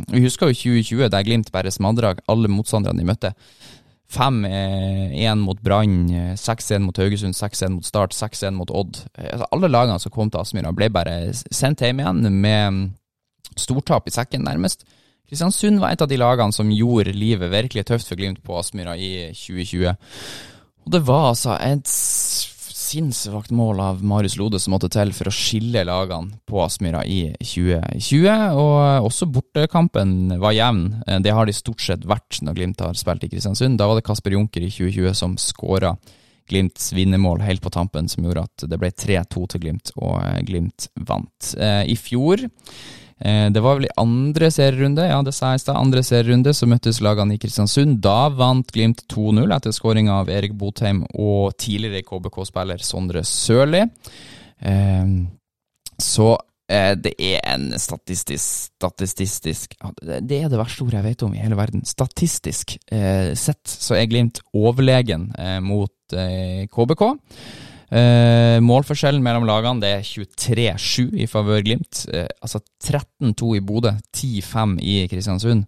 vi 0.08 0.22
husker 0.24 0.48
jo 0.48 0.56
2020, 0.56 1.10
der 1.12 1.24
Glimt 1.26 1.52
bare 1.52 1.72
smadra 1.72 2.14
alle 2.32 2.48
motstanderne 2.48 3.02
de 3.02 3.08
møtte. 3.08 3.34
5-1 4.08 5.42
mot 5.42 5.58
Brann, 5.60 6.08
6-1 6.40 6.86
mot 6.86 6.96
Haugesund, 6.96 7.36
6-1 7.36 7.74
mot 7.74 7.84
Start, 7.84 8.14
6-1 8.16 8.56
mot 8.56 8.70
Odd. 8.72 9.02
Altså, 9.20 9.48
alle 9.52 9.68
lagene 9.68 10.00
som 10.00 10.14
kom 10.14 10.30
til 10.32 10.40
Aspmyra, 10.40 10.72
ble 10.72 10.88
bare 10.92 11.16
sendt 11.34 11.84
hjem 11.84 12.00
igjen 12.00 12.40
med 12.40 12.86
stortap 13.58 14.08
i 14.08 14.14
sekken, 14.14 14.46
nærmest. 14.48 14.86
Kristiansund 15.28 15.82
var 15.82 15.92
et 15.92 16.00
av 16.00 16.08
de 16.08 16.16
lagene 16.16 16.56
som 16.56 16.70
gjorde 16.72 17.12
livet 17.12 17.52
virkelig 17.52 17.84
tøft 17.90 18.08
for 18.08 18.16
Glimt 18.16 18.40
på 18.44 18.56
Aspmyra 18.56 18.96
i 18.96 19.28
2020. 19.36 19.92
Og 20.86 20.94
det 20.94 21.02
var 21.04 21.34
altså 21.34 21.58
et 21.60 21.84
sinnssykt 22.88 23.52
mål 23.54 23.80
av 23.84 24.04
Marius 24.04 24.36
Lode 24.40 24.60
som 24.62 24.74
måtte 24.74 24.90
til 24.92 25.12
for 25.16 25.30
å 25.30 25.34
skille 25.34 25.84
lagene 25.86 26.38
på 26.48 26.60
Aspmyra 26.64 27.04
i 27.06 27.20
2020. 27.40 28.28
Og 28.58 29.08
også 29.08 29.28
bortekampen 29.32 30.38
var 30.40 30.56
jevn. 30.56 30.86
Det 31.24 31.34
har 31.34 31.48
de 31.48 31.56
stort 31.56 31.84
sett 31.84 32.06
vært 32.08 32.40
når 32.44 32.58
Glimt 32.58 32.84
har 32.84 32.96
spilt 32.98 33.26
i 33.26 33.32
Kristiansund. 33.32 33.78
Da 33.80 33.88
var 33.88 33.98
det 33.98 34.06
Kasper 34.08 34.36
Junker 34.36 34.64
i 34.64 34.72
2020 34.72 35.18
som 35.18 35.36
skåra 35.40 35.96
Glimts 36.48 36.94
vinnermål 36.96 37.42
helt 37.44 37.60
på 37.60 37.70
tampen, 37.74 38.06
som 38.08 38.24
gjorde 38.24 38.46
at 38.46 38.64
det 38.72 38.78
ble 38.80 38.88
3-2 38.88 39.42
til 39.52 39.60
Glimt, 39.66 39.92
og 40.00 40.22
Glimt 40.48 40.88
vant. 40.96 41.50
Eh, 41.60 41.82
I 41.92 41.96
fjor 42.00 42.48
Eh, 42.48 43.07
det 43.18 43.60
var 43.64 43.78
vel 43.78 43.88
i 43.88 43.94
andre 43.98 44.46
serierunde, 44.54 45.02
ja 45.08 45.16
det 45.26 45.32
sa 45.34 45.48
jeg 45.50 45.58
i 45.58 45.62
stad, 45.64 45.78
andre 45.80 46.04
serierunde 46.06 46.52
så 46.54 46.68
møttes 46.70 47.00
lagene 47.02 47.34
i 47.34 47.40
Kristiansund. 47.42 47.96
Da 48.04 48.28
vant 48.30 48.70
Glimt 48.70 49.02
2-0 49.10 49.54
etter 49.56 49.74
skåring 49.74 50.06
av 50.12 50.30
Erik 50.30 50.54
Botheim 50.58 51.00
og 51.18 51.56
tidligere 51.58 52.06
KBK-spiller 52.06 52.84
Sondre 52.86 53.24
Sørli. 53.26 53.82
Eh, 54.62 55.16
så 55.98 56.30
Eh, 56.68 56.92
det 57.00 57.14
er 57.16 57.40
en 57.48 57.70
statistisk 57.80 58.74
Statistisk 58.76 59.72
Det 60.04 60.36
er 60.36 60.50
det 60.52 60.58
verste 60.60 60.84
ordet 60.84 60.98
jeg 60.98 61.06
vet 61.06 61.22
om 61.24 61.32
i 61.34 61.40
hele 61.40 61.56
verden. 61.56 61.84
Statistisk 61.88 62.76
eh, 62.92 63.32
sett 63.38 63.64
så 63.68 63.96
er 63.96 64.08
Glimt 64.10 64.42
overlegen 64.52 65.30
eh, 65.38 65.58
mot 65.64 66.12
eh, 66.12 66.68
KBK. 66.68 67.06
Eh, 67.88 68.58
målforskjellen 68.60 69.22
mellom 69.24 69.46
lagene 69.48 69.80
det 69.80 69.90
er 69.96 70.02
23-7 70.04 71.14
i 71.22 71.28
favør 71.30 71.62
Glimt. 71.64 72.02
Eh, 72.12 72.28
altså 72.44 72.60
13-2 72.84 73.54
i 73.56 73.62
Bodø, 73.64 73.94
10-5 74.12 74.74
i 74.84 74.98
Kristiansund. 75.08 75.64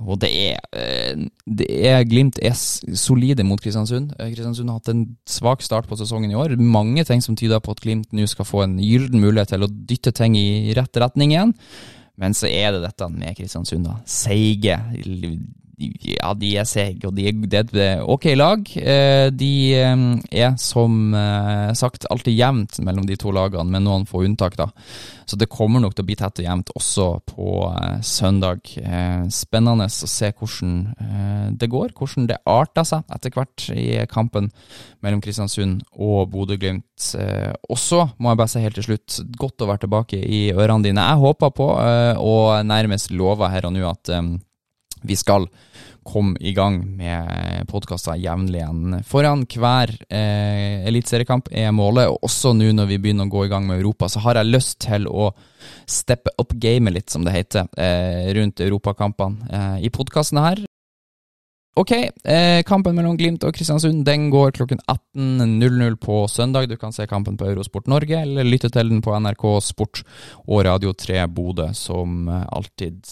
Og 0.00 0.18
det 0.22 0.30
er, 0.32 0.58
eh, 0.74 1.14
det 1.46 1.68
er 1.86 2.02
Glimt 2.08 2.40
er 2.42 2.56
solide 2.56 3.46
mot 3.46 3.60
Kristiansund. 3.62 4.16
Eh, 4.18 4.32
Kristiansund 4.34 4.68
har 4.68 4.80
hatt 4.80 4.88
en 4.88 5.16
svak 5.28 5.62
start 5.62 5.86
på 5.86 5.98
sesongen 6.00 6.30
i 6.30 6.34
år. 6.34 6.56
Mange 6.58 7.04
ting 7.04 7.22
som 7.22 7.36
tyder 7.36 7.60
på 7.60 7.70
at 7.70 7.80
Glimt 7.80 8.10
nå 8.12 8.26
skal 8.26 8.44
få 8.48 8.64
en 8.64 8.78
gyllen 8.78 9.20
mulighet 9.20 9.54
til 9.54 9.62
å 9.62 9.70
dytte 9.70 10.12
ting 10.12 10.34
i 10.34 10.74
rett 10.74 10.96
retning 10.96 11.30
igjen. 11.30 11.54
Men 12.18 12.34
så 12.34 12.50
er 12.50 12.72
det 12.72 12.82
dette 12.82 13.08
med 13.08 13.36
Kristiansund, 13.36 13.84
da. 13.84 14.00
Seige. 14.04 14.76
Ja, 15.80 16.34
de 16.36 16.50
er 16.60 16.66
seige, 16.68 17.08
og 17.08 17.14
de 17.16 17.24
er, 17.30 17.36
det 17.48 17.80
er 17.80 18.02
ok 18.04 18.26
lag. 18.36 18.66
Eh, 18.76 19.30
De 19.32 19.52
er 19.72 20.56
som 20.60 21.14
eh, 21.16 21.70
sagt 21.78 22.04
alltid 22.12 22.36
jevnt 22.36 22.76
mellom 22.84 23.06
de 23.08 23.16
to 23.16 23.32
lagene, 23.32 23.64
med 23.72 23.86
noen 23.86 24.04
få 24.08 24.20
unntak, 24.26 24.58
da. 24.60 24.66
Så 25.24 25.38
det 25.40 25.48
kommer 25.48 25.80
nok 25.80 25.94
til 25.94 26.04
å 26.04 26.08
bli 26.10 26.16
tett 26.18 26.42
og 26.42 26.44
jevnt 26.44 26.72
også 26.76 27.06
på 27.32 27.54
eh, 27.70 27.96
søndag. 28.04 28.74
Spennende 29.32 29.86
å 29.88 30.10
se 30.10 30.30
hvordan 30.36 31.56
det 31.56 31.70
går, 31.72 31.94
hvordan 31.96 32.28
det 32.28 32.40
arter 32.48 32.84
seg 32.84 33.16
etter 33.16 33.32
hvert 33.34 33.70
i 33.72 34.02
kampen 34.10 34.50
mellom 35.00 35.22
Kristiansund 35.24 35.80
og 35.96 36.28
Bodø-Glimt. 36.34 36.84
Også, 37.72 38.02
må 38.18 38.34
jeg 38.34 38.40
bare 38.42 38.52
si 38.52 38.64
helt 38.66 38.76
til 38.76 38.88
slutt, 38.90 39.20
godt 39.40 39.64
å 39.64 39.70
være 39.70 39.86
tilbake 39.86 40.20
i 40.20 40.42
ørene 40.52 40.84
dine. 40.90 41.08
Jeg 41.08 41.22
håper 41.24 41.56
på, 41.56 41.72
og 42.20 42.46
nærmest 42.68 43.14
lover 43.16 43.52
her 43.54 43.68
og 43.70 43.76
nå, 43.76 43.86
at 43.88 44.12
vi 45.02 45.16
skal 45.18 45.48
komme 46.06 46.36
i 46.40 46.52
gang 46.56 46.80
med 46.96 47.68
podkaster 47.68 48.18
jevnlig 48.18 48.62
igjen. 48.62 49.00
Foran 49.06 49.44
hver 49.50 49.92
eh, 50.08 50.86
eliteseriekamp 50.88 51.50
er 51.52 51.70
målet, 51.76 52.08
og 52.10 52.24
også 52.30 52.54
nå 52.56 52.72
når 52.76 52.88
vi 52.90 53.00
begynner 53.02 53.28
å 53.28 53.34
gå 53.34 53.44
i 53.46 53.52
gang 53.52 53.68
med 53.68 53.80
Europa, 53.82 54.08
så 54.08 54.22
har 54.24 54.40
jeg 54.40 54.50
lyst 54.50 54.80
til 54.86 55.06
å 55.10 55.30
steppe 55.90 56.32
up 56.40 56.56
gamet 56.56 56.96
litt, 56.96 57.10
som 57.12 57.26
det 57.26 57.36
heter, 57.36 57.68
eh, 57.76 58.32
rundt 58.36 58.64
europakampene 58.64 59.50
eh, 59.50 59.86
i 59.86 59.92
podkastene 59.92 60.46
her. 60.48 60.66
Ok, 61.78 61.92
eh, 62.24 62.60
kampen 62.66 62.96
mellom 62.96 63.14
Glimt 63.16 63.44
og 63.46 63.54
Kristiansund 63.54 64.02
den 64.04 64.26
går 64.32 64.50
klokken 64.56 64.80
18.00 64.90 65.94
på 66.02 66.16
søndag. 66.28 66.66
Du 66.68 66.74
kan 66.76 66.92
se 66.92 67.06
kampen 67.06 67.38
på 67.38 67.46
Eurosport 67.46 67.86
Norge, 67.86 68.18
eller 68.24 68.44
lytte 68.44 68.72
til 68.74 68.90
den 68.90 69.00
på 69.00 69.14
NRK 69.14 69.44
Sport 69.62 70.02
og 70.48 70.64
Radio 70.66 70.92
3 70.92 71.22
Bodø, 71.30 71.70
som 71.72 72.26
eh, 72.28 72.42
alltid. 72.50 73.06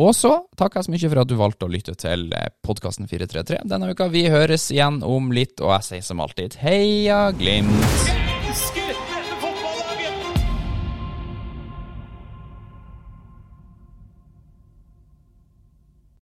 Eh, 0.00 0.06
og 0.06 0.16
så 0.16 0.32
takker 0.56 0.80
jeg 0.80 0.88
så 0.88 0.94
mye 0.94 1.12
for 1.12 1.22
at 1.22 1.30
du 1.30 1.36
valgte 1.38 1.68
å 1.68 1.72
lytte 1.72 1.94
til 2.00 2.28
podkasten 2.66 3.08
433 3.10 3.62
denne 3.68 3.92
uka. 3.92 4.08
Vi 4.12 4.26
høres 4.32 4.70
igjen 4.72 5.02
om 5.04 5.30
litt, 5.32 5.60
og 5.60 5.76
jeg 5.76 5.88
sier 5.90 6.08
som 6.08 6.24
alltid 6.24 6.58
heia 6.64 7.28
Glimt! 7.36 8.10
Elsker 8.50 9.09